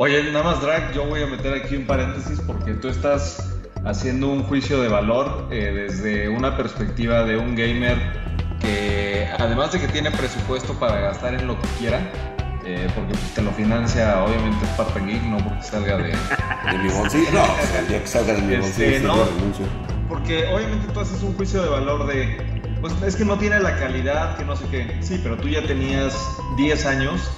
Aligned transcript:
Oye, 0.00 0.22
nada 0.30 0.44
más, 0.44 0.60
Drag, 0.62 0.92
yo 0.92 1.06
voy 1.06 1.24
a 1.24 1.26
meter 1.26 1.52
aquí 1.54 1.74
un 1.74 1.84
paréntesis 1.84 2.40
porque 2.46 2.74
tú 2.74 2.86
estás 2.86 3.52
haciendo 3.84 4.28
un 4.28 4.44
juicio 4.44 4.80
de 4.80 4.86
valor 4.86 5.48
eh, 5.50 5.72
desde 5.74 6.28
una 6.28 6.56
perspectiva 6.56 7.24
de 7.24 7.36
un 7.36 7.56
gamer 7.56 7.98
que, 8.60 9.28
además 9.40 9.72
de 9.72 9.80
que 9.80 9.88
tiene 9.88 10.12
presupuesto 10.12 10.74
para 10.74 11.00
gastar 11.00 11.34
en 11.34 11.48
lo 11.48 11.60
que 11.60 11.66
quiera, 11.80 11.98
eh, 12.64 12.88
porque 12.94 13.10
pues, 13.10 13.34
te 13.34 13.42
lo 13.42 13.50
financia 13.50 14.22
obviamente 14.22 14.66
Spartan 14.66 15.04
Geek, 15.08 15.22
no 15.24 15.38
porque 15.38 15.62
salga 15.64 15.96
de... 15.96 16.04
de 16.04 16.78
mi 16.80 16.88
bolsillo, 16.90 17.32
no, 17.32 17.42
o 17.42 17.66
sea, 17.66 17.82
día 17.88 18.00
que 18.00 18.06
salga 18.06 18.34
de 18.34 18.42
mi 18.42 18.54
Este, 18.54 18.84
bolsillo, 18.84 19.08
no. 19.08 19.16
yo 19.16 19.24
renuncio. 19.34 19.66
Porque 20.08 20.46
obviamente 20.46 20.92
tú 20.94 21.00
haces 21.00 21.20
un 21.24 21.34
juicio 21.34 21.60
de 21.60 21.70
valor 21.70 22.06
de, 22.06 22.36
pues 22.80 22.94
es 23.04 23.16
que 23.16 23.24
no 23.24 23.36
tiene 23.36 23.58
la 23.58 23.76
calidad, 23.76 24.36
que 24.36 24.44
no 24.44 24.54
sé 24.54 24.64
qué. 24.70 24.96
Sí, 25.00 25.18
pero 25.24 25.36
tú 25.36 25.48
ya 25.48 25.66
tenías 25.66 26.16
10 26.56 26.86
años 26.86 27.28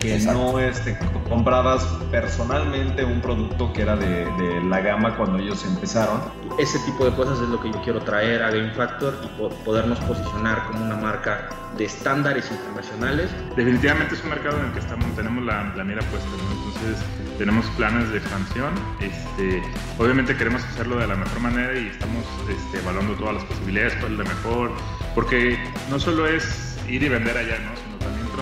que 0.00 0.14
Exacto. 0.16 0.52
no 0.52 0.58
este, 0.58 0.98
comprabas 1.28 1.84
personalmente 2.10 3.04
un 3.04 3.20
producto 3.20 3.70
que 3.72 3.82
era 3.82 3.96
de, 3.96 4.24
de 4.24 4.62
la 4.64 4.80
gama 4.80 5.14
cuando 5.16 5.38
ellos 5.38 5.62
empezaron. 5.64 6.20
Ese 6.58 6.78
tipo 6.80 7.04
de 7.04 7.12
cosas 7.14 7.38
es 7.40 7.48
lo 7.48 7.60
que 7.60 7.70
yo 7.70 7.80
quiero 7.82 8.00
traer 8.00 8.42
a 8.42 8.50
Game 8.50 8.72
Factor 8.72 9.14
y 9.22 9.26
po- 9.38 9.50
podernos 9.64 9.98
posicionar 10.00 10.64
como 10.66 10.84
una 10.84 10.96
marca 10.96 11.50
de 11.76 11.84
estándares 11.84 12.50
internacionales. 12.50 13.30
Definitivamente 13.56 14.14
es 14.14 14.24
un 14.24 14.30
mercado 14.30 14.58
en 14.58 14.66
el 14.66 14.72
que 14.72 14.78
estamos, 14.80 15.04
tenemos 15.14 15.44
la, 15.44 15.72
la 15.76 15.84
mira 15.84 16.00
puesta, 16.10 16.28
¿no? 16.30 16.50
Entonces 16.66 17.04
tenemos 17.38 17.66
planes 17.76 18.10
de 18.10 18.18
expansión. 18.18 18.70
Este, 19.00 19.62
obviamente 19.98 20.34
queremos 20.36 20.64
hacerlo 20.64 20.96
de 20.96 21.06
la 21.08 21.14
mejor 21.14 21.40
manera 21.40 21.78
y 21.78 21.88
estamos 21.88 22.24
este, 22.48 22.78
evaluando 22.78 23.14
todas 23.14 23.34
las 23.34 23.44
posibilidades, 23.44 23.94
cuál 24.00 24.12
es 24.12 24.18
la 24.18 24.24
mejor, 24.24 24.72
porque 25.14 25.62
no 25.90 25.98
solo 26.00 26.26
es 26.26 26.78
ir 26.88 27.02
y 27.02 27.08
vender 27.10 27.36
allá, 27.36 27.58
¿no? 27.58 27.89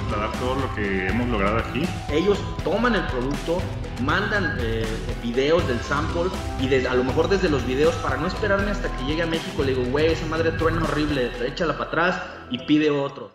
Trasladar 0.01 0.33
todo 0.39 0.55
lo 0.57 0.75
que 0.75 1.09
hemos 1.09 1.29
logrado 1.29 1.59
aquí 1.59 1.85
Ellos 2.11 2.39
toman 2.65 2.95
el 2.95 3.07
producto, 3.07 3.61
mandan 4.03 4.57
eh, 4.61 4.87
videos 5.23 5.67
del 5.69 5.81
sample 5.81 6.31
y 6.61 6.87
a 6.87 6.95
lo 6.95 7.05
mejor 7.05 7.29
desde 7.29 7.49
los 7.49 7.67
videos, 7.67 7.95
para 7.97 8.17
no 8.17 8.27
esperarme 8.27 8.71
hasta 8.71 8.91
que 8.97 9.05
llegue 9.05 9.23
a 9.23 9.27
México, 9.27 9.63
le 9.63 9.75
digo, 9.75 9.85
güey, 9.91 10.13
esa 10.13 10.27
madre 10.27 10.53
truena 10.53 10.83
horrible, 10.85 11.31
échala 11.47 11.77
para 11.77 11.89
atrás 11.91 12.23
y 12.51 12.59
pide 12.59 12.91
otro. 12.91 13.31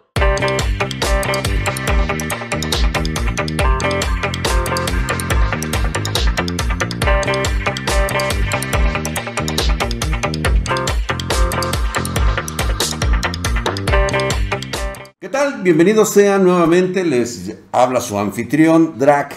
Tal? 15.33 15.63
Bienvenidos 15.63 16.11
sean 16.11 16.43
nuevamente, 16.43 17.03
les 17.03 17.55
habla 17.71 18.01
su 18.01 18.19
anfitrión 18.19 18.99
Drac 18.99 19.35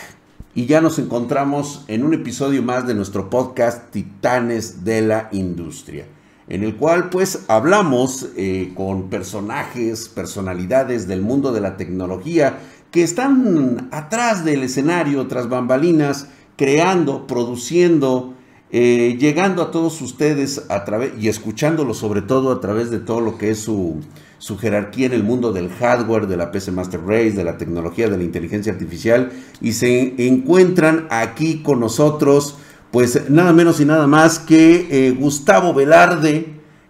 y 0.55 0.66
ya 0.66 0.83
nos 0.83 0.98
encontramos 0.98 1.86
en 1.89 2.05
un 2.05 2.12
episodio 2.12 2.62
más 2.62 2.86
de 2.86 2.92
nuestro 2.92 3.30
podcast 3.30 3.91
Titanes 3.92 4.84
de 4.84 5.00
la 5.00 5.30
Industria, 5.33 6.05
en 6.50 6.64
el 6.64 6.77
cual 6.77 7.08
pues 7.08 7.47
hablamos 7.48 8.28
eh, 8.36 8.74
con 8.74 9.08
personajes, 9.08 10.11
personalidades 10.11 11.08
del 11.08 11.22
mundo 11.22 11.50
de 11.50 11.62
la 11.62 11.78
tecnología 11.78 12.58
que 12.91 13.02
están 13.02 13.89
atrás 13.91 14.44
del 14.44 14.64
escenario, 14.64 15.27
tras 15.28 15.48
bambalinas, 15.48 16.27
creando, 16.56 17.27
produciendo, 17.27 18.34
eh, 18.72 19.17
llegando 19.19 19.62
a 19.62 19.70
todos 19.70 20.03
ustedes 20.03 20.64
a 20.69 20.84
través 20.84 21.12
y 21.20 21.28
escuchándolo 21.28 21.95
sobre 21.95 22.22
todo 22.22 22.50
a 22.50 22.61
través 22.61 22.91
de 22.91 22.98
todo 22.98 23.20
lo 23.20 23.39
que 23.39 23.50
es 23.50 23.61
su, 23.61 24.00
su 24.39 24.58
jerarquía 24.58 25.06
en 25.06 25.12
el 25.12 25.23
mundo 25.23 25.53
del 25.53 25.70
hardware, 25.70 26.27
de 26.27 26.36
la 26.36 26.50
PC 26.50 26.73
Master 26.73 27.00
Race, 27.06 27.33
de 27.33 27.45
la 27.45 27.58
tecnología, 27.58 28.08
de 28.08 28.17
la 28.17 28.25
inteligencia 28.25 28.73
artificial 28.73 29.31
y 29.61 29.73
se 29.73 30.27
encuentran 30.27 31.06
aquí 31.11 31.62
con 31.62 31.81
nosotros 31.81 32.56
pues 32.91 33.29
nada 33.30 33.52
menos 33.52 33.80
y 33.80 33.85
nada 33.85 34.07
más 34.07 34.39
que 34.39 34.89
eh, 34.91 35.11
Gustavo 35.12 35.74
Velarde, 35.74 36.46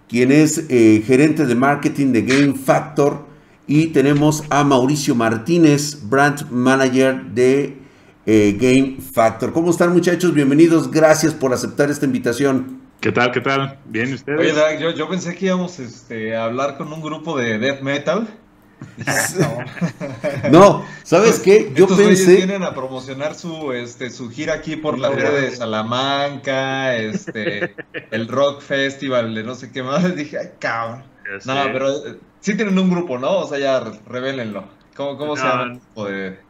quien 0.09 0.31
es 0.31 0.65
eh, 0.69 1.03
gerente 1.07 1.47
de 1.47 1.55
marketing 1.55 2.13
de 2.13 2.23
Game 2.23 2.55
Factor 2.55 3.27
y 3.67 3.89
tenemos 3.89 4.45
a 4.51 4.63
Mauricio 4.65 5.15
Martínez, 5.15 5.99
brand 6.09 6.51
manager 6.51 7.27
de 7.35 7.86
eh, 8.27 8.57
Game 8.61 8.99
Factor. 9.01 9.53
¿Cómo 9.53 9.71
están 9.71 9.93
muchachos? 9.93 10.35
Bienvenidos, 10.35 10.91
gracias 10.91 11.33
por 11.35 11.53
aceptar 11.53 11.91
esta 11.91 12.07
invitación. 12.07 12.81
¿Qué 13.01 13.13
tal? 13.13 13.31
¿Qué 13.31 13.41
tal? 13.41 13.79
¿Bien 13.87 14.13
ustedes? 14.13 14.41
Oye, 14.41 14.53
Drag, 14.53 14.79
yo, 14.81 14.91
yo 14.91 15.09
pensé 15.09 15.35
que 15.37 15.47
íbamos 15.47 15.79
este, 15.79 16.35
a 16.35 16.45
hablar 16.45 16.77
con 16.77 16.93
un 16.93 17.03
grupo 17.03 17.37
de 17.39 17.59
death 17.59 17.81
metal. 17.83 18.27
No, 20.51 20.85
¿sabes 21.03 21.41
qué? 21.41 21.73
Yo 21.75 21.85
Estos 21.85 21.99
pensé... 21.99 22.37
vienen 22.37 22.63
a 22.63 22.75
promocionar 22.75 23.35
su, 23.35 23.73
este, 23.73 24.11
su 24.11 24.31
gira 24.31 24.55
aquí 24.55 24.77
por 24.77 24.99
la 24.99 25.11
feria 25.11 25.31
de 25.31 25.51
Salamanca, 25.51 26.95
este, 26.97 27.75
el 28.11 28.29
Rock 28.29 28.61
Festival, 28.61 29.35
de 29.35 29.43
no 29.45 29.55
sé 29.55 29.71
qué 29.73 29.83
más. 29.83 30.15
Dije, 30.15 30.39
ay, 30.39 30.51
cabrón. 30.59 31.05
No, 31.47 31.55
pero 31.73 31.89
eh, 31.91 32.19
sí 32.41 32.55
tienen 32.55 32.79
un 32.79 32.91
grupo, 32.91 33.19
¿no? 33.19 33.39
O 33.39 33.49
sea, 33.49 33.59
ya 33.59 33.81
re- 33.81 33.99
revélenlo. 34.07 34.65
¿Cómo, 34.95 35.17
cómo 35.19 35.37
se 35.37 35.45
llama 35.45 35.63
el 35.65 35.71
grupo 35.73 36.05
de...? 36.07 36.46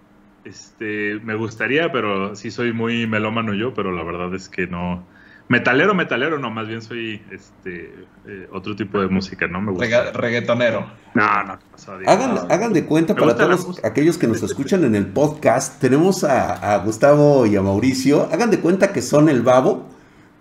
Este, 0.47 1.19
me 1.25 1.35
gustaría, 1.35 1.91
pero 1.91 2.37
sí 2.37 2.51
soy 2.51 2.73
muy 2.73 3.07
melómano 3.07 3.53
yo, 3.53 3.75
pero 3.75 3.91
la 3.93 4.05
verdad 4.05 4.33
es 4.35 4.49
que 4.49 4.67
no. 4.67 5.05
Metalero, 5.49 5.95
metalero, 5.95 6.39
no, 6.41 6.51
más 6.51 6.67
bien 6.67 6.83
soy 6.83 7.23
este 7.31 7.95
eh, 8.27 8.49
otro 8.53 8.75
tipo 8.75 9.01
de 9.01 9.07
música, 9.09 9.47
no 9.47 9.61
me 9.61 9.71
gusta. 9.73 9.85
Rega- 9.87 10.13
reggaetonero. 10.13 10.87
No, 11.15 11.45
no, 11.45 11.59
Hagan, 12.07 12.35
no. 12.35 12.41
hagan 12.51 12.73
de 12.73 12.85
cuenta 12.85 13.15
para 13.15 13.37
todos 13.37 13.81
aquellos 13.85 14.19
que 14.19 14.27
nos 14.27 14.43
escuchan 14.45 14.83
en 14.85 14.95
el 14.97 15.07
podcast, 15.07 15.81
tenemos 15.81 16.25
a, 16.25 16.75
a 16.75 16.79
Gustavo 16.79 17.47
y 17.47 17.55
a 17.57 17.63
Mauricio, 17.63 18.29
hagan 18.33 18.51
de 18.51 18.59
cuenta 18.61 18.93
que 18.93 19.03
son 19.03 19.29
el 19.29 19.43
babo, 19.43 19.89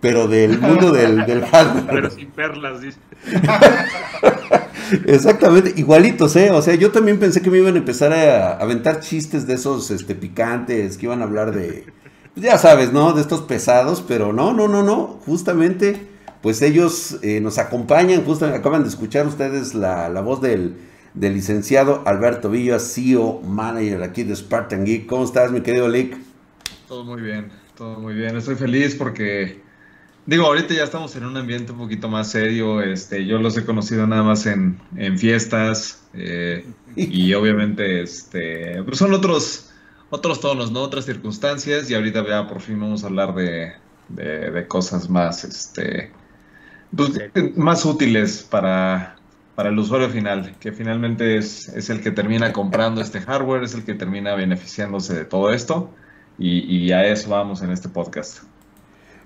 pero 0.01 0.27
del 0.27 0.59
mundo 0.59 0.91
del, 0.91 1.23
del 1.25 1.45
hardware. 1.45 1.85
Pero 1.87 2.09
sin 2.09 2.29
perlas, 2.31 2.81
dice. 2.81 2.99
Exactamente, 5.05 5.73
igualitos, 5.75 6.35
¿eh? 6.35 6.51
O 6.51 6.61
sea, 6.61 6.75
yo 6.75 6.91
también 6.91 7.19
pensé 7.19 7.41
que 7.41 7.49
me 7.49 7.57
iban 7.57 7.75
a 7.75 7.79
empezar 7.79 8.13
a 8.13 8.57
aventar 8.57 8.99
chistes 8.99 9.47
de 9.47 9.55
esos 9.55 9.91
este, 9.91 10.16
picantes, 10.16 10.97
que 10.97 11.05
iban 11.05 11.21
a 11.21 11.25
hablar 11.25 11.53
de, 11.53 11.85
pues 12.33 12.45
ya 12.45 12.57
sabes, 12.57 12.91
¿no? 12.91 13.13
De 13.13 13.21
estos 13.21 13.41
pesados, 13.41 14.03
pero 14.05 14.33
no, 14.33 14.53
no, 14.53 14.67
no, 14.67 14.83
no. 14.83 15.19
Justamente, 15.25 15.95
pues 16.41 16.61
ellos 16.61 17.17
eh, 17.21 17.39
nos 17.41 17.57
acompañan, 17.57 18.23
justamente 18.23 18.59
acaban 18.59 18.83
de 18.83 18.89
escuchar 18.89 19.25
ustedes 19.25 19.73
la, 19.73 20.09
voz 20.21 20.41
del, 20.41 20.75
del 21.13 21.33
licenciado 21.33 22.03
Alberto 22.05 22.49
Villa, 22.49 22.79
CEO, 22.79 23.41
manager 23.41 24.03
aquí 24.03 24.23
de 24.23 24.35
Spartan 24.35 24.85
Geek. 24.85 25.05
¿Cómo 25.07 25.23
estás, 25.23 25.51
mi 25.51 25.61
querido 25.61 25.87
Lick? 25.87 26.17
Todo 26.87 27.03
muy 27.03 27.22
bien, 27.22 27.49
todo 27.77 27.99
muy 27.99 28.13
bien. 28.13 28.35
Estoy 28.35 28.55
feliz 28.55 28.95
porque, 28.95 29.61
digo, 30.25 30.45
ahorita 30.45 30.73
ya 30.73 30.83
estamos 30.83 31.15
en 31.15 31.25
un 31.25 31.37
ambiente 31.37 31.71
un 31.71 31.77
poquito 31.77 32.09
más 32.09 32.31
serio. 32.31 32.81
Este, 32.81 33.25
yo 33.25 33.37
los 33.39 33.57
he 33.57 33.65
conocido 33.65 34.07
nada 34.07 34.23
más 34.23 34.45
en, 34.45 34.79
en 34.95 35.17
fiestas 35.17 36.07
eh, 36.13 36.65
y 36.95 37.33
obviamente, 37.35 38.01
este, 38.01 38.81
pues 38.83 38.97
son 38.97 39.13
otros, 39.13 39.71
otros 40.09 40.39
tonos, 40.39 40.71
¿no? 40.71 40.81
Otras 40.81 41.05
circunstancias 41.05 41.89
y 41.89 41.95
ahorita 41.95 42.25
ya 42.27 42.47
por 42.47 42.61
fin 42.61 42.79
vamos 42.79 43.03
a 43.03 43.07
hablar 43.07 43.35
de, 43.35 43.73
de, 44.09 44.51
de 44.51 44.67
cosas 44.67 45.09
más, 45.09 45.43
este, 45.43 46.11
pues, 46.95 47.11
más 47.55 47.85
útiles 47.85 48.43
para, 48.43 49.15
para 49.55 49.69
el 49.69 49.79
usuario 49.79 50.09
final, 50.09 50.55
que 50.59 50.71
finalmente 50.71 51.37
es, 51.37 51.69
es 51.69 51.89
el 51.89 52.01
que 52.01 52.11
termina 52.11 52.51
comprando 52.53 53.01
este 53.01 53.21
hardware, 53.21 53.63
es 53.63 53.73
el 53.73 53.83
que 53.85 53.93
termina 53.93 54.35
beneficiándose 54.35 55.13
de 55.13 55.25
todo 55.25 55.51
esto. 55.51 55.93
Y, 56.37 56.59
y 56.59 56.91
a 56.91 57.05
eso 57.05 57.29
vamos 57.29 57.61
en 57.61 57.71
este 57.71 57.87
podcast. 57.87 58.43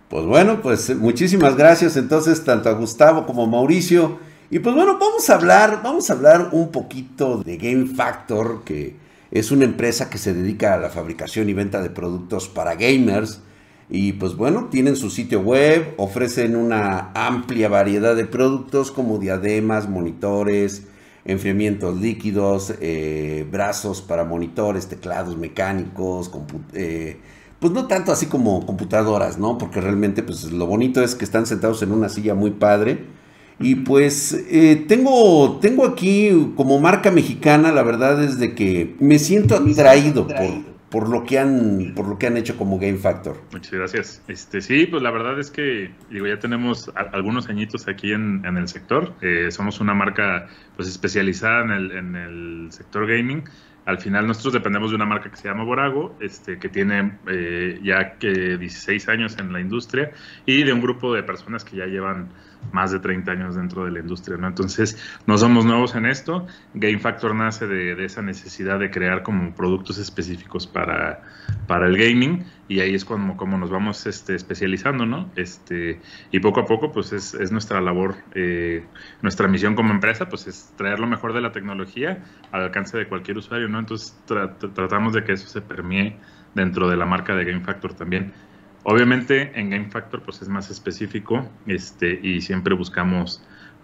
Pues 0.09 0.25
bueno, 0.25 0.59
pues 0.63 0.95
muchísimas 0.97 1.55
gracias 1.55 1.95
entonces 1.95 2.43
tanto 2.43 2.67
a 2.69 2.73
Gustavo 2.73 3.27
como 3.27 3.43
a 3.43 3.47
Mauricio. 3.47 4.17
Y 4.49 4.57
pues 4.57 4.75
bueno, 4.75 4.97
vamos 4.99 5.29
a 5.29 5.35
hablar, 5.35 5.81
vamos 5.83 6.09
a 6.09 6.13
hablar 6.13 6.49
un 6.51 6.71
poquito 6.71 7.43
de 7.43 7.57
Game 7.57 7.85
Factor, 7.85 8.63
que 8.63 8.95
es 9.29 9.51
una 9.51 9.65
empresa 9.65 10.09
que 10.09 10.17
se 10.17 10.33
dedica 10.33 10.73
a 10.73 10.79
la 10.79 10.89
fabricación 10.89 11.47
y 11.47 11.53
venta 11.53 11.79
de 11.83 11.91
productos 11.91 12.49
para 12.49 12.73
gamers. 12.73 13.41
Y 13.87 14.13
pues 14.13 14.35
bueno, 14.35 14.69
tienen 14.71 14.95
su 14.95 15.11
sitio 15.11 15.41
web, 15.41 15.93
ofrecen 15.97 16.55
una 16.55 17.11
amplia 17.13 17.69
variedad 17.69 18.15
de 18.15 18.25
productos 18.25 18.89
como 18.89 19.19
diademas, 19.19 19.87
monitores, 19.87 20.87
enfriamientos 21.23 21.99
líquidos, 22.01 22.73
eh, 22.81 23.47
brazos 23.51 24.01
para 24.01 24.23
monitores, 24.23 24.87
teclados 24.87 25.37
mecánicos, 25.37 26.31
eh, 26.73 27.19
pues 27.59 27.73
no 27.73 27.87
tanto 27.87 28.11
así 28.11 28.27
como 28.27 28.65
computadoras, 28.65 29.37
¿no? 29.37 29.57
Porque 29.57 29.81
realmente 29.81 30.23
pues 30.23 30.51
lo 30.51 30.65
bonito 30.65 31.01
es 31.03 31.15
que 31.15 31.25
están 31.25 31.45
sentados 31.45 31.81
en 31.83 31.91
una 31.91 32.09
silla 32.09 32.35
muy 32.35 32.51
padre. 32.51 33.05
Y 33.61 33.75
pues 33.75 34.31
eh, 34.49 34.85
tengo, 34.87 35.59
tengo 35.61 35.85
aquí 35.85 36.53
como 36.55 36.79
marca 36.79 37.11
mexicana, 37.11 37.73
la 37.73 37.83
verdad 37.83 38.23
es 38.23 38.39
de 38.39 38.55
que 38.55 38.95
me 39.01 39.19
siento 39.19 39.57
atraído 39.57 40.27
por, 40.27 40.63
por 40.89 41.09
lo 41.09 41.25
que 41.25 41.39
han, 41.39 41.91
por 41.93 42.07
lo 42.07 42.17
que 42.17 42.27
han 42.27 42.37
hecho 42.37 42.55
como 42.55 42.79
Game 42.79 42.97
Factor. 42.97 43.35
Muchas 43.51 43.73
gracias. 43.73 44.21
Este, 44.29 44.61
sí, 44.61 44.85
pues 44.85 45.03
la 45.03 45.11
verdad 45.11 45.37
es 45.41 45.51
que 45.51 45.91
digo, 46.09 46.25
ya 46.25 46.39
tenemos 46.39 46.89
a- 46.95 47.09
algunos 47.13 47.49
añitos 47.49 47.89
aquí 47.89 48.13
en, 48.13 48.45
en 48.45 48.55
el 48.55 48.69
sector. 48.69 49.13
Eh, 49.21 49.49
somos 49.51 49.81
una 49.81 49.93
marca 49.93 50.47
pues 50.77 50.87
especializada 50.87 51.65
en 51.65 51.71
el, 51.71 51.91
en 51.91 52.15
el 52.15 52.67
sector 52.71 53.05
gaming. 53.07 53.43
Al 53.89 53.97
final 53.97 54.27
nosotros 54.27 54.53
dependemos 54.53 54.91
de 54.91 54.95
una 54.97 55.05
marca 55.05 55.31
que 55.31 55.35
se 55.35 55.47
llama 55.47 55.63
Borago, 55.63 56.15
este, 56.19 56.59
que 56.59 56.69
tiene 56.69 57.17
eh, 57.27 57.79
ya 57.81 58.17
que 58.19 58.57
16 58.57 59.09
años 59.09 59.37
en 59.39 59.51
la 59.51 59.59
industria 59.59 60.11
y 60.45 60.63
de 60.63 60.71
un 60.71 60.79
grupo 60.79 61.15
de 61.15 61.23
personas 61.23 61.65
que 61.65 61.77
ya 61.77 61.87
llevan 61.87 62.29
más 62.71 62.91
de 62.91 62.99
30 62.99 63.31
años 63.31 63.55
dentro 63.55 63.85
de 63.85 63.91
la 63.91 63.99
industria, 63.99 64.37
¿no? 64.37 64.47
Entonces, 64.47 64.97
no 65.25 65.37
somos 65.37 65.65
nuevos 65.65 65.95
en 65.95 66.05
esto. 66.05 66.47
Game 66.73 66.99
Factor 66.99 67.33
nace 67.33 67.67
de, 67.67 68.03
esa 68.03 68.21
necesidad 68.21 68.79
de 68.79 68.91
crear 68.91 69.23
como 69.23 69.53
productos 69.55 69.97
específicos 69.97 70.67
para, 70.67 71.23
para 71.67 71.87
el 71.87 71.97
gaming 71.97 72.45
y 72.67 72.81
ahí 72.81 72.93
es 72.93 73.05
como, 73.05 73.35
como 73.37 73.57
nos 73.57 73.69
vamos 73.69 74.05
este, 74.05 74.35
especializando, 74.35 75.05
¿no? 75.05 75.29
Este, 75.35 75.99
y 76.31 76.39
poco 76.39 76.61
a 76.61 76.65
poco, 76.65 76.91
pues 76.91 77.11
es, 77.13 77.33
es 77.33 77.51
nuestra 77.51 77.81
labor, 77.81 78.15
eh, 78.35 78.85
nuestra 79.21 79.47
misión 79.47 79.75
como 79.75 79.91
empresa, 79.91 80.29
pues 80.29 80.47
es 80.47 80.73
traer 80.77 80.99
lo 80.99 81.07
mejor 81.07 81.33
de 81.33 81.41
la 81.41 81.51
tecnología 81.51 82.23
al 82.51 82.63
alcance 82.63 82.97
de 82.97 83.07
cualquier 83.07 83.37
usuario, 83.37 83.67
¿no? 83.67 83.79
Entonces, 83.79 84.15
tratamos 84.25 85.13
de 85.13 85.23
que 85.23 85.33
eso 85.33 85.47
se 85.47 85.61
permee 85.61 86.17
dentro 86.53 86.89
de 86.89 86.97
la 86.97 87.05
marca 87.05 87.35
de 87.35 87.45
Game 87.45 87.61
Factor 87.61 87.93
también. 87.93 88.33
Obviamente 88.91 89.51
en 89.53 89.69
Game 89.69 89.91
Factor 89.91 90.23
pues 90.23 90.41
es 90.41 90.49
más 90.49 90.71
específico 90.71 91.47
este, 91.67 92.19
y 92.23 92.41
siempre 92.41 92.73
buscamos 92.73 93.39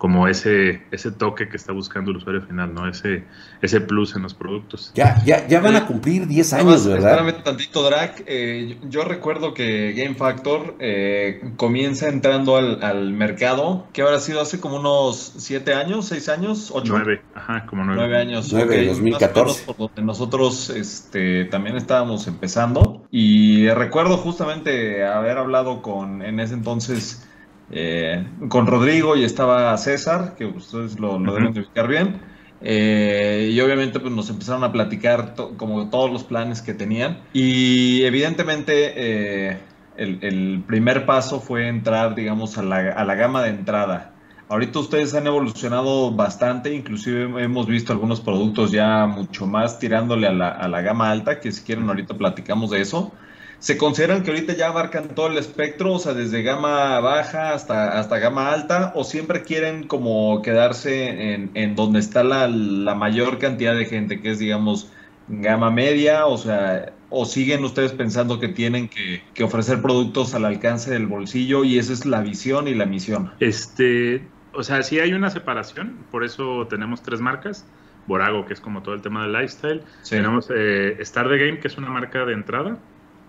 como 0.05 0.27
ese, 0.27 0.83
ese 0.91 1.11
toque 1.11 1.49
que 1.49 1.57
está 1.57 1.73
buscando 1.73 2.11
el 2.11 2.17
usuario 2.17 2.43
final, 2.43 2.75
¿no? 2.75 2.87
Ese, 2.87 3.23
ese 3.63 3.81
plus 3.81 4.15
en 4.15 4.21
los 4.21 4.35
productos. 4.35 4.91
Ya, 4.93 5.19
ya, 5.25 5.47
ya 5.47 5.61
van 5.61 5.75
a 5.75 5.87
cumplir 5.87 6.27
10 6.27 6.53
años, 6.53 6.85
¿verdad? 6.85 7.13
Espérame 7.21 7.43
tantito, 7.43 7.81
Drac. 7.81 8.23
Eh, 8.27 8.77
yo, 8.87 9.03
recuerdo 9.03 9.55
que 9.55 9.93
Game 9.93 10.13
Factor 10.13 10.75
eh, 10.77 11.41
comienza 11.57 12.07
entrando 12.07 12.55
al, 12.55 13.13
mercado, 13.13 13.87
que 13.93 14.03
habrá 14.03 14.19
sido 14.19 14.41
hace 14.41 14.59
como 14.59 14.75
unos 14.75 15.33
7 15.37 15.73
años, 15.73 16.05
6 16.05 16.29
años, 16.29 16.69
8. 16.71 16.93
9, 16.97 17.21
ajá, 17.33 17.65
como 17.65 17.83
9. 17.83 17.99
9 17.99 18.17
años. 18.21 18.53
9, 18.53 18.85
2014. 18.85 19.65
Por 19.65 19.75
donde 19.75 20.03
nosotros 20.03 20.69
este, 20.69 21.45
también 21.45 21.77
estábamos 21.77 22.27
empezando. 22.27 23.07
Y 23.09 23.69
recuerdo 23.69 24.17
justamente 24.17 25.03
haber 25.03 25.39
hablado 25.39 25.81
con, 25.81 26.21
en 26.21 26.39
ese 26.39 26.53
entonces 26.53 27.27
eh, 27.71 28.25
con 28.49 28.67
Rodrigo 28.67 29.15
y 29.15 29.23
estaba 29.23 29.75
César, 29.77 30.35
que 30.37 30.45
ustedes 30.45 30.99
lo, 30.99 31.19
deben 31.19 31.53
de 31.53 31.61
ubicar 31.61 31.87
bien. 31.87 32.21
Eh, 32.61 33.51
y 33.51 33.59
obviamente 33.61 33.99
pues, 33.99 34.13
nos 34.13 34.29
empezaron 34.29 34.63
a 34.63 34.71
platicar 34.71 35.35
como 35.57 35.89
todos 35.89 36.11
los 36.11 36.23
planes 36.23 36.61
que 36.61 36.73
tenían. 36.73 37.19
Y 37.33 38.03
evidentemente 38.03 38.93
eh, 38.95 39.57
el, 39.97 40.63
primer 40.65 41.05
paso 41.05 41.39
fue 41.39 41.67
entrar, 41.67 42.15
digamos, 42.15 42.57
a 42.57 42.63
la, 42.63 42.77
a 42.91 43.05
la 43.05 43.15
gama 43.15 43.43
de 43.43 43.49
entrada. 43.49 44.11
Ahorita 44.47 44.77
ustedes 44.77 45.15
han 45.15 45.25
evolucionado 45.25 46.11
bastante, 46.11 46.73
inclusive 46.73 47.43
hemos 47.43 47.65
visto 47.65 47.91
algunos 47.91 48.21
productos 48.21 48.71
ya 48.71 49.07
mucho 49.07 49.47
más 49.47 49.79
tirándole 49.79 50.27
a 50.27 50.33
la, 50.33 50.49
a 50.49 50.67
la 50.67 50.81
gama 50.81 51.09
alta, 51.09 51.39
que 51.39 51.51
si 51.51 51.63
quieren 51.63 51.89
ahorita 51.89 52.15
platicamos 52.15 52.69
de 52.69 52.81
eso. 52.81 53.11
¿Se 53.59 53.77
consideran 53.77 54.23
que 54.23 54.31
ahorita 54.31 54.53
ya 54.53 54.67
abarcan 54.67 55.09
todo 55.09 55.27
el 55.27 55.37
espectro, 55.37 55.93
o 55.93 55.99
sea, 55.99 56.13
desde 56.13 56.43
gama 56.43 56.99
baja 56.99 57.53
hasta, 57.53 57.99
hasta 57.99 58.19
gama 58.19 58.51
alta, 58.51 58.91
o 58.95 59.03
siempre 59.03 59.43
quieren 59.43 59.87
como 59.87 60.41
quedarse 60.41 61.33
en, 61.33 61.51
en 61.53 61.75
donde 61.75 61.99
está 61.99 62.23
la, 62.23 62.47
la, 62.47 62.95
mayor 62.95 63.39
cantidad 63.39 63.75
de 63.75 63.85
gente, 63.85 64.21
que 64.21 64.31
es, 64.31 64.39
digamos, 64.39 64.91
gama 65.27 65.71
media, 65.71 66.25
o 66.25 66.37
sea, 66.37 66.93
o 67.09 67.25
siguen 67.25 67.63
ustedes 67.63 67.93
pensando 67.93 68.39
que 68.39 68.49
tienen 68.49 68.87
que, 68.89 69.23
que 69.33 69.43
ofrecer 69.43 69.81
productos 69.81 70.35
al 70.35 70.45
alcance 70.45 70.91
del 70.91 71.07
bolsillo 71.07 71.63
y 71.63 71.79
esa 71.79 71.93
es 71.93 72.05
la 72.05 72.21
visión 72.21 72.67
y 72.67 72.75
la 72.75 72.85
misión? 72.85 73.31
Este, 73.39 74.27
o 74.53 74.63
sea, 74.63 74.83
sí 74.83 74.99
hay 74.99 75.13
una 75.13 75.29
separación, 75.29 76.05
por 76.11 76.23
eso 76.23 76.67
tenemos 76.69 77.01
tres 77.01 77.21
marcas. 77.21 77.65
Borago, 78.07 78.45
que 78.45 78.53
es 78.53 78.61
como 78.61 78.83
todo 78.83 78.93
el 78.93 79.01
tema 79.01 79.23
del 79.23 79.33
lifestyle. 79.33 79.81
Tenemos 80.07 80.49
eh, 80.55 80.95
Star 80.99 81.27
the 81.27 81.37
Game, 81.37 81.59
que 81.59 81.67
es 81.67 81.77
una 81.77 81.89
marca 81.89 82.23
de 82.25 82.33
entrada, 82.33 82.77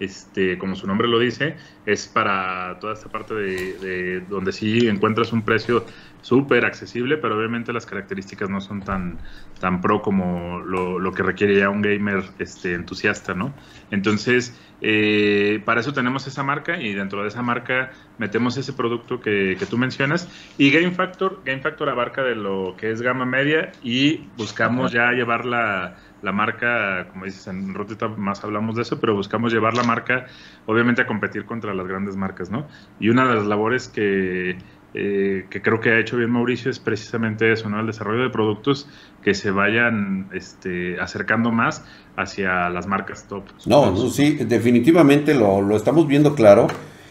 este, 0.00 0.58
como 0.58 0.76
su 0.76 0.86
nombre 0.86 1.08
lo 1.08 1.18
dice, 1.18 1.56
es 1.86 2.06
para 2.06 2.78
toda 2.80 2.94
esta 2.94 3.08
parte 3.08 3.34
de, 3.34 4.20
donde 4.28 4.52
sí 4.52 4.88
encuentras 4.88 5.32
un 5.32 5.42
precio 5.42 5.86
súper 6.20 6.64
accesible, 6.64 7.16
pero 7.16 7.38
obviamente 7.38 7.72
las 7.72 7.86
características 7.86 8.50
no 8.50 8.60
son 8.60 8.82
tan, 8.82 9.18
tan 9.60 9.80
pro 9.80 10.02
como 10.02 10.60
lo, 10.60 11.12
que 11.12 11.22
requiere 11.22 11.56
ya 11.56 11.70
un 11.70 11.82
gamer 11.82 12.24
este, 12.38 12.74
entusiasta, 12.74 13.32
¿no? 13.32 13.54
Entonces, 13.90 14.58
eh, 14.82 15.62
para 15.64 15.80
eso 15.80 15.92
tenemos 15.92 16.26
esa 16.26 16.42
marca 16.42 16.80
y 16.80 16.92
dentro 16.92 17.22
de 17.22 17.28
esa 17.28 17.42
marca 17.42 17.92
metemos 18.18 18.56
ese 18.56 18.72
producto 18.72 19.20
que, 19.20 19.56
que, 19.58 19.66
tú 19.66 19.78
mencionas. 19.78 20.28
Y 20.58 20.70
Game 20.70 20.90
Factor, 20.90 21.40
Game 21.44 21.62
Factor 21.62 21.88
abarca 21.88 22.22
de 22.22 22.34
lo 22.34 22.74
que 22.76 22.90
es 22.90 23.00
gama 23.00 23.24
media 23.24 23.72
y 23.82 24.26
buscamos 24.36 24.92
ya 24.92 25.12
llevarla 25.12 25.56
la 25.56 25.96
marca, 26.32 27.08
como 27.10 27.24
dices, 27.24 27.46
en 27.46 27.74
Rotita 27.74 28.08
más 28.08 28.42
hablamos 28.44 28.76
de 28.76 28.82
eso, 28.82 29.00
pero 29.00 29.14
buscamos 29.14 29.52
llevar 29.52 29.74
la 29.74 29.82
marca, 29.82 30.26
obviamente, 30.66 31.02
a 31.02 31.06
competir 31.06 31.44
contra 31.44 31.74
las 31.74 31.86
grandes 31.86 32.16
marcas, 32.16 32.50
¿no? 32.50 32.66
Y 33.00 33.08
una 33.08 33.28
de 33.28 33.34
las 33.34 33.46
labores 33.46 33.88
que, 33.88 34.58
eh, 34.94 35.46
que 35.50 35.60
creo 35.60 35.80
que 35.80 35.90
ha 35.90 35.98
hecho 35.98 36.16
bien 36.16 36.30
Mauricio 36.30 36.70
es 36.70 36.78
precisamente 36.78 37.52
eso, 37.52 37.68
¿no? 37.68 37.80
El 37.80 37.86
desarrollo 37.86 38.22
de 38.22 38.30
productos 38.30 38.88
que 39.22 39.34
se 39.34 39.50
vayan 39.50 40.28
este, 40.32 40.98
acercando 41.00 41.52
más 41.52 41.84
hacia 42.16 42.70
las 42.70 42.86
marcas 42.86 43.26
top. 43.28 43.44
No, 43.66 43.94
sí, 44.08 44.36
definitivamente 44.36 45.34
lo, 45.34 45.60
lo, 45.60 45.76
estamos 45.76 46.06
viendo 46.06 46.34
claro. 46.34 46.68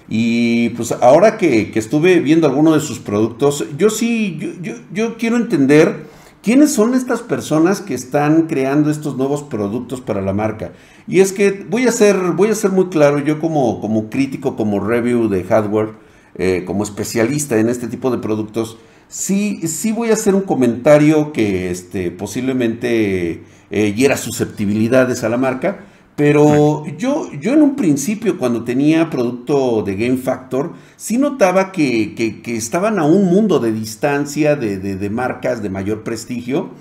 Y 0.08 0.70
pues 0.70 0.92
ahora 0.92 1.38
que, 1.38 1.72
que 1.72 1.80
estuve 1.80 2.20
viendo 2.20 2.48
algunos 2.48 2.74
de 2.76 2.80
sus 2.80 3.00
productos, 3.00 3.66
yo 3.78 3.90
sí, 3.90 4.38
yo, 4.40 4.50
yo, 4.62 4.74
yo 4.92 5.18
quiero 5.18 5.36
entender 5.36 6.06
¿Quiénes 6.46 6.74
son 6.74 6.94
estas 6.94 7.24
personas 7.24 7.82
que 7.82 7.96
están 7.96 8.44
creando 8.44 8.92
estos 8.92 9.18
nuevos 9.18 9.42
productos 9.42 10.00
para 10.00 10.22
la 10.22 10.32
marca? 10.32 10.74
Y 11.08 11.22
es 11.22 11.34
que 11.34 11.66
voy 11.68 11.88
a 11.88 11.92
ser, 11.92 12.18
voy 12.34 12.50
a 12.50 12.54
ser 12.54 12.70
muy 12.70 12.90
claro, 12.90 13.18
yo 13.18 13.40
como, 13.40 13.82
como 13.82 14.12
crítico, 14.12 14.56
como 14.56 14.80
review 14.80 15.28
de 15.28 15.44
hardware, 15.44 15.94
eh, 16.36 16.62
como 16.68 16.84
especialista 16.84 17.58
en 17.58 17.68
este 17.68 17.88
tipo 17.88 18.12
de 18.12 18.20
productos, 18.20 18.78
sí, 19.08 19.68
sí 19.68 19.92
voy 19.92 20.12
a 20.12 20.14
hacer 20.14 20.36
un 20.36 20.44
comentario 20.44 21.34
que 21.34 21.72
este, 21.72 22.12
posiblemente 22.12 23.42
eh, 23.72 23.94
hiera 23.94 24.16
susceptibilidades 24.16 25.24
a 25.24 25.30
la 25.30 25.38
marca, 25.38 25.80
pero 26.16 26.86
yo, 26.98 27.30
yo 27.34 27.54
en 27.54 27.62
un 27.62 27.76
principio, 27.76 28.38
cuando 28.38 28.64
tenía 28.64 29.10
producto 29.10 29.82
de 29.82 29.96
Game 29.96 30.18
Factor, 30.18 30.74
sí 30.96 31.18
notaba 31.18 31.74
que, 31.74 32.16
que, 32.16 32.56
estaban 32.56 33.00
a 33.00 33.04
un 33.04 33.26
mundo 33.26 33.60
de 33.60 33.74
distancia 33.74 34.56
de, 34.56 34.78
de, 34.78 35.10
marcas 35.10 35.62
de 35.62 35.70
mayor 35.70 36.04
prestigio. 36.04 36.72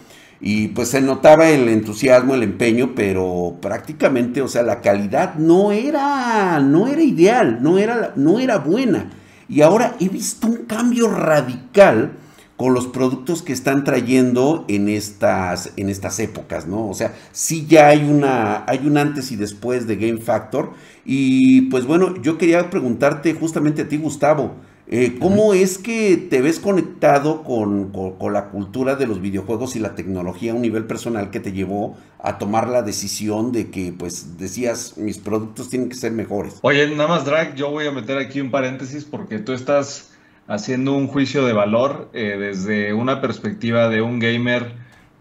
Y 0.41 0.69
pues 0.69 0.89
se 0.89 1.01
notaba 1.01 1.49
el 1.49 1.69
entusiasmo, 1.69 2.35
el 2.35 2.43
empeño, 2.43 2.93
pero 2.95 3.57
prácticamente, 3.61 4.43
o 4.43 4.49
sea, 4.49 4.62
la 4.62 4.83
calidad 4.83 5.37
no 5.37 5.73
era, 5.73 6.61
no 6.61 6.87
era 6.87 7.03
ideal, 7.03 7.59
no 7.62 7.79
era, 7.79 8.12
no 8.14 8.38
era 8.38 8.59
buena. 8.59 9.11
Y 9.49 9.62
ahora 9.62 9.97
he 10.00 10.09
visto 10.09 10.47
un 10.47 10.64
cambio 10.67 11.09
radical 11.09 12.12
con 12.56 12.73
los 12.73 12.87
productos 12.87 13.42
que 13.42 13.52
están 13.52 13.82
trayendo 13.82 14.64
en 14.68 14.88
estas, 14.88 15.73
en 15.76 15.88
estas 15.88 16.20
épocas, 16.20 16.66
¿no? 16.66 16.88
O 16.88 16.94
sea, 16.94 17.14
sí 17.32 17.66
ya 17.68 17.88
hay 17.88 18.04
una, 18.04 18.64
hay 18.68 18.87
un 18.87 18.96
antes 18.96 19.32
y 19.32 19.37
después 19.37 19.87
de 19.87 19.96
Game 19.96 20.20
Factor. 20.20 20.73
Y 21.04 21.62
pues 21.62 21.84
bueno, 21.84 22.14
yo 22.23 22.38
quería 22.38 22.70
preguntarte 22.70 23.34
justamente 23.34 23.82
a 23.82 23.88
ti, 23.88 23.96
Gustavo, 23.96 24.54
eh, 24.87 25.16
¿cómo 25.18 25.54
es 25.54 25.78
que 25.78 26.16
te 26.16 26.42
ves 26.42 26.61
conectado 26.61 27.42
con, 27.42 27.90
con, 27.90 28.32
la 28.32 28.50
cultura 28.50 28.96
de 28.96 29.06
los 29.06 29.20
videojuegos 29.20 29.76
y 29.76 29.80
la 29.80 29.94
tecnología 29.94 30.52
a 30.52 30.54
un 30.54 30.62
nivel 30.62 30.84
personal 30.84 31.30
que 31.30 31.40
te 31.40 31.52
llevó 31.52 31.96
a 32.18 32.38
tomar 32.38 32.68
la 32.68 32.82
decisión 32.82 33.50
de 33.50 33.70
que, 33.70 33.94
pues, 33.99 34.37
decías, 34.38 34.99
mis 34.99 35.18
productos 35.18 35.70
tienen 35.70 35.88
que 35.88 35.96
ser 35.96 36.12
mejores? 36.12 36.58
Oye, 36.61 36.87
nada 36.94 37.08
más, 37.08 37.25
Drag, 37.25 37.54
yo 37.54 37.70
voy 37.70 37.87
a 37.87 37.92
meter 37.92 38.18
aquí 38.18 38.40
un 38.40 38.50
paréntesis 38.50 39.04
porque 39.04 39.38
tú 39.38 39.52
estás 39.52 40.11
haciendo 40.47 40.93
un 40.93 41.07
juicio 41.09 41.45
de 41.45 41.53
valor 41.53 42.11
eh, 42.13 42.37
desde 42.39 42.93
una 42.93 43.21
perspectiva 43.21 43.89
de 43.89 44.03
un 44.03 44.19
gamer 44.19 44.73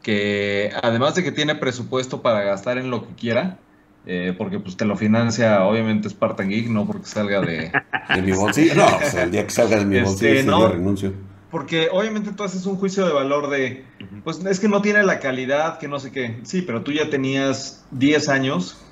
que 0.01 0.71
además 0.81 1.15
de 1.15 1.23
que 1.23 1.31
tiene 1.31 1.55
presupuesto 1.55 2.21
para 2.21 2.41
gastar 2.41 2.77
en 2.77 2.89
lo 2.89 3.07
que 3.07 3.15
quiera, 3.15 3.59
eh, 4.05 4.35
porque 4.37 4.59
pues 4.59 4.75
te 4.75 4.83
lo 4.83 4.97
financia 4.97 5.63
obviamente 5.63 6.09
Spartan 6.09 6.49
Geek, 6.49 6.67
no 6.67 6.85
porque 6.85 7.05
salga 7.05 7.39
de, 7.39 7.71
de 8.15 8.21
mi 8.21 8.33
bolsillo, 8.33 8.75
no, 8.75 8.85
o 8.85 9.09
sea, 9.09 9.23
el 9.23 9.31
día 9.31 9.45
que 9.45 9.51
salga 9.51 9.77
de 9.77 9.85
mi 9.85 9.97
este, 9.97 10.09
bolsillo 10.09 10.59
yo 10.59 10.67
renuncio. 10.67 11.13
Porque 11.49 11.87
obviamente 11.91 12.31
tú 12.31 12.43
haces 12.43 12.65
un 12.65 12.77
juicio 12.77 13.05
de 13.05 13.13
valor 13.13 13.49
de, 13.49 13.85
pues 14.23 14.43
es 14.43 14.59
que 14.59 14.67
no 14.67 14.81
tiene 14.81 15.03
la 15.03 15.19
calidad, 15.19 15.77
que 15.77 15.87
no 15.87 15.99
sé 15.99 16.11
qué. 16.11 16.39
Sí, 16.41 16.63
pero 16.63 16.81
tú 16.81 16.91
ya 16.91 17.11
tenías 17.11 17.85
10 17.91 18.29
años 18.29 18.82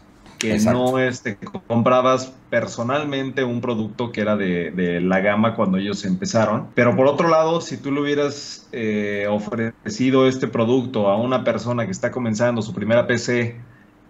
que 0.41 0.57
no 0.59 0.97
este, 0.97 1.37
comprabas 1.67 2.33
personalmente 2.49 3.43
un 3.43 3.61
producto 3.61 4.11
que 4.11 4.21
era 4.21 4.35
de, 4.35 4.99
la 5.01 5.19
gama 5.19 5.55
cuando 5.55 5.77
ellos 5.77 6.03
empezaron. 6.03 6.67
Pero 6.73 6.95
por 6.95 7.05
otro 7.05 7.29
lado, 7.29 7.61
si 7.61 7.77
tú 7.77 7.91
le 7.91 8.01
hubieras 8.01 8.67
eh, 8.71 9.27
ofrecido 9.29 10.27
este 10.27 10.47
producto 10.47 11.09
a 11.09 11.17
una 11.17 11.43
persona 11.43 11.85
que 11.85 11.91
está 11.91 12.09
comenzando 12.09 12.63
su 12.63 12.73
primera 12.73 13.05
PC 13.05 13.55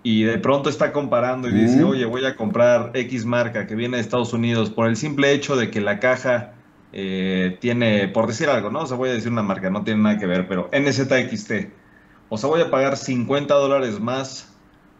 y 0.03 0.23
de 0.23 0.37
pronto 0.37 0.69
está 0.69 0.93
comparando 0.93 1.49
y 1.49 1.51
dice, 1.51 1.83
oye, 1.83 2.05
voy 2.05 2.25
a 2.25 2.35
comprar 2.35 2.91
X 2.93 3.25
marca 3.25 3.67
que 3.67 3.75
viene 3.75 3.97
de 3.97 4.01
Estados 4.01 4.31
Unidos 4.31 4.69
por 4.69 4.87
el 4.87 4.95
simple 4.95 5.33
hecho 5.33 5.57
de 5.57 5.69
que 5.69 5.81
la 5.81 5.99
caja 5.99 6.53
eh, 6.93 7.57
tiene, 7.59 8.07
por 8.07 8.27
decir 8.27 8.49
algo, 8.49 8.71
¿no? 8.71 8.79
O 8.81 8.87
sea, 8.87 8.95
voy 8.95 9.09
a 9.09 9.13
decir 9.13 9.31
una 9.31 9.43
marca, 9.43 9.69
no 9.69 9.83
tiene 9.83 10.01
nada 10.01 10.17
que 10.17 10.25
ver, 10.25 10.47
pero 10.47 10.69
NZXT. 10.71 11.51
O 12.29 12.37
sea, 12.37 12.49
voy 12.49 12.61
a 12.61 12.71
pagar 12.71 12.95
50 12.95 13.53
dólares 13.53 13.99
más 13.99 14.50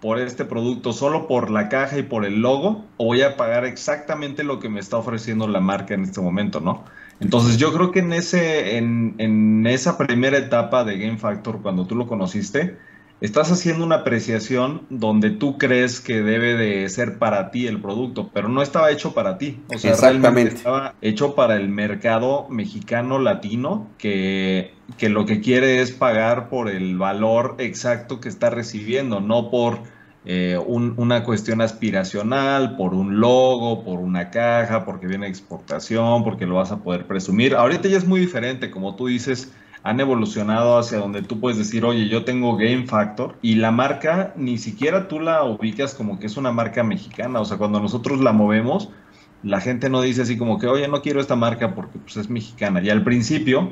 por 0.02 0.20
este 0.20 0.46
producto 0.46 0.94
solo 0.94 1.28
por 1.28 1.52
la 1.52 1.70
caja 1.70 2.00
y 2.00 2.04
por 2.04 2.26
el 2.26 2.42
logo 2.42 2.86
o 2.98 3.06
voy 3.06 3.22
a 3.22 3.38
pagar 3.38 3.66
exactamente 3.66 4.44
lo 4.44 4.60
que 4.60 4.68
me 4.68 4.80
está 4.80 4.98
ofreciendo 4.98 5.48
la 5.48 5.62
marca 5.62 5.94
en 5.94 6.04
este 6.04 6.20
momento, 6.20 6.60
¿no? 6.60 6.84
Entonces 7.20 7.58
yo 7.58 7.72
creo 7.72 7.92
que 7.92 8.00
en, 8.00 8.12
ese, 8.14 8.78
en, 8.78 9.14
en 9.20 9.68
esa 9.68 9.98
primera 10.00 10.38
etapa 10.38 10.84
de 10.84 10.98
Game 10.98 11.20
Factor, 11.20 11.62
cuando 11.62 11.86
tú 11.86 11.96
lo 11.96 12.08
conociste, 12.08 12.78
estás 13.22 13.52
haciendo 13.52 13.86
una 13.86 13.98
apreciación 13.98 14.82
donde 14.90 15.30
tú 15.30 15.60
crees 15.60 16.00
que 16.00 16.22
debe 16.22 16.56
de 16.56 16.90
ser 16.90 17.20
para 17.20 17.52
ti 17.52 17.68
el 17.68 17.80
producto, 17.80 18.32
pero 18.34 18.50
no 18.50 18.64
estaba 18.64 18.92
hecho 18.92 19.14
para 19.14 19.38
ti. 19.38 19.62
O 19.74 19.78
sea, 19.78 19.96
realmente 19.96 20.56
estaba 20.56 20.96
hecho 21.02 21.36
para 21.36 21.56
el 21.56 21.70
mercado 21.70 22.50
mexicano 22.50 23.20
latino 23.20 23.88
que, 24.00 24.74
que 24.98 25.10
lo 25.10 25.26
que 25.28 25.40
quiere 25.40 25.82
es 25.82 25.92
pagar 25.92 26.50
por 26.50 26.68
el 26.68 26.98
valor 26.98 27.56
exacto 27.60 28.20
que 28.20 28.28
está 28.28 28.50
recibiendo, 28.50 29.22
no 29.22 29.52
por 29.52 29.80
eh, 30.26 30.60
una 30.68 31.24
cuestión 31.24 31.62
aspiracional, 31.62 32.76
por 32.76 32.96
un 32.96 33.20
logo, 33.20 33.84
por 33.84 34.00
una 34.00 34.32
caja, 34.32 34.84
porque 34.84 35.06
viene 35.06 35.28
exportación, 35.28 36.24
porque 36.24 36.48
lo 36.48 36.56
vas 36.56 36.72
a 36.72 36.78
poder 36.78 37.06
presumir. 37.06 37.56
Ahorita 37.56 37.88
ya 37.88 37.98
es 37.98 38.08
muy 38.08 38.20
diferente, 38.20 38.72
como 38.72 38.96
tú 38.96 39.08
dices 39.08 39.52
han 39.84 40.00
evolucionado 40.00 40.78
hacia 40.78 41.00
donde 41.00 41.24
tú 41.24 41.40
puedes 41.40 41.58
decir, 41.58 41.86
oye, 41.86 42.08
yo 42.08 42.24
tengo 42.24 42.56
Game 42.56 42.86
Factor 42.86 43.38
y 43.42 43.56
la 43.56 43.72
marca 43.72 44.34
ni 44.36 44.58
siquiera 44.58 45.08
tú 45.08 45.20
la 45.20 45.44
ubicas 45.44 45.96
como 45.96 46.20
que 46.20 46.28
es 46.28 46.38
una 46.38 46.52
marca 46.52 46.84
mexicana. 46.84 47.40
O 47.40 47.46
sea, 47.46 47.58
cuando 47.58 47.80
nosotros 47.80 48.20
la 48.20 48.32
movemos, 48.32 48.90
la 49.44 49.60
gente 49.60 49.90
no 49.90 50.02
dice 50.02 50.22
así 50.22 50.38
como 50.38 50.60
que, 50.60 50.68
oye, 50.68 50.88
no 50.88 51.02
quiero 51.02 51.20
esta 51.20 51.36
marca 51.36 51.74
porque 51.74 51.98
pues, 51.98 52.18
es 52.18 52.30
mexicana. 52.30 52.82
Y 52.82 52.90
al 52.90 53.04
principio, 53.04 53.72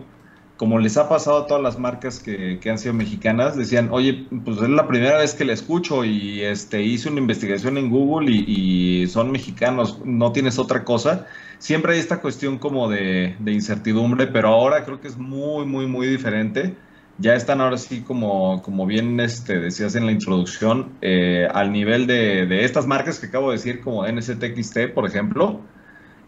como 0.59 0.77
les 0.77 0.97
ha 0.97 1.07
pasado 1.07 1.37
a 1.39 1.47
todas 1.47 1.63
las 1.63 1.79
marcas 1.79 2.19
que, 2.19 2.59
han 2.69 2.77
sido 2.77 2.93
mexicanas, 2.93 3.55
decían, 3.55 3.87
oye, 3.91 4.27
pues 4.43 4.57
es 4.57 4.69
la 4.69 4.87
primera 4.87 5.17
vez 5.17 5.33
que 5.33 5.45
la 5.45 5.53
escucho 5.53 6.03
y 6.03 6.41
este, 6.41 6.83
hice 6.83 7.09
una 7.09 7.19
investigación 7.19 7.77
en 7.77 7.89
Google 7.89 8.29
y, 8.29 9.07
son 9.07 9.31
mexicanos, 9.31 9.99
no 10.03 10.31
tienes 10.31 10.59
otra 10.59 10.83
cosa 10.83 11.25
siempre 11.59 11.93
hay 11.93 11.99
esta 11.99 12.19
cuestión 12.19 12.57
como 12.57 12.89
de, 12.89 13.35
incertidumbre, 13.45 14.27
pero 14.27 14.49
ahora 14.49 14.83
creo 14.83 14.99
que 14.99 15.07
es 15.07 15.17
muy, 15.17 15.65
muy, 15.65 15.85
muy 15.85 16.07
diferente. 16.07 16.75
Ya 17.19 17.35
están 17.35 17.59
ahora 17.59 17.77
sí, 17.77 18.01
como, 18.01 18.61
como 18.61 18.85
bien 18.85 19.19
este, 19.19 19.59
decías 19.59 19.95
en 19.95 20.05
la 20.05 20.13
introducción, 20.13 20.93
eh, 21.01 21.47
al 21.53 21.71
nivel 21.71 22.07
de, 22.07 22.63
estas 22.63 22.87
marcas 22.87 23.19
que 23.19 23.27
acabo 23.27 23.51
de 23.51 23.57
decir, 23.57 23.81
como 23.81 24.07
NSTXT, 24.07 24.93
por 24.93 25.05
ejemplo, 25.05 25.59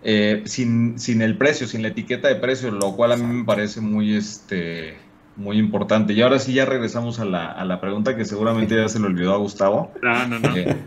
eh, 0.04 0.42
sin, 0.46 1.00
sin 1.00 1.22
el 1.22 1.38
precio, 1.38 1.68
sin 1.68 1.82
la 1.82 1.90
etiqueta 1.90 2.28
de 2.28 2.36
precio, 2.36 2.72
lo 2.72 2.96
cual 2.96 3.12
a 3.12 3.18
mí 3.18 3.26
me 3.26 3.44
parece 3.44 3.82
muy, 3.82 4.16
este, 4.16 4.96
muy 5.36 5.58
importante. 5.58 6.14
Y 6.14 6.22
ahora 6.22 6.40
sí 6.40 6.54
ya 6.54 6.66
regresamos 6.66 7.20
a 7.20 7.26
la, 7.26 7.52
a 7.52 7.66
la 7.66 7.80
pregunta 7.80 8.16
que 8.16 8.26
seguramente 8.26 8.76
ya 8.76 8.88
se 8.90 9.00
le 9.00 9.08
olvidó 9.08 9.34
a 9.34 9.38
Gustavo. 9.38 9.92
No, 10.02 10.28
no, 10.28 10.40
no. 10.40 10.56
Eh, 10.56 10.78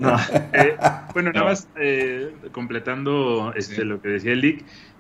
eh, 0.53 0.77
bueno, 1.13 1.33
nada 1.33 1.47
más 1.47 1.69
eh, 1.77 2.33
completando 2.53 3.53
este, 3.57 3.85
lo 3.85 4.01
que 4.01 4.09
decía 4.09 4.33
el 4.33 4.41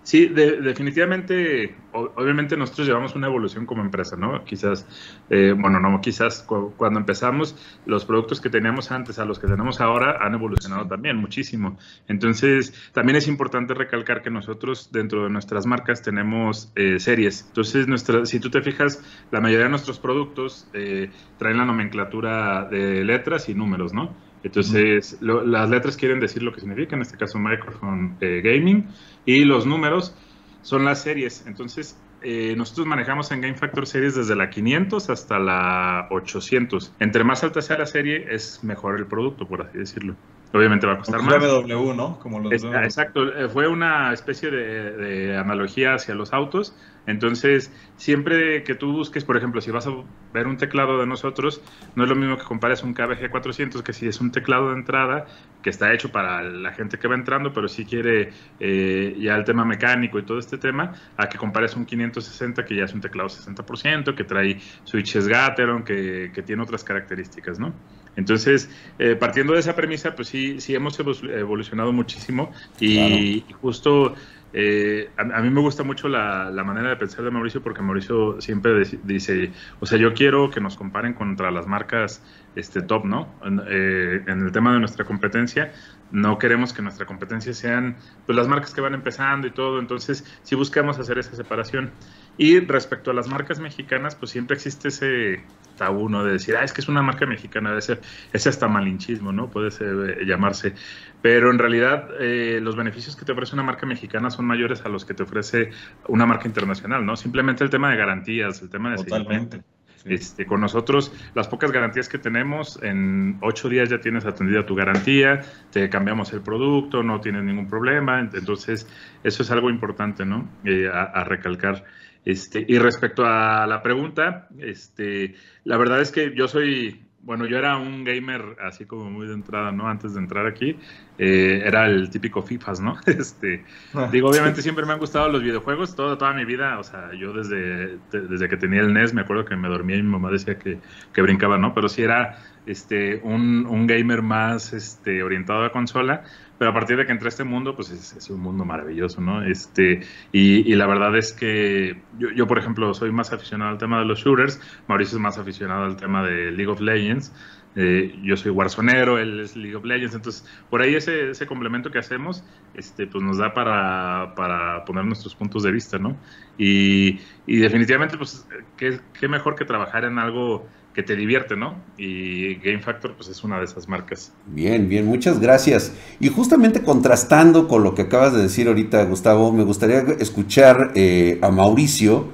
Sí, 0.04 0.26
definitivamente, 0.26 1.74
obviamente 1.92 2.58
nosotros 2.58 2.86
llevamos 2.86 3.14
una 3.14 3.26
evolución 3.26 3.64
como 3.64 3.80
empresa, 3.80 4.16
¿no? 4.16 4.44
Quizás, 4.44 4.86
eh, 5.30 5.54
bueno, 5.58 5.80
no, 5.80 5.98
quizás 6.02 6.42
cuando 6.76 7.00
empezamos, 7.00 7.56
los 7.86 8.04
productos 8.04 8.38
que 8.38 8.50
teníamos 8.50 8.92
antes 8.92 9.18
a 9.18 9.24
los 9.24 9.38
que 9.38 9.46
tenemos 9.46 9.80
ahora 9.80 10.18
han 10.20 10.34
evolucionado 10.34 10.86
también 10.86 11.16
muchísimo. 11.16 11.78
Entonces, 12.06 12.74
también 12.92 13.16
es 13.16 13.28
importante 13.28 13.72
recalcar 13.72 14.20
que 14.20 14.28
nosotros 14.28 14.90
dentro 14.92 15.24
de 15.24 15.30
nuestras 15.30 15.64
marcas 15.64 16.02
tenemos 16.02 16.70
eh, 16.76 17.00
series. 17.00 17.46
Entonces, 17.46 17.88
nuestra, 17.88 18.26
si 18.26 18.40
tú 18.40 18.50
te 18.50 18.60
fijas, 18.60 19.02
la 19.30 19.40
mayoría 19.40 19.64
de 19.64 19.70
nuestros 19.70 19.98
productos 19.98 20.68
eh, 20.74 21.10
traen 21.38 21.56
la 21.56 21.64
nomenclatura 21.64 22.66
de 22.66 23.04
letras 23.04 23.48
y 23.48 23.54
números, 23.54 23.94
¿no? 23.94 24.14
Entonces, 24.44 25.18
las 25.20 25.70
letras 25.70 25.96
quieren 25.96 26.20
decir 26.20 26.42
lo 26.42 26.52
que 26.52 26.60
significa, 26.60 26.94
en 26.94 27.02
este 27.02 27.16
caso 27.16 27.38
Microphone 27.38 28.16
eh, 28.20 28.42
Gaming, 28.44 28.86
y 29.24 29.44
los 29.44 29.66
números 29.66 30.14
son 30.60 30.84
las 30.84 31.02
series. 31.02 31.44
Entonces, 31.46 31.98
eh, 32.22 32.54
nosotros 32.56 32.86
manejamos 32.86 33.30
en 33.32 33.40
Game 33.40 33.54
Factor 33.54 33.86
series 33.86 34.14
desde 34.14 34.36
la 34.36 34.50
500 34.50 35.10
hasta 35.10 35.38
la 35.38 36.08
800. 36.10 36.92
Entre 37.00 37.24
más 37.24 37.42
alta 37.42 37.62
sea 37.62 37.78
la 37.78 37.86
serie, 37.86 38.26
es 38.30 38.62
mejor 38.62 38.98
el 38.98 39.06
producto, 39.06 39.46
por 39.46 39.62
así 39.62 39.78
decirlo. 39.78 40.14
Obviamente 40.54 40.86
va 40.86 40.94
a 40.94 40.98
costar 40.98 41.20
más. 41.22 41.38
BMW, 41.38 41.94
¿no? 41.94 42.18
Como 42.20 42.40
los 42.40 42.52
Exacto, 42.52 43.24
eh, 43.34 43.48
fue 43.48 43.66
una 43.66 44.12
especie 44.12 44.50
de, 44.50 45.36
analogía 45.36 45.94
hacia 45.94 46.14
los 46.14 46.32
autos. 46.32 46.74
Entonces, 47.06 47.70
siempre 47.96 48.64
que 48.64 48.74
tú 48.74 48.92
busques, 48.92 49.24
por 49.24 49.36
ejemplo, 49.36 49.60
si 49.60 49.70
vas 49.70 49.86
a 49.86 49.92
ver 50.32 50.46
un 50.46 50.56
teclado 50.56 50.98
de 50.98 51.06
nosotros, 51.06 51.60
no 51.94 52.04
es 52.04 52.08
lo 52.08 52.16
mismo 52.16 52.38
que 52.38 52.44
compares 52.44 52.82
un 52.82 52.94
KBG 52.94 53.30
400, 53.30 53.82
que 53.82 53.92
si 53.92 54.06
es 54.06 54.20
un 54.20 54.32
teclado 54.32 54.70
de 54.70 54.76
entrada, 54.76 55.26
que 55.62 55.70
está 55.70 55.92
hecho 55.92 56.10
para 56.10 56.42
la 56.42 56.72
gente 56.72 56.98
que 56.98 57.08
va 57.08 57.14
entrando, 57.14 57.52
pero 57.52 57.68
si 57.68 57.84
quiere 57.84 58.32
eh, 58.60 59.16
ya 59.18 59.36
el 59.36 59.44
tema 59.44 59.64
mecánico 59.64 60.18
y 60.18 60.22
todo 60.22 60.38
este 60.38 60.58
tema, 60.58 60.94
a 61.16 61.28
que 61.28 61.38
compares 61.38 61.76
un 61.76 61.84
560, 61.84 62.64
que 62.64 62.76
ya 62.76 62.84
es 62.84 62.94
un 62.94 63.00
teclado 63.00 63.28
60%, 63.28 64.14
que 64.14 64.24
trae 64.24 64.60
switches 64.84 65.28
Gateron, 65.28 65.84
que, 65.84 66.30
que 66.34 66.42
tiene 66.42 66.62
otras 66.62 66.84
características, 66.84 67.58
¿no? 67.58 67.74
Entonces, 68.16 68.70
eh, 68.98 69.16
partiendo 69.16 69.54
de 69.54 69.60
esa 69.60 69.74
premisa, 69.74 70.14
pues 70.14 70.28
sí, 70.28 70.60
sí 70.60 70.74
hemos 70.74 70.98
evolucionado 70.98 71.92
muchísimo 71.92 72.52
y, 72.80 73.44
justo 73.60 74.14
eh, 74.56 75.10
a, 75.16 75.24
mí 75.42 75.50
me 75.50 75.60
gusta 75.60 75.82
mucho 75.82 76.08
la, 76.08 76.48
manera 76.64 76.90
de 76.90 76.96
pensar 76.96 77.24
de 77.24 77.30
Mauricio 77.32 77.60
porque 77.60 77.82
Mauricio 77.82 78.40
siempre 78.40 78.84
dice, 79.02 79.50
o 79.80 79.86
sea, 79.86 79.98
yo 79.98 80.14
quiero 80.14 80.48
que 80.48 80.60
nos 80.60 80.76
comparen 80.76 81.12
contra 81.12 81.50
las 81.50 81.66
marcas 81.66 82.22
este, 82.54 82.80
top, 82.82 83.04
¿no? 83.04 83.34
Eh, 83.68 84.22
en 84.24 84.42
el 84.42 84.52
tema 84.52 84.72
de 84.72 84.78
nuestra 84.78 85.04
competencia, 85.04 85.72
no 86.12 86.38
queremos 86.38 86.72
que 86.72 86.82
nuestra 86.82 87.04
competencia 87.04 87.52
sean 87.52 87.96
pues, 88.26 88.36
las 88.36 88.46
marcas 88.46 88.72
que 88.72 88.80
van 88.80 88.94
empezando 88.94 89.48
y 89.48 89.50
todo, 89.50 89.80
entonces 89.80 90.24
sí 90.44 90.54
buscamos 90.54 91.00
hacer 91.00 91.18
esa 91.18 91.34
separación. 91.34 91.90
Y 92.36 92.60
respecto 92.60 93.10
a 93.10 93.14
las 93.14 93.28
marcas 93.28 93.60
mexicanas, 93.60 94.16
pues 94.16 94.32
siempre 94.32 94.56
existe 94.56 94.88
ese 94.88 95.44
tabú, 95.76 96.08
¿no? 96.08 96.24
De 96.24 96.32
decir, 96.32 96.56
ah, 96.56 96.64
es 96.64 96.72
que 96.72 96.80
es 96.80 96.88
una 96.88 97.02
marca 97.02 97.26
mexicana, 97.26 97.70
debe 97.70 97.82
ser, 97.82 98.00
ese 98.32 98.48
hasta 98.48 98.68
malinchismo, 98.68 99.32
¿no? 99.32 99.50
Puede 99.50 99.70
ser, 99.70 100.18
eh, 100.20 100.26
llamarse. 100.26 100.74
Pero 101.22 101.50
en 101.50 101.58
realidad, 101.58 102.08
eh, 102.20 102.60
los 102.62 102.76
beneficios 102.76 103.16
que 103.16 103.24
te 103.24 103.32
ofrece 103.32 103.54
una 103.54 103.62
marca 103.62 103.86
mexicana 103.86 104.30
son 104.30 104.46
mayores 104.46 104.84
a 104.84 104.88
los 104.88 105.04
que 105.04 105.14
te 105.14 105.22
ofrece 105.22 105.70
una 106.08 106.26
marca 106.26 106.46
internacional, 106.46 107.04
¿no? 107.04 107.16
Simplemente 107.16 107.64
el 107.64 107.70
tema 107.70 107.90
de 107.90 107.96
garantías, 107.96 108.62
el 108.62 108.70
tema 108.70 108.90
de... 108.90 108.96
Totalmente. 108.96 109.62
Este, 110.04 110.44
con 110.44 110.60
nosotros, 110.60 111.12
las 111.34 111.48
pocas 111.48 111.72
garantías 111.72 112.08
que 112.10 112.18
tenemos, 112.18 112.78
en 112.82 113.38
ocho 113.40 113.70
días 113.70 113.88
ya 113.88 114.00
tienes 114.00 114.26
atendida 114.26 114.66
tu 114.66 114.74
garantía, 114.74 115.40
te 115.70 115.88
cambiamos 115.88 116.32
el 116.34 116.42
producto, 116.42 117.02
no 117.02 117.20
tienes 117.20 117.44
ningún 117.44 117.68
problema. 117.68 118.20
Entonces, 118.20 118.86
eso 119.22 119.42
es 119.42 119.50
algo 119.50 119.70
importante, 119.70 120.26
¿no? 120.26 120.48
Eh, 120.64 120.90
a, 120.92 121.24
recalcar. 121.24 121.84
Este, 122.24 122.64
y 122.66 122.78
respecto 122.78 123.24
a 123.24 123.66
la 123.66 123.82
pregunta, 123.82 124.48
este, 124.58 125.34
la 125.64 125.76
verdad 125.76 126.00
es 126.00 126.10
que 126.10 126.34
yo 126.34 126.48
soy 126.48 127.03
bueno, 127.24 127.46
yo 127.46 127.56
era 127.56 127.78
un 127.78 128.04
gamer 128.04 128.56
así 128.62 128.84
como 128.84 129.10
muy 129.10 129.26
de 129.26 129.34
entrada, 129.34 129.72
¿no? 129.72 129.88
Antes 129.88 130.14
de 130.14 130.20
entrar 130.20 130.46
aquí, 130.46 130.78
eh, 131.18 131.62
era 131.64 131.86
el 131.86 132.10
típico 132.10 132.42
FIFAs, 132.42 132.80
¿no? 132.80 132.96
Este, 133.06 133.64
ah. 133.94 134.08
digo, 134.12 134.28
obviamente 134.28 134.60
siempre 134.60 134.84
me 134.84 134.92
han 134.92 134.98
gustado 134.98 135.28
los 135.28 135.42
videojuegos, 135.42 135.96
toda, 135.96 136.18
toda 136.18 136.32
mi 136.34 136.44
vida, 136.44 136.78
o 136.78 136.84
sea, 136.84 137.12
yo 137.14 137.32
desde, 137.32 137.98
desde 138.10 138.48
que 138.48 138.56
tenía 138.56 138.80
el 138.80 138.92
NES, 138.92 139.14
me 139.14 139.22
acuerdo 139.22 139.44
que 139.44 139.56
me 139.56 139.68
dormía 139.68 139.96
y 139.96 140.02
mi 140.02 140.10
mamá 140.10 140.30
decía 140.30 140.58
que, 140.58 140.78
que 141.12 141.22
brincaba, 141.22 141.56
¿no? 141.56 141.72
Pero 141.72 141.88
sí 141.88 142.02
era 142.02 142.38
este, 142.66 143.20
un, 143.22 143.66
un 143.66 143.86
gamer 143.86 144.22
más 144.22 144.72
este, 144.72 145.22
orientado 145.22 145.64
a 145.64 145.72
consola, 145.72 146.24
pero 146.58 146.70
a 146.70 146.74
partir 146.74 146.96
de 146.96 147.06
que 147.06 147.12
entré 147.12 147.26
a 147.26 147.30
este 147.30 147.44
mundo, 147.44 147.74
pues 147.74 147.90
es, 147.90 148.30
un 148.30 148.40
mundo 148.40 148.64
maravilloso, 148.64 149.20
¿no? 149.20 149.42
Este, 149.42 150.00
y, 150.32 150.70
y 150.70 150.74
la 150.76 150.86
verdad 150.86 151.16
es 151.16 151.32
que 151.32 152.00
yo, 152.18 152.30
yo, 152.30 152.46
por 152.46 152.58
ejemplo, 152.58 152.94
soy 152.94 153.12
más 153.12 153.32
aficionado 153.32 153.70
al 153.70 153.78
tema 153.78 153.98
de 153.98 154.04
los 154.06 154.20
shooters, 154.20 154.60
Mauricio 154.86 155.16
es 155.16 155.22
más 155.22 155.38
aficionado 155.38 155.84
al 155.84 155.96
tema 155.96 156.22
de 156.22 156.52
League 156.52 156.70
of 156.70 156.80
Legends, 156.80 157.32
eh, 157.76 158.16
yo 158.22 158.36
soy 158.36 158.52
Warzonero, 158.52 159.18
él 159.18 159.40
es 159.40 159.56
League 159.56 159.74
of 159.74 159.84
Legends, 159.84 160.14
entonces 160.14 160.46
por 160.70 160.80
ahí 160.80 160.94
ese, 160.94 161.30
ese 161.30 161.46
complemento 161.46 161.90
que 161.90 161.98
hacemos, 161.98 162.44
este, 162.74 163.06
pues 163.08 163.22
nos 163.24 163.38
da 163.38 163.52
para, 163.52 164.34
para 164.36 164.84
poner 164.84 165.04
nuestros 165.04 165.34
puntos 165.34 165.64
de 165.64 165.72
vista, 165.72 165.98
¿no? 165.98 166.16
Y, 166.56 167.18
y 167.46 167.56
definitivamente, 167.56 168.16
pues, 168.16 168.46
¿qué, 168.76 169.00
¿qué 169.18 169.26
mejor 169.26 169.56
que 169.56 169.64
trabajar 169.64 170.04
en 170.04 170.20
algo 170.20 170.68
que 170.94 171.02
te 171.02 171.16
divierte, 171.16 171.56
¿no? 171.56 171.74
Y 171.98 172.54
Game 172.56 172.80
Factor, 172.80 173.14
pues 173.16 173.28
es 173.28 173.42
una 173.42 173.58
de 173.58 173.64
esas 173.64 173.88
marcas. 173.88 174.32
Bien, 174.46 174.88
bien, 174.88 175.06
muchas 175.06 175.40
gracias. 175.40 175.92
Y 176.20 176.28
justamente 176.28 176.82
contrastando 176.82 177.66
con 177.66 177.82
lo 177.82 177.94
que 177.94 178.02
acabas 178.02 178.32
de 178.32 178.42
decir 178.42 178.68
ahorita, 178.68 179.04
Gustavo, 179.04 179.52
me 179.52 179.64
gustaría 179.64 180.04
escuchar 180.20 180.92
eh, 180.94 181.38
a 181.42 181.50
Mauricio, 181.50 182.28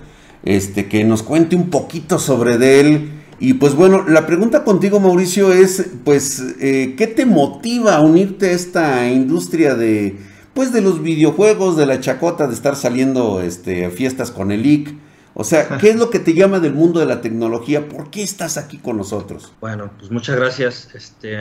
este, 0.45 0.87
que 0.87 1.05
nos 1.05 1.23
cuente 1.23 1.57
un 1.57 1.71
poquito 1.71 2.19
sobre 2.19 2.59
de 2.59 2.81
él. 2.81 3.11
Y 3.41 3.55
pues 3.55 3.75
bueno, 3.75 4.07
la 4.07 4.27
pregunta 4.27 4.63
contigo, 4.63 5.01
Mauricio, 5.01 5.51
es, 5.53 5.93
pues, 6.05 6.57
eh, 6.61 6.95
¿qué 6.99 7.07
te 7.07 7.25
motiva 7.25 7.97
a 7.97 8.03
unirte 8.03 8.51
a 8.51 8.53
esta 8.53 9.11
industria 9.11 9.75
de, 9.75 10.17
pues, 10.53 10.75
de 10.75 10.83
los 10.83 11.03
videojuegos, 11.03 11.79
de 11.79 11.87
la 11.87 12.01
chacota, 12.01 12.47
de 12.47 12.53
estar 12.53 12.77
saliendo, 12.77 13.41
este, 13.41 13.87
a 13.87 13.91
fiestas 13.91 14.31
con 14.31 14.53
el 14.53 14.67
IC? 14.67 14.95
O 15.35 15.45
sea, 15.45 15.79
¿qué 15.79 15.91
es 15.91 15.97
lo 15.97 16.11
que 16.11 16.19
te 16.19 16.35
llama 16.35 16.59
del 16.61 16.75
mundo 16.75 17.01
de 17.01 17.07
la 17.07 17.21
tecnología? 17.21 17.89
¿Por 17.89 18.11
qué 18.11 18.23
estás 18.23 18.57
aquí 18.57 18.79
con 18.79 18.97
nosotros? 18.97 19.53
Bueno, 19.61 19.91
pues 19.99 20.11
muchas 20.11 20.37
gracias. 20.37 20.95
Este, 20.95 21.39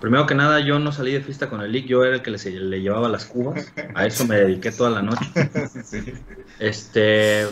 primero 0.00 0.26
que 0.26 0.34
nada, 0.34 0.60
yo 0.60 0.78
no 0.78 0.90
salí 0.92 1.12
de 1.12 1.20
fiesta 1.20 1.48
con 1.48 1.60
el 1.60 1.70
Lick, 1.70 1.86
yo 1.86 2.04
era 2.04 2.16
el 2.16 2.22
que 2.22 2.32
le, 2.32 2.38
le 2.38 2.80
llevaba 2.80 3.08
las 3.08 3.24
cubas. 3.24 3.72
A 3.94 4.06
eso 4.06 4.26
me 4.26 4.36
dediqué 4.36 4.72
toda 4.72 4.90
la 4.90 5.02
noche. 5.02 5.24
Este, 6.58 7.48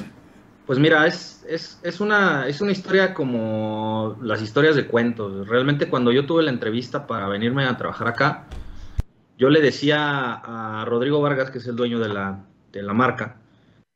pues 0.67 0.79
mira, 0.79 1.05
es, 1.05 1.45
es, 1.49 2.00
una, 2.00 2.47
es 2.47 2.61
una 2.61 2.71
historia 2.71 3.12
como 3.12 4.17
las 4.23 4.41
historias 4.41 4.77
de 4.77 4.87
cuentos. 4.87 5.49
Realmente 5.49 5.89
cuando 5.89 6.12
yo 6.12 6.27
tuve 6.27 6.45
la 6.45 6.50
entrevista 6.50 7.09
para 7.09 7.27
venirme 7.27 7.65
a 7.65 7.77
trabajar 7.77 8.07
acá, 8.07 8.47
yo 9.37 9.49
le 9.49 9.61
decía 9.61 10.35
a 10.35 10.85
Rodrigo 10.85 11.21
Vargas, 11.21 11.50
que 11.50 11.59
es 11.59 11.67
el 11.67 11.75
dueño 11.75 11.99
de 11.99 12.11
la, 12.11 12.45
de 12.71 12.83
la 12.83 12.93
marca, 12.93 13.40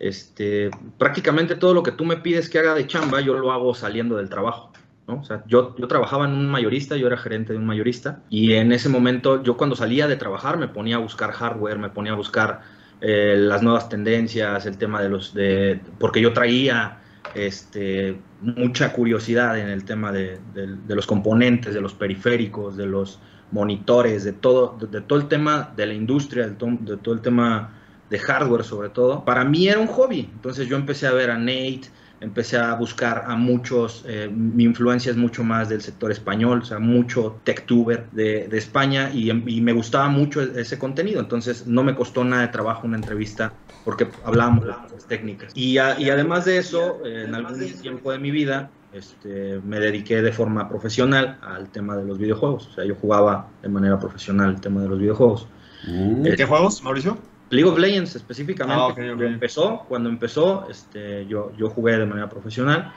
este, 0.04 0.70
prácticamente 0.99 1.54
todo 1.54 1.73
lo 1.73 1.82
que 1.82 1.92
tú 1.92 2.04
me 2.04 2.18
pides 2.18 2.50
que 2.50 2.58
haga 2.58 2.75
de 2.75 2.87
chamba, 2.87 3.23
yo 3.23 3.34
lo 3.34 3.50
hago 3.52 3.75
saliendo 3.75 4.16
del 4.16 4.28
trabajo. 4.28 4.70
¿no? 5.06 5.20
O 5.20 5.25
sea, 5.25 5.42
yo, 5.46 5.75
yo 5.76 5.88
trabajaba 5.88 6.26
en 6.26 6.32
un 6.32 6.46
mayorista, 6.49 6.96
yo 6.96 7.06
era 7.06 7.16
gerente 7.16 7.52
de 7.52 7.58
un 7.58 7.66
mayorista, 7.66 8.23
y 8.28 8.52
en 8.52 8.73
ese 8.73 8.88
momento 8.88 9.42
yo 9.42 9.56
cuando 9.56 9.76
salía 9.76 10.06
de 10.06 10.16
trabajar 10.16 10.58
me 10.58 10.68
ponía 10.68 10.96
a 10.96 10.99
buscar 10.99 11.32
hardware, 11.32 11.78
me 11.78 11.88
ponía 11.88 12.12
a 12.12 12.16
buscar 12.16 12.61
eh, 13.00 13.34
las 13.38 13.62
nuevas 13.62 13.88
tendencias, 13.88 14.66
el 14.66 14.76
tema 14.76 15.02
de 15.02 15.08
los, 15.08 15.34
de, 15.34 15.80
porque 15.99 16.20
yo 16.20 16.32
traía 16.32 16.99
este, 17.34 18.18
mucha 18.40 18.92
curiosidad 18.92 19.58
en 19.58 19.68
el 19.68 19.84
tema 19.84 20.12
de, 20.12 20.38
los 20.87 21.06
componentes, 21.06 21.75
de 21.75 21.80
los 21.80 21.94
periféricos, 21.94 22.76
de 22.76 22.87
los 22.87 23.20
monitores, 23.52 24.25
de 24.25 24.32
todo, 24.32 24.76
de, 24.90 25.00
todo 25.00 25.18
el 25.18 25.28
tema 25.28 25.73
de 25.76 25.87
la 25.87 25.94
industria, 25.94 26.46
de 26.46 26.54
todo, 26.54 27.14
el 27.14 27.20
tema 27.20 27.73
de 28.14 28.21
hardware 28.21 28.62
sobre 28.62 28.90
todo, 28.90 29.25
para 29.25 29.44
mí 29.44 29.68
era 29.68 29.80
un 29.80 29.88
hobby. 29.88 30.30
Entonces 30.33 30.68
yo 30.68 30.76
empecé 30.76 31.09
a 31.09 31.12
ver 31.12 31.30
a 31.30 31.38
Nate, 31.38 31.83
empecé 32.21 32.56
a 32.56 32.73
buscar 32.75 33.25
a 33.26 33.35
muchos, 33.35 34.04
eh, 34.06 34.30
mi 34.33 34.62
influencia 34.64 35.11
es 35.11 35.16
mucho 35.16 35.42
más 35.42 35.68
del 35.68 35.83
sector 35.83 36.12
español, 36.12 36.61
o 36.62 36.64
sea, 36.64 36.78
mucho 36.78 37.40
techtuber 37.42 38.06
de, 38.12 38.47
de 38.47 38.59
España 38.59 39.11
y, 39.12 39.33
me 39.33 39.73
gustaba 39.73 40.09
mucho 40.09 40.40
e-, 40.42 40.61
ese 40.61 40.78
contenido, 40.78 41.21
entonces 41.21 41.66
no 41.66 41.83
me 41.83 41.94
costó 41.97 42.25
nada 42.25 42.42
de 42.42 42.49
trabajo 42.49 42.87
una 42.87 42.97
entrevista 42.97 43.52
porque 43.85 44.06
hablábamos 44.25 44.64
de 44.64 44.71
las 44.71 45.06
técnicas. 45.09 45.52
Y, 45.54 45.73
y 45.75 46.11
además 46.11 46.44
de 46.44 46.59
eso, 46.59 47.04
en 47.04 47.35
algún 47.35 47.59
tiempo 47.83 48.12
de 48.12 48.18
mi 48.18 48.30
vida, 48.30 48.71
este, 48.94 49.61
me 49.64 49.80
dediqué 49.80 50.23
de 50.23 50.33
forma 50.33 50.68
profesional 50.68 51.38
al 51.42 51.68
tema 51.68 51.97
de 51.97 52.04
los 52.04 52.16
videojuegos. 52.16 52.68
O 52.68 52.73
sea, 52.75 52.85
yo 52.85 52.94
jugaba 52.94 53.49
de 53.61 53.68
manera 53.68 53.99
profesional 53.99 54.50
el 54.50 54.61
tema 54.61 54.80
de 54.83 54.88
los 54.88 54.99
videojuegos. 55.00 55.49
Mm. 55.87 56.23
¿Qué 56.37 56.44
juegos, 56.47 56.83
Mauricio? 56.83 57.18
League 57.54 57.70
of 57.70 57.78
Legends 57.78 58.16
específicamente. 58.16 58.82
Ah, 58.82 58.92
cuando 58.94 59.25
empezó, 59.25 59.84
cuando 59.88 60.08
empezó 60.08 60.66
este, 60.70 61.26
yo, 61.26 61.52
yo 61.56 61.70
jugué 61.70 61.96
de 61.96 62.06
manera 62.06 62.28
profesional. 62.28 62.92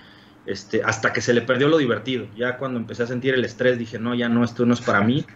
Este, 0.46 0.82
hasta 0.82 1.12
que 1.12 1.20
se 1.20 1.34
le 1.34 1.42
perdió 1.42 1.68
lo 1.68 1.78
divertido. 1.78 2.26
Ya 2.38 2.58
cuando 2.58 2.80
empecé 2.80 3.04
a 3.04 3.08
sentir 3.08 3.34
el 3.34 3.44
estrés 3.44 3.78
dije, 3.78 4.00
no, 4.00 4.16
ya 4.16 4.30
no, 4.30 4.44
esto 4.44 4.66
no 4.66 4.74
es 4.74 4.82
para 4.82 5.02
mí. 5.02 5.26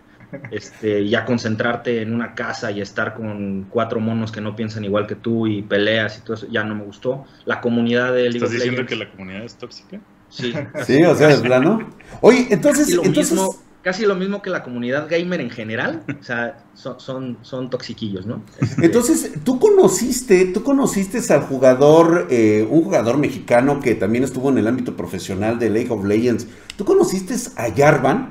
Este, 0.50 1.10
ya 1.10 1.26
concentrarte 1.26 2.02
en 2.02 2.14
una 2.14 2.36
casa 2.36 2.72
y 2.72 2.80
estar 2.80 3.16
con 3.16 3.66
cuatro 3.70 4.00
monos 4.00 4.32
que 4.32 4.40
no 4.40 4.56
piensan 4.56 4.86
igual 4.86 5.06
que 5.06 5.16
tú 5.16 5.46
y 5.46 5.62
peleas 5.62 6.18
y 6.18 6.22
todo 6.22 6.36
eso, 6.36 6.48
ya 6.50 6.64
no 6.64 6.74
me 6.74 6.86
gustó. 6.86 7.26
La 7.44 7.60
comunidad 7.60 8.14
de 8.14 8.30
League 8.30 8.38
of 8.38 8.44
Legends. 8.44 8.54
¿Estás 8.54 8.64
diciendo 8.64 8.86
que 8.86 8.96
la 8.96 9.12
comunidad 9.12 9.44
es 9.44 9.56
tóxica? 9.56 10.00
Sí. 10.30 10.54
Sí, 10.86 11.04
o 11.04 11.16
sea, 11.16 11.32
es 11.32 11.42
plano. 11.42 11.90
Oye, 12.22 12.48
entonces, 12.50 12.86
casi 12.86 12.96
lo, 12.96 13.04
entonces... 13.04 13.34
Mismo, 13.34 13.56
casi 13.82 14.06
lo 14.06 14.16
mismo 14.16 14.42
que 14.42 14.50
la 14.50 14.64
comunidad 14.64 15.08
gamer 15.10 15.42
en 15.42 15.50
general. 15.50 16.04
O 16.20 16.24
sea, 16.24 16.64
son, 16.74 17.00
son, 17.00 17.38
son 17.42 17.70
toxiquillos, 17.70 18.26
¿no? 18.26 18.44
Este, 18.60 18.86
entonces, 18.86 19.32
tú 19.44 19.60
conociste, 19.60 20.46
tú 20.46 20.64
conociste 20.64 21.22
al 21.34 21.42
jugador, 21.42 22.28
eh, 22.30 22.68
un 22.70 22.84
jugador 22.84 23.18
mexicano 23.18 23.80
que 23.80 23.96
también 23.96 24.24
estuvo 24.24 24.50
en 24.50 24.58
el 24.58 24.68
ámbito 24.68 24.96
profesional 24.96 25.60
de 25.60 25.70
League 25.70 25.92
of 25.92 26.06
Legends. 26.06 26.48
¿Tú 26.76 26.86
conociste 26.86 27.36
a 27.58 27.74
Jarvan? 27.76 28.30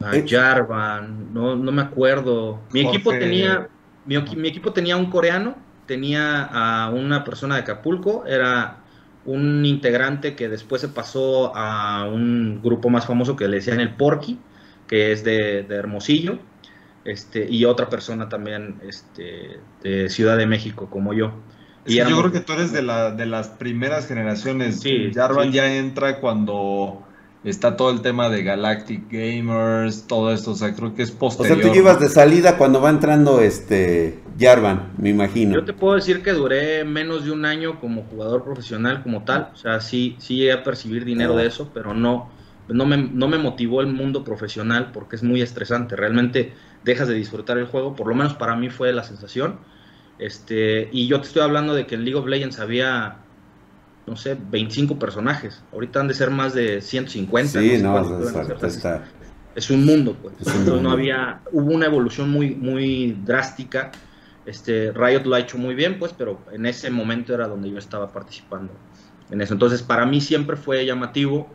A 0.00 0.16
eh, 0.16 0.24
Jarvan, 0.26 1.32
no, 1.32 1.56
no 1.56 1.72
me 1.72 1.82
acuerdo. 1.82 2.60
Mi 2.72 2.80
equipo 2.80 3.10
tenía, 3.10 3.68
mi, 4.06 4.16
mi 4.36 4.48
equipo 4.48 4.72
tenía 4.72 4.96
un 4.96 5.10
coreano, 5.10 5.56
tenía 5.86 6.44
a 6.44 6.90
una 6.90 7.24
persona 7.24 7.56
de 7.56 7.62
Acapulco, 7.62 8.24
era 8.26 8.78
un 9.24 9.64
integrante 9.64 10.34
que 10.34 10.48
después 10.48 10.80
se 10.80 10.88
pasó 10.88 11.54
a 11.54 12.08
un 12.08 12.60
grupo 12.62 12.88
más 12.90 13.06
famoso 13.06 13.36
que 13.36 13.46
le 13.46 13.56
decían 13.56 13.80
el 13.80 13.94
Porky, 13.94 14.38
que 14.92 15.10
es 15.10 15.24
de, 15.24 15.60
Hermosillo, 15.70 16.38
este, 17.06 17.50
y 17.50 17.64
otra 17.64 17.88
persona 17.88 18.28
también 18.28 18.74
este, 18.86 19.58
de 19.82 20.10
Ciudad 20.10 20.36
de 20.36 20.44
México, 20.44 20.90
como 20.90 21.14
yo. 21.14 21.32
y 21.86 21.94
yo 21.94 22.04
creo 22.04 22.30
que 22.30 22.40
tú 22.40 22.52
eres 22.52 22.72
de, 22.72 22.82
la, 22.82 23.10
de 23.10 23.24
las 23.24 23.48
primeras 23.48 24.06
generaciones. 24.06 24.80
Sí, 24.80 25.10
Jarvan 25.14 25.50
ya 25.50 25.76
entra 25.76 26.20
cuando 26.20 27.06
está 27.42 27.74
todo 27.74 27.90
el 27.90 28.02
tema 28.02 28.28
de 28.28 28.42
Galactic 28.42 29.10
Gamers, 29.10 30.06
todo 30.06 30.30
esto, 30.30 30.50
o 30.50 30.54
sea, 30.56 30.74
creo 30.74 30.94
que 30.94 31.04
es 31.04 31.10
posterior. 31.10 31.56
O 31.56 31.62
sea, 31.62 31.70
tú 31.70 31.74
llevas 31.74 31.98
de 31.98 32.10
salida 32.10 32.58
cuando 32.58 32.82
va 32.82 32.90
entrando 32.90 33.40
este 33.40 34.18
Jarvan, 34.38 34.92
me 34.98 35.08
imagino. 35.08 35.54
Yo 35.54 35.64
te 35.64 35.72
puedo 35.72 35.94
decir 35.94 36.22
que 36.22 36.32
duré 36.32 36.84
menos 36.84 37.24
de 37.24 37.30
un 37.30 37.46
año 37.46 37.80
como 37.80 38.02
jugador 38.02 38.44
profesional 38.44 39.02
como 39.02 39.24
tal, 39.24 39.52
o 39.54 39.56
sea, 39.56 39.80
sí, 39.80 40.16
sí 40.18 40.36
llegué 40.36 40.52
a 40.52 40.62
percibir 40.62 41.06
dinero 41.06 41.34
de 41.34 41.46
eso, 41.46 41.70
pero 41.72 41.94
no, 41.94 42.30
no 42.68 42.86
me, 42.86 42.96
no 42.96 43.28
me 43.28 43.38
motivó 43.38 43.80
el 43.80 43.88
mundo 43.88 44.24
profesional 44.24 44.90
porque 44.92 45.16
es 45.16 45.22
muy 45.22 45.42
estresante, 45.42 45.96
realmente 45.96 46.52
dejas 46.84 47.08
de 47.08 47.14
disfrutar 47.14 47.58
el 47.58 47.66
juego, 47.66 47.94
por 47.94 48.06
lo 48.06 48.14
menos 48.14 48.34
para 48.34 48.56
mí 48.56 48.70
fue 48.70 48.92
la 48.92 49.02
sensación. 49.02 49.58
Este, 50.18 50.88
y 50.92 51.08
yo 51.08 51.20
te 51.20 51.28
estoy 51.28 51.42
hablando 51.42 51.74
de 51.74 51.86
que 51.86 51.96
en 51.96 52.04
League 52.04 52.18
of 52.18 52.26
Legends 52.26 52.60
había 52.60 53.18
no 54.06 54.16
sé, 54.16 54.36
25 54.50 54.98
personajes. 54.98 55.62
Ahorita 55.72 56.00
han 56.00 56.08
de 56.08 56.14
ser 56.14 56.30
más 56.30 56.54
de 56.54 56.80
150. 56.80 57.60
Sí, 57.60 57.78
no, 57.80 57.98
es 59.54 59.70
un 59.70 59.84
mundo, 59.84 60.16
pues. 60.20 60.34
Entonces 60.38 60.82
no 60.82 60.90
había, 60.90 61.40
hubo 61.52 61.72
una 61.72 61.86
evolución 61.86 62.30
muy, 62.30 62.54
muy 62.54 63.12
drástica. 63.24 63.92
Este, 64.46 64.92
Riot 64.92 65.24
lo 65.24 65.34
ha 65.36 65.40
hecho 65.40 65.58
muy 65.58 65.74
bien, 65.74 65.98
pues, 65.98 66.12
pero 66.16 66.40
en 66.52 66.66
ese 66.66 66.90
momento 66.90 67.34
era 67.34 67.46
donde 67.46 67.70
yo 67.70 67.78
estaba 67.78 68.12
participando 68.12 68.72
en 69.30 69.40
eso. 69.40 69.54
Entonces, 69.54 69.82
para 69.82 70.06
mí 70.06 70.20
siempre 70.20 70.56
fue 70.56 70.84
llamativo 70.84 71.48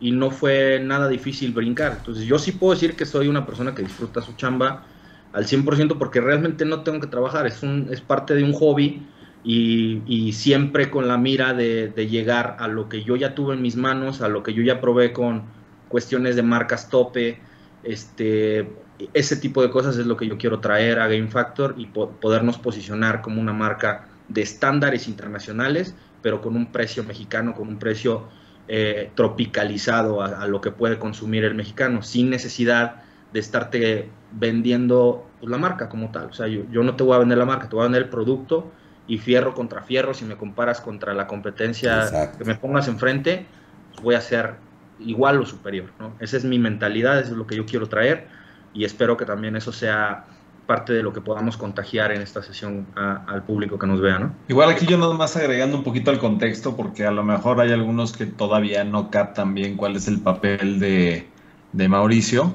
y 0.00 0.12
no 0.12 0.30
fue 0.30 0.80
nada 0.80 1.08
difícil 1.08 1.52
brincar. 1.52 1.96
Entonces, 1.98 2.24
yo 2.24 2.38
sí 2.38 2.52
puedo 2.52 2.72
decir 2.72 2.96
que 2.96 3.04
soy 3.04 3.28
una 3.28 3.46
persona 3.46 3.74
que 3.74 3.82
disfruta 3.82 4.22
su 4.22 4.32
chamba 4.32 4.84
al 5.32 5.46
100% 5.46 5.98
porque 5.98 6.20
realmente 6.20 6.64
no 6.64 6.82
tengo 6.82 7.00
que 7.00 7.06
trabajar, 7.06 7.46
es, 7.46 7.62
un, 7.62 7.88
es 7.90 8.00
parte 8.00 8.34
de 8.34 8.42
un 8.42 8.52
hobby 8.52 9.06
y, 9.44 10.32
siempre 10.32 10.90
con 10.90 11.08
la 11.08 11.16
mira 11.16 11.54
de, 11.54 11.92
llegar 12.10 12.56
a 12.58 12.68
lo 12.68 12.88
que 12.88 13.02
yo 13.02 13.16
ya 13.16 13.34
tuve 13.34 13.54
en 13.54 13.62
mis 13.62 13.76
manos, 13.76 14.22
a 14.22 14.28
lo 14.28 14.42
que 14.42 14.54
yo 14.54 14.62
ya 14.62 14.80
probé 14.80 15.12
con 15.12 15.44
cuestiones 15.88 16.36
de 16.36 16.42
marcas 16.42 16.88
tope, 16.88 17.40
este, 17.82 18.68
ese 19.14 19.36
tipo 19.36 19.62
de 19.62 19.70
cosas 19.70 19.96
es 19.96 20.06
lo 20.06 20.16
que 20.16 20.26
yo 20.26 20.36
quiero 20.36 20.60
traer 20.60 20.98
a 20.98 21.08
Game 21.08 21.28
Factor 21.28 21.74
y 21.78 21.86
podernos 21.86 22.58
posicionar 22.58 23.22
como 23.22 23.40
una 23.40 23.52
marca 23.52 24.08
de 24.28 24.42
estándares 24.42 25.08
internacionales, 25.08 25.94
pero 26.22 26.40
con 26.42 26.54
un 26.56 26.70
precio 26.70 27.02
mexicano, 27.04 27.54
con 27.54 27.68
un 27.68 27.78
precio 27.78 28.28
eh, 28.68 29.10
tropicalizado 29.14 30.22
a, 30.22 30.46
lo 30.46 30.60
que 30.60 30.70
puede 30.70 30.98
consumir 30.98 31.44
el 31.44 31.54
mexicano, 31.54 32.02
sin 32.02 32.30
necesidad 32.30 33.02
de 33.32 33.40
estarte 33.40 34.08
vendiendo 34.32 35.28
pues, 35.40 35.50
la 35.50 35.58
marca 35.58 35.88
como 35.88 36.10
tal. 36.10 36.26
O 36.26 36.32
sea, 36.32 36.46
yo, 36.46 36.62
yo 36.70 36.82
no 36.82 36.96
te 36.96 37.02
voy 37.02 37.16
a 37.16 37.18
vender 37.18 37.38
la 37.38 37.46
marca, 37.46 37.68
te 37.68 37.74
voy 37.74 37.82
a 37.82 37.84
vender 37.84 38.02
el 38.02 38.08
producto 38.08 38.70
y 39.06 39.18
fierro 39.18 39.54
contra 39.54 39.82
fierro, 39.82 40.14
si 40.14 40.24
me 40.24 40.36
comparas 40.36 40.80
contra 40.80 41.14
la 41.14 41.26
competencia 41.26 42.30
que 42.38 42.44
me 42.44 42.54
pongas 42.54 42.86
enfrente, 42.86 43.46
pues 43.90 44.02
voy 44.02 44.14
a 44.14 44.20
ser 44.20 44.54
igual 45.00 45.40
o 45.40 45.46
superior, 45.46 45.90
¿no? 45.98 46.14
Esa 46.20 46.36
es 46.36 46.44
mi 46.44 46.58
mentalidad, 46.58 47.18
eso 47.18 47.32
es 47.32 47.36
lo 47.36 47.46
que 47.46 47.56
yo 47.56 47.66
quiero 47.66 47.88
traer 47.88 48.28
y 48.72 48.84
espero 48.84 49.16
que 49.16 49.24
también 49.24 49.56
eso 49.56 49.72
sea 49.72 50.26
parte 50.70 50.92
de 50.92 51.02
lo 51.02 51.12
que 51.12 51.20
podamos 51.20 51.56
contagiar 51.56 52.12
en 52.12 52.22
esta 52.22 52.44
sesión 52.44 52.86
al 52.94 53.42
público 53.42 53.76
que 53.76 53.88
nos 53.88 54.00
vea, 54.00 54.20
¿no? 54.20 54.32
Igual 54.46 54.70
aquí 54.70 54.86
yo 54.86 54.96
nada 54.98 55.14
más 55.14 55.36
agregando 55.36 55.76
un 55.76 55.82
poquito 55.82 56.12
al 56.12 56.20
contexto, 56.20 56.76
porque 56.76 57.04
a 57.04 57.10
lo 57.10 57.24
mejor 57.24 57.60
hay 57.60 57.72
algunos 57.72 58.12
que 58.12 58.26
todavía 58.26 58.84
no 58.84 59.10
captan 59.10 59.52
bien 59.52 59.76
cuál 59.76 59.96
es 59.96 60.06
el 60.06 60.20
papel 60.20 60.78
de, 60.78 61.26
de 61.72 61.88
Mauricio. 61.88 62.54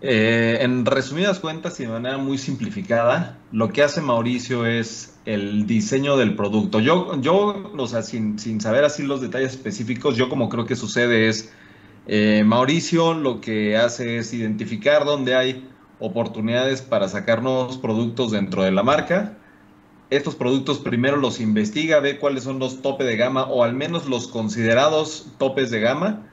Eh, 0.00 0.60
en 0.62 0.86
resumidas 0.86 1.40
cuentas 1.40 1.78
y 1.78 1.82
de 1.82 1.90
manera 1.90 2.16
muy 2.16 2.38
simplificada, 2.38 3.36
lo 3.52 3.68
que 3.68 3.82
hace 3.82 4.00
Mauricio 4.00 4.64
es 4.64 5.18
el 5.26 5.66
diseño 5.66 6.16
del 6.16 6.34
producto. 6.34 6.80
Yo, 6.80 7.20
yo 7.20 7.70
o 7.76 7.86
sea, 7.86 8.00
sin, 8.00 8.38
saber 8.62 8.84
así 8.84 9.02
los 9.02 9.20
detalles 9.20 9.52
específicos, 9.52 10.16
yo 10.16 10.30
como 10.30 10.48
creo 10.48 10.64
que 10.64 10.74
sucede 10.74 11.28
es, 11.28 11.52
eh, 12.06 12.44
Mauricio 12.46 13.12
lo 13.12 13.42
que 13.42 13.76
hace 13.76 14.16
es 14.16 14.32
identificar 14.32 15.04
dónde 15.04 15.34
hay 15.34 15.68
oportunidades 16.02 16.82
para 16.82 17.08
sacar 17.08 17.42
nuevos 17.42 17.78
productos 17.78 18.30
dentro 18.30 18.62
de 18.62 18.72
la 18.72 18.82
marca. 18.82 19.38
Estos 20.10 20.34
productos 20.34 20.78
primero 20.78 21.16
los 21.16 21.40
investiga, 21.40 22.00
ve 22.00 22.18
cuáles 22.18 22.44
son 22.44 22.58
los 22.58 22.82
tope 22.82 23.04
de 23.04 23.16
gama 23.16 23.44
o 23.44 23.64
al 23.64 23.72
menos 23.74 24.06
los 24.06 24.28
considerados 24.28 25.28
topes 25.38 25.70
de 25.70 25.80
gama 25.80 26.26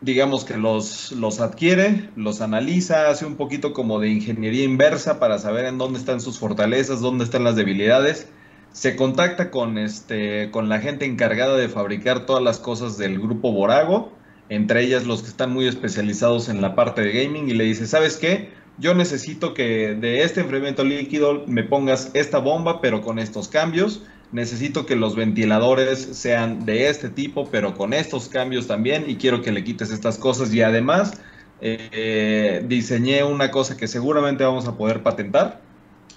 digamos 0.00 0.44
que 0.44 0.56
los, 0.56 1.12
los 1.12 1.40
adquiere, 1.40 2.10
los 2.16 2.40
analiza, 2.40 3.08
hace 3.08 3.26
un 3.26 3.36
poquito 3.36 3.72
como 3.72 3.98
de 3.98 4.08
ingeniería 4.08 4.64
inversa 4.64 5.18
para 5.18 5.38
saber 5.38 5.64
en 5.64 5.78
dónde 5.78 5.98
están 5.98 6.20
sus 6.20 6.38
fortalezas, 6.38 7.00
dónde 7.00 7.24
están 7.24 7.44
las 7.44 7.56
debilidades, 7.56 8.28
se 8.72 8.94
contacta 8.94 9.50
con, 9.50 9.78
este, 9.78 10.50
con 10.50 10.68
la 10.68 10.80
gente 10.80 11.06
encargada 11.06 11.56
de 11.56 11.68
fabricar 11.68 12.26
todas 12.26 12.42
las 12.42 12.58
cosas 12.58 12.98
del 12.98 13.18
grupo 13.18 13.52
Borago, 13.52 14.12
entre 14.48 14.82
ellas 14.82 15.06
los 15.06 15.22
que 15.22 15.28
están 15.28 15.52
muy 15.52 15.66
especializados 15.66 16.48
en 16.48 16.60
la 16.60 16.74
parte 16.74 17.02
de 17.02 17.24
gaming, 17.24 17.48
y 17.48 17.54
le 17.54 17.64
dice, 17.64 17.86
¿sabes 17.86 18.16
qué? 18.16 18.50
Yo 18.78 18.94
necesito 18.94 19.54
que 19.54 19.94
de 19.94 20.22
este 20.22 20.40
enfriamiento 20.40 20.84
líquido 20.84 21.44
me 21.46 21.62
pongas 21.62 22.10
esta 22.14 22.38
bomba, 22.38 22.80
pero 22.80 23.02
con 23.02 23.18
estos 23.18 23.48
cambios. 23.48 24.02
Necesito 24.32 24.86
que 24.86 24.96
los 24.96 25.16
ventiladores 25.16 25.98
sean 25.98 26.66
de 26.66 26.88
este 26.88 27.08
tipo, 27.08 27.48
pero 27.50 27.74
con 27.74 27.92
estos 27.94 28.28
cambios 28.28 28.66
también. 28.66 29.08
Y 29.08 29.16
quiero 29.16 29.40
que 29.40 29.52
le 29.52 29.64
quites 29.64 29.90
estas 29.90 30.18
cosas. 30.18 30.52
Y 30.52 30.62
además, 30.62 31.20
eh, 31.60 32.62
diseñé 32.68 33.24
una 33.24 33.50
cosa 33.50 33.76
que 33.76 33.88
seguramente 33.88 34.44
vamos 34.44 34.66
a 34.66 34.76
poder 34.76 35.02
patentar 35.02 35.65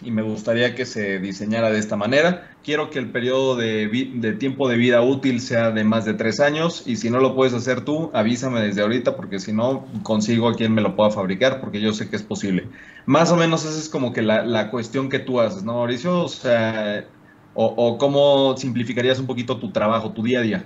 y 0.01 0.12
me 0.12 0.21
gustaría 0.21 0.75
que 0.75 0.85
se 0.85 1.19
diseñara 1.19 1.69
de 1.69 1.79
esta 1.79 1.95
manera. 1.95 2.51
Quiero 2.63 2.89
que 2.89 2.99
el 2.99 3.09
periodo 3.09 3.55
de, 3.55 4.35
tiempo 4.39 4.69
de 4.69 4.77
vida 4.77 5.01
útil 5.01 5.41
sea 5.41 5.71
de 5.71 5.83
más 5.83 6.05
de 6.05 6.13
tres 6.13 6.39
años 6.39 6.83
y 6.85 6.95
si 6.95 7.09
no 7.09 7.19
lo 7.19 7.35
puedes 7.35 7.53
hacer 7.53 7.81
tú, 7.81 8.09
avísame 8.13 8.62
desde 8.62 8.81
ahorita 8.81 9.15
porque 9.15 9.39
si 9.39 9.51
no 9.51 9.85
consigo 10.03 10.47
a 10.49 10.55
quien 10.55 10.73
me 10.73 10.81
lo 10.81 10.95
pueda 10.95 11.12
fabricar 11.12 11.59
porque 11.59 11.81
yo 11.81 11.93
sé 11.93 12.09
que 12.09 12.15
es 12.15 12.23
posible. 12.23 12.67
Más 13.05 13.31
o 13.31 13.35
menos 13.35 13.65
esa 13.65 13.77
es 13.77 13.89
como 13.89 14.13
que 14.13 14.21
la, 14.21 14.69
cuestión 14.71 15.09
que 15.09 15.19
tú 15.19 15.39
haces, 15.39 15.63
¿no, 15.63 15.73
Mauricio? 15.73 16.23
O 16.23 16.27
sea, 16.27 17.05
o, 17.53 17.97
cómo 17.97 18.55
simplificarías 18.55 19.19
un 19.19 19.27
poquito 19.27 19.57
tu 19.57 19.71
trabajo, 19.71 20.12
tu 20.12 20.23
día 20.23 20.39
a 20.39 20.43
día. 20.43 20.63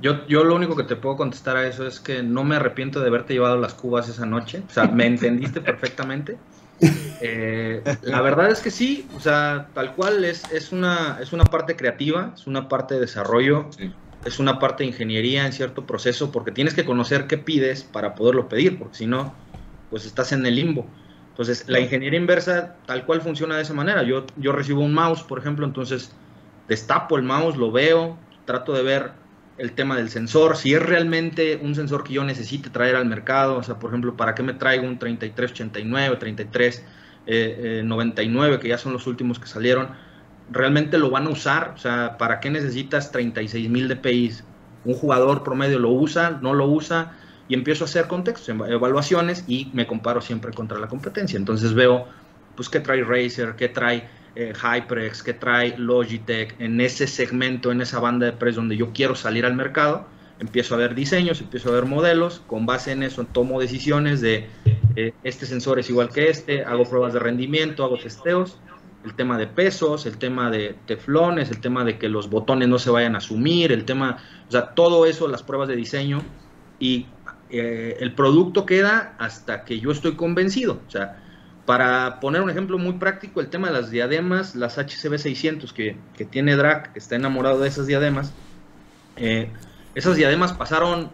Yo, 0.00 0.26
yo 0.26 0.44
lo 0.44 0.54
único 0.54 0.76
que 0.76 0.84
te 0.84 0.96
puedo 0.96 1.16
contestar 1.16 1.56
a 1.56 1.66
eso 1.66 1.86
es 1.86 2.00
que 2.00 2.22
no 2.22 2.44
me 2.44 2.56
arrepiento 2.56 3.00
de 3.00 3.08
haberte 3.08 3.34
llevado 3.34 3.56
las 3.56 3.74
cubas 3.74 4.08
esa 4.08 4.26
noche. 4.26 4.62
O 4.68 4.70
sea, 4.72 4.86
me 4.86 5.06
entendiste 5.06 5.60
perfectamente. 5.60 6.36
Eh, 6.80 7.82
la 8.02 8.20
verdad 8.20 8.50
es 8.50 8.60
que 8.60 8.70
sí, 8.70 9.08
o 9.14 9.20
sea, 9.20 9.70
tal 9.72 9.94
cual 9.94 10.24
es, 10.24 10.50
es, 10.52 10.72
una, 10.72 11.18
es 11.20 11.32
una 11.32 11.50
parte 11.50 11.76
creativa, 11.76 12.32
es 12.34 12.46
una 12.46 12.68
parte 12.68 12.94
de 12.94 13.00
desarrollo, 13.00 13.70
es 14.24 14.38
una 14.38 14.58
parte 14.58 14.82
de 14.82 14.88
ingeniería 14.88 15.46
en 15.46 15.52
cierto 15.52 15.86
proceso, 15.86 16.30
porque 16.30 16.52
tienes 16.52 16.74
que 16.74 16.84
conocer 16.84 17.26
qué 17.26 17.38
pides 17.38 17.82
para 17.84 18.14
poderlo 18.14 18.48
pedir, 18.48 18.78
porque 18.78 18.96
si 18.96 19.06
no, 19.06 19.34
pues 19.88 20.04
estás 20.04 20.32
en 20.32 20.44
el 20.44 20.56
limbo. 20.56 20.86
Entonces, 21.28 21.64
la 21.68 21.80
ingeniería 21.80 22.18
inversa 22.20 22.76
tal 22.86 23.04
cual 23.06 23.20
funciona 23.20 23.56
de 23.56 23.62
esa 23.62 23.74
manera. 23.74 24.02
Yo, 24.02 24.26
yo 24.36 24.52
recibo 24.52 24.82
un 24.82 24.94
mouse, 24.94 25.22
por 25.22 25.38
ejemplo, 25.38 25.66
entonces 25.66 26.16
destapo 26.68 27.16
el 27.16 27.22
mouse, 27.24 27.56
lo 27.56 27.72
veo, 27.72 28.18
trato 28.44 28.72
de 28.72 28.82
ver 28.82 29.23
el 29.56 29.72
tema 29.72 29.96
del 29.96 30.10
sensor, 30.10 30.56
si 30.56 30.74
es 30.74 30.82
realmente 30.82 31.58
un 31.62 31.74
sensor 31.74 32.04
que 32.04 32.12
yo 32.14 32.24
necesite 32.24 32.70
traer 32.70 32.96
al 32.96 33.06
mercado, 33.06 33.56
o 33.56 33.62
sea, 33.62 33.78
por 33.78 33.90
ejemplo, 33.90 34.16
¿para 34.16 34.34
qué 34.34 34.42
me 34.42 34.54
traigo 34.54 34.86
un 34.86 34.98
3389, 34.98 36.16
3399, 36.16 38.58
que 38.58 38.68
ya 38.68 38.78
son 38.78 38.92
los 38.92 39.06
últimos 39.06 39.38
que 39.38 39.46
salieron? 39.46 39.90
¿Realmente 40.50 40.98
lo 40.98 41.10
van 41.10 41.26
a 41.26 41.30
usar? 41.30 41.72
O 41.74 41.78
sea, 41.78 42.18
¿para 42.18 42.40
qué 42.40 42.50
necesitas 42.50 43.12
36 43.12 43.70
mil 43.70 43.88
DPI? 43.88 44.32
Un 44.84 44.94
jugador 44.94 45.44
promedio 45.44 45.78
lo 45.78 45.90
usa, 45.90 46.38
no 46.42 46.52
lo 46.52 46.66
usa, 46.66 47.12
y 47.48 47.54
empiezo 47.54 47.84
a 47.84 47.86
hacer 47.86 48.08
contextos, 48.08 48.48
evaluaciones 48.48 49.44
y 49.46 49.70
me 49.72 49.86
comparo 49.86 50.20
siempre 50.20 50.52
contra 50.52 50.78
la 50.78 50.88
competencia. 50.88 51.36
Entonces 51.36 51.74
veo, 51.74 52.08
pues, 52.56 52.68
qué 52.68 52.80
trae 52.80 53.04
Razer, 53.04 53.54
qué 53.56 53.68
trae 53.68 54.08
eh, 54.36 54.52
HyperX, 54.52 55.22
que 55.22 55.34
trae 55.34 55.76
Logitech 55.78 56.54
en 56.58 56.80
ese 56.80 57.06
segmento, 57.06 57.72
en 57.72 57.80
esa 57.80 58.00
banda 58.00 58.26
de 58.26 58.32
precios 58.32 58.56
donde 58.56 58.76
yo 58.76 58.92
quiero 58.92 59.14
salir 59.14 59.46
al 59.46 59.54
mercado, 59.54 60.06
empiezo 60.40 60.74
a 60.74 60.78
ver 60.78 60.94
diseños, 60.94 61.40
empiezo 61.40 61.70
a 61.70 61.72
ver 61.72 61.86
modelos, 61.86 62.42
con 62.46 62.66
base 62.66 62.92
en 62.92 63.02
eso 63.02 63.24
tomo 63.24 63.60
decisiones 63.60 64.20
de 64.20 64.48
eh, 64.96 65.12
este 65.22 65.46
sensor 65.46 65.78
es 65.78 65.88
igual 65.90 66.10
que 66.10 66.28
este, 66.28 66.64
hago 66.64 66.84
pruebas 66.84 67.12
de 67.12 67.20
rendimiento, 67.20 67.84
hago 67.84 67.98
testeos, 67.98 68.58
el 69.04 69.14
tema 69.14 69.36
de 69.38 69.46
pesos, 69.46 70.06
el 70.06 70.18
tema 70.18 70.50
de 70.50 70.74
teflones, 70.86 71.50
el 71.50 71.60
tema 71.60 71.84
de 71.84 71.98
que 71.98 72.08
los 72.08 72.30
botones 72.30 72.68
no 72.68 72.78
se 72.78 72.90
vayan 72.90 73.16
a 73.16 73.20
sumir, 73.20 73.70
el 73.70 73.84
tema, 73.84 74.18
o 74.48 74.50
sea, 74.50 74.70
todo 74.74 75.06
eso, 75.06 75.28
las 75.28 75.42
pruebas 75.42 75.68
de 75.68 75.76
diseño 75.76 76.22
y 76.78 77.06
eh, 77.50 77.98
el 78.00 78.14
producto 78.14 78.64
queda 78.66 79.14
hasta 79.18 79.64
que 79.64 79.78
yo 79.78 79.90
estoy 79.92 80.12
convencido, 80.12 80.80
o 80.86 80.90
sea, 80.90 81.23
para 81.66 82.20
poner 82.20 82.42
un 82.42 82.50
ejemplo 82.50 82.78
muy 82.78 82.94
práctico, 82.94 83.40
el 83.40 83.48
tema 83.48 83.68
de 83.68 83.74
las 83.74 83.90
diademas, 83.90 84.54
las 84.54 84.76
HCB 84.76 85.18
600 85.18 85.72
que, 85.72 85.96
tiene 86.30 86.56
Drac, 86.56 86.92
que 86.92 86.98
está 86.98 87.16
enamorado 87.16 87.60
de 87.60 87.68
esas 87.68 87.86
diademas, 87.86 88.32
eh, 89.16 89.50
esas 89.94 90.16
diademas 90.16 90.52
pasaron 90.52 91.10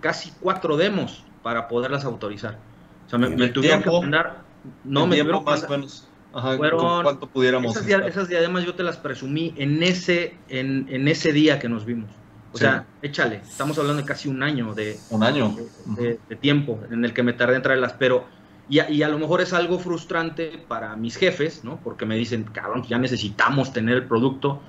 casi 0.00 0.32
cuatro 0.40 0.76
demos 0.76 1.24
para 1.42 1.68
poderlas 1.68 2.04
autorizar. 2.04 2.58
O 3.06 3.10
sea, 3.10 3.18
me, 3.18 3.48
tuvieron 3.48 3.82
que 3.82 3.90
mandar... 3.90 4.42
No, 4.84 5.06
me 5.06 5.18
tuvieron 5.18 5.44
más 5.44 5.68
menos. 5.68 6.08
Ajá, 6.34 6.56
¿Cuánto 6.56 7.28
pudiéramos? 7.28 7.76
Esas, 7.76 8.28
diademas 8.28 8.64
yo 8.64 8.74
te 8.74 8.82
las 8.82 8.96
presumí 8.96 9.54
en 9.56 9.82
ese, 9.82 10.36
en, 10.48 11.06
ese 11.06 11.32
día 11.32 11.58
que 11.58 11.68
nos 11.68 11.84
vimos. 11.84 12.10
O 12.52 12.58
sea, 12.58 12.84
échale, 13.00 13.36
estamos 13.36 13.78
hablando 13.78 14.02
de 14.02 14.08
casi 14.08 14.28
un 14.28 14.42
año 14.42 14.74
de... 14.74 14.98
Un 15.10 15.22
año. 15.22 15.56
De, 15.86 16.18
de, 16.28 16.36
tiempo 16.36 16.80
en 16.90 17.04
el 17.04 17.14
que 17.14 17.22
me 17.22 17.32
tardé 17.32 17.56
en 17.56 17.62
traerlas, 17.62 17.94
pero 17.98 18.26
y 18.68 19.02
a, 19.02 19.08
lo 19.08 19.18
mejor 19.18 19.40
es 19.40 19.52
algo 19.52 19.78
frustrante 19.78 20.58
para 20.66 20.96
mis 20.96 21.16
jefes, 21.16 21.62
¿no? 21.62 21.80
Porque 21.82 22.06
me 22.06 22.16
dicen, 22.16 22.44
cabrón, 22.44 22.84
ya 22.88 22.98
necesitamos 22.98 23.72
tener 23.72 23.96
el 23.96 24.04
producto, 24.04 24.62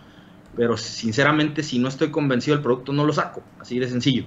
pero 0.56 0.76
sinceramente 0.78 1.64
si 1.64 1.80
no 1.80 1.88
estoy 1.88 2.12
convencido 2.12 2.58
del 2.58 2.64
producto 2.64 2.92
no 2.92 3.06
lo 3.06 3.14
saco, 3.14 3.44
así 3.60 3.80
de 3.80 3.88
sencillo. 3.88 4.26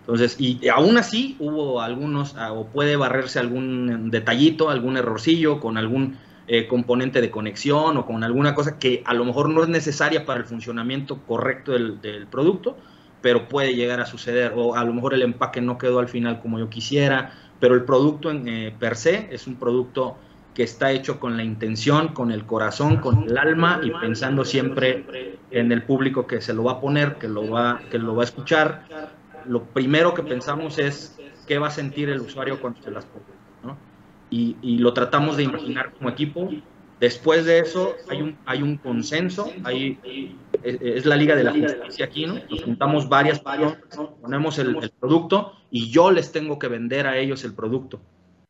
Entonces, 0.00 0.36
y 0.38 0.68
aún 0.68 0.96
así 0.98 1.36
hubo 1.38 1.80
algunos, 1.80 2.36
ah, 2.36 2.52
o 2.52 2.66
puede 2.66 2.96
barrerse 2.96 3.38
algún 3.38 4.10
detallito, 4.10 4.70
algún 4.70 4.96
errorcillo 4.96 5.58
con 5.60 5.76
algún 5.76 6.16
eh, 6.46 6.66
componente 6.66 7.20
de 7.20 7.30
conexión 7.30 7.96
o 7.96 8.06
con 8.06 8.24
alguna 8.24 8.54
cosa 8.54 8.78
que 8.78 9.02
a 9.04 9.14
lo 9.14 9.24
mejor 9.24 9.50
no 9.50 9.62
es 9.62 9.68
necesaria 9.68 10.24
para 10.24 10.40
el 10.40 10.46
funcionamiento 10.46 11.18
correcto 11.26 11.72
del 11.72 12.26
producto, 12.30 12.76
pero 13.20 13.48
puede 13.48 13.74
llegar 13.74 14.00
a 14.00 14.06
suceder, 14.06 14.52
o 14.56 14.76
a 14.76 14.84
lo 14.84 14.94
mejor 14.94 15.14
el 15.14 15.22
empaque 15.22 15.60
no 15.60 15.76
quedó 15.76 15.98
al 15.98 16.08
final 16.08 16.40
como 16.40 16.58
yo 16.58 16.70
quisiera, 16.70 17.32
pero 17.60 17.74
el 17.74 17.84
producto 17.84 18.30
en, 18.30 18.48
eh, 18.48 18.74
per 18.78 18.96
se 18.96 19.28
es 19.30 19.46
un 19.46 19.56
producto 19.56 20.16
que 20.54 20.64
está 20.64 20.90
hecho 20.90 21.20
con 21.20 21.36
la 21.36 21.44
intención, 21.44 22.08
con 22.08 22.32
el 22.32 22.44
corazón, 22.44 22.96
con 22.96 23.24
el 23.24 23.38
alma 23.38 23.80
y 23.82 23.92
pensando 23.92 24.44
siempre 24.44 25.38
en 25.52 25.70
el 25.70 25.84
público 25.84 26.26
que 26.26 26.40
se 26.40 26.52
lo 26.52 26.64
va 26.64 26.72
a 26.72 26.80
poner, 26.80 27.14
que 27.14 27.28
lo 27.28 27.48
va, 27.48 27.80
que 27.90 27.98
lo 27.98 28.16
va 28.16 28.22
a 28.22 28.24
escuchar. 28.24 28.82
Lo 29.46 29.62
primero 29.62 30.14
que 30.14 30.24
pensamos 30.24 30.78
es 30.78 31.16
qué 31.46 31.58
va 31.58 31.68
a 31.68 31.70
sentir 31.70 32.08
el 32.08 32.20
usuario 32.20 32.60
cuando 32.60 32.82
se 32.82 32.90
las 32.90 33.04
ponga. 33.04 33.26
¿no? 33.62 33.76
Y, 34.30 34.56
y, 34.60 34.78
lo 34.78 34.92
tratamos 34.94 35.36
de 35.36 35.44
imaginar 35.44 35.92
como 35.92 36.10
equipo. 36.10 36.50
Después 37.00 37.44
de 37.44 37.60
eso 37.60 37.94
hay 38.08 38.22
un, 38.22 38.36
hay 38.44 38.62
un 38.62 38.76
consenso, 38.76 39.52
hay 39.64 39.98
es 40.62 41.06
la 41.06 41.16
Liga 41.16 41.36
de 41.36 41.44
la 41.44 41.52
Justicia 41.52 42.06
aquí, 42.06 42.26
¿no? 42.26 42.34
Nos 42.50 42.62
juntamos 42.62 43.08
varias 43.08 43.40
personas, 43.40 43.78
ponemos 44.20 44.58
el, 44.58 44.90
producto 44.98 45.52
y 45.70 45.90
yo 45.90 46.10
les 46.10 46.32
tengo 46.32 46.58
que 46.58 46.68
vender 46.68 47.06
a 47.06 47.16
ellos 47.16 47.44
el 47.44 47.54
producto. 47.54 48.00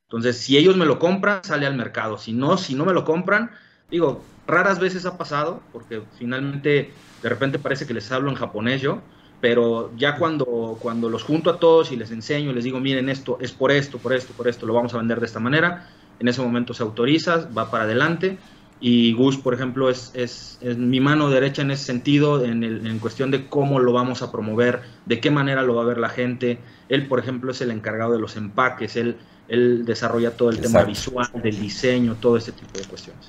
Entonces, 0.09 0.39
si 0.39 0.57
ellos 0.57 0.77
me 0.77 0.87
lo 0.87 0.99
compran, 0.99 1.45
sale 1.45 1.67
al 1.67 1.77
mercado. 1.77 2.17
Si 2.17 2.33
no, 2.33 2.57
si 2.57 2.75
no 2.75 2.87
me 2.87 2.95
lo 2.95 3.05
compran, 3.05 3.51
digo, 3.91 4.23
raras 4.47 4.79
veces 4.79 5.05
ha 5.05 5.19
pasado, 5.19 5.61
porque 5.73 6.03
finalmente 6.19 6.93
de 7.23 7.29
repente 7.29 7.59
parece 7.59 7.87
que 7.87 7.95
les 7.95 8.11
hablo 8.11 8.31
en 8.31 8.37
japonés 8.37 8.81
yo, 8.81 9.03
pero 9.41 9.93
ya 9.97 10.17
cuando, 10.17 10.79
cuando 10.81 11.11
los 11.11 11.23
junto 11.23 11.51
a 11.51 11.59
todos 11.59 11.93
y 11.93 11.97
les 11.97 12.11
enseño, 12.11 12.53
les 12.53 12.65
digo, 12.65 12.81
miren, 12.81 13.09
esto 13.09 13.39
es 13.41 13.53
por 13.53 13.71
esto, 13.71 13.99
por 13.99 14.15
esto, 14.15 14.33
por 14.33 14.49
esto, 14.49 14.67
lo 14.67 14.75
vamos 14.75 14.95
a 14.95 14.99
vender 14.99 15.21
de 15.21 15.27
esta 15.27 15.41
manera, 15.41 15.89
en 16.21 16.29
ese 16.29 16.43
momento 16.43 16.75
se 16.75 16.83
autoriza, 16.83 17.49
va 17.57 17.71
para 17.71 17.85
adelante 17.85 18.39
y 18.81 19.13
Gus, 19.13 19.37
por 19.37 19.55
ejemplo, 19.55 19.91
es, 19.91 20.13
es, 20.15 20.59
mi 20.77 21.01
mano 21.01 21.31
derecha 21.31 21.63
en 21.63 21.73
ese 21.73 21.85
sentido, 21.85 22.45
en, 22.45 22.63
el, 22.63 22.87
en, 22.87 22.99
cuestión 23.01 23.31
de 23.33 23.49
cómo 23.49 23.81
lo 23.81 23.93
vamos 23.93 24.23
a 24.23 24.31
promover, 24.31 24.83
de 25.05 25.21
qué 25.21 25.31
manera 25.33 25.63
lo 25.63 25.75
va 25.75 25.83
a 25.83 25.87
ver 25.87 25.99
la 25.99 26.09
gente. 26.09 26.59
Él, 26.89 27.09
por 27.09 27.19
ejemplo, 27.19 27.51
es 27.51 27.61
el 27.61 27.73
encargado 27.73 28.13
de 28.13 28.21
los 28.21 28.37
empaques, 28.37 28.95
él, 28.95 29.17
él 29.49 29.85
desarrolla 29.85 30.31
todo 30.31 30.51
el 30.51 30.61
tema 30.61 30.85
visual, 30.85 31.29
del 31.43 31.61
diseño, 31.61 32.17
todo 32.21 32.37
ese 32.37 32.53
tipo 32.53 32.79
de 32.79 32.85
cuestiones. 32.85 33.29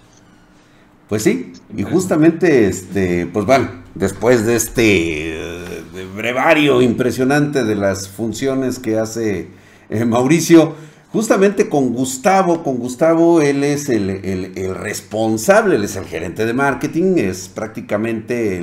Pues 1.08 1.24
sí, 1.24 1.54
y 1.76 1.82
justamente, 1.82 2.68
este, 2.68 3.26
pues 3.26 3.48
bueno, 3.48 3.70
después 3.96 4.46
de 4.46 4.56
este 4.56 5.84
brevario 6.16 6.84
impresionante 6.84 7.64
de 7.64 7.74
las 7.74 8.08
funciones 8.08 8.78
que 8.78 9.00
hace 9.00 9.48
eh, 9.90 10.06
Mauricio, 10.06 10.76
justamente 11.12 11.70
con 11.70 11.94
Gustavo, 11.94 12.64
con 12.64 12.78
Gustavo 12.78 13.42
él 13.42 13.64
es 13.64 13.90
el, 13.90 14.76
responsable, 14.76 15.76
él 15.76 15.84
es 15.84 15.96
el 15.96 16.06
gerente 16.06 16.46
de 16.46 16.54
marketing, 16.54 17.18
es 17.18 17.50
prácticamente 17.50 18.58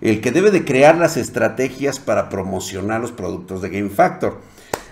el, 0.00 0.20
que 0.20 0.32
debe 0.32 0.50
de 0.50 0.64
crear 0.64 0.96
las 0.98 1.16
estrategias 1.16 1.98
para 1.98 2.28
promocionar 2.28 3.00
los 3.00 3.12
productos 3.12 3.62
de 3.62 3.70
Game 3.70 3.90
Factor. 3.90 4.40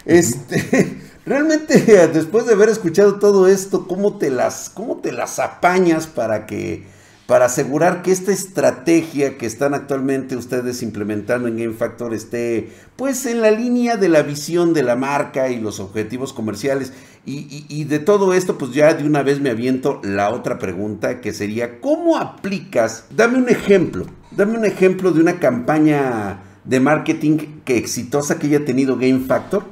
Este, 0.06 0.98
realmente 1.26 1.78
después 2.08 2.46
de 2.46 2.54
haber 2.54 2.68
escuchado 2.68 3.18
todo 3.18 3.48
esto, 3.48 3.86
¿cómo 3.86 4.18
te 4.18 4.30
las, 4.30 4.70
cómo 4.70 4.96
te 4.96 5.12
las 5.12 5.38
apañas 5.38 6.06
para 6.06 6.46
que 6.46 6.93
para 7.26 7.46
asegurar 7.46 8.02
que 8.02 8.12
esta 8.12 8.32
estrategia 8.32 9.38
que 9.38 9.46
están 9.46 9.72
actualmente 9.72 10.36
ustedes 10.36 10.82
implementando 10.82 11.48
en 11.48 11.56
Game 11.56 11.74
Factor 11.74 12.12
esté 12.12 12.70
pues 12.96 13.24
en 13.24 13.40
la 13.40 13.50
línea 13.50 13.96
de 13.96 14.10
la 14.10 14.22
visión 14.22 14.74
de 14.74 14.82
la 14.82 14.94
marca 14.94 15.48
y 15.48 15.58
los 15.58 15.80
objetivos 15.80 16.32
comerciales. 16.32 16.92
Y, 17.26 17.84
de 17.84 18.00
todo 18.00 18.34
esto, 18.34 18.58
pues 18.58 18.72
ya 18.72 18.92
de 18.92 19.06
una 19.06 19.22
vez 19.22 19.40
me 19.40 19.48
aviento 19.48 19.98
la 20.04 20.28
otra 20.28 20.58
pregunta 20.58 21.22
que 21.22 21.32
sería, 21.32 21.80
¿cómo 21.80 22.18
aplicas? 22.18 23.06
Dame 23.16 23.38
un 23.38 23.48
ejemplo, 23.48 24.04
dame 24.30 24.58
un 24.58 24.66
ejemplo 24.66 25.10
de 25.10 25.22
una 25.22 25.40
campaña 25.40 26.42
de 26.64 26.80
marketing 26.80 27.38
que 27.64 27.78
exitosa 27.78 28.38
que 28.38 28.48
haya 28.48 28.66
tenido 28.66 28.98
Game 28.98 29.20
Factor 29.20 29.64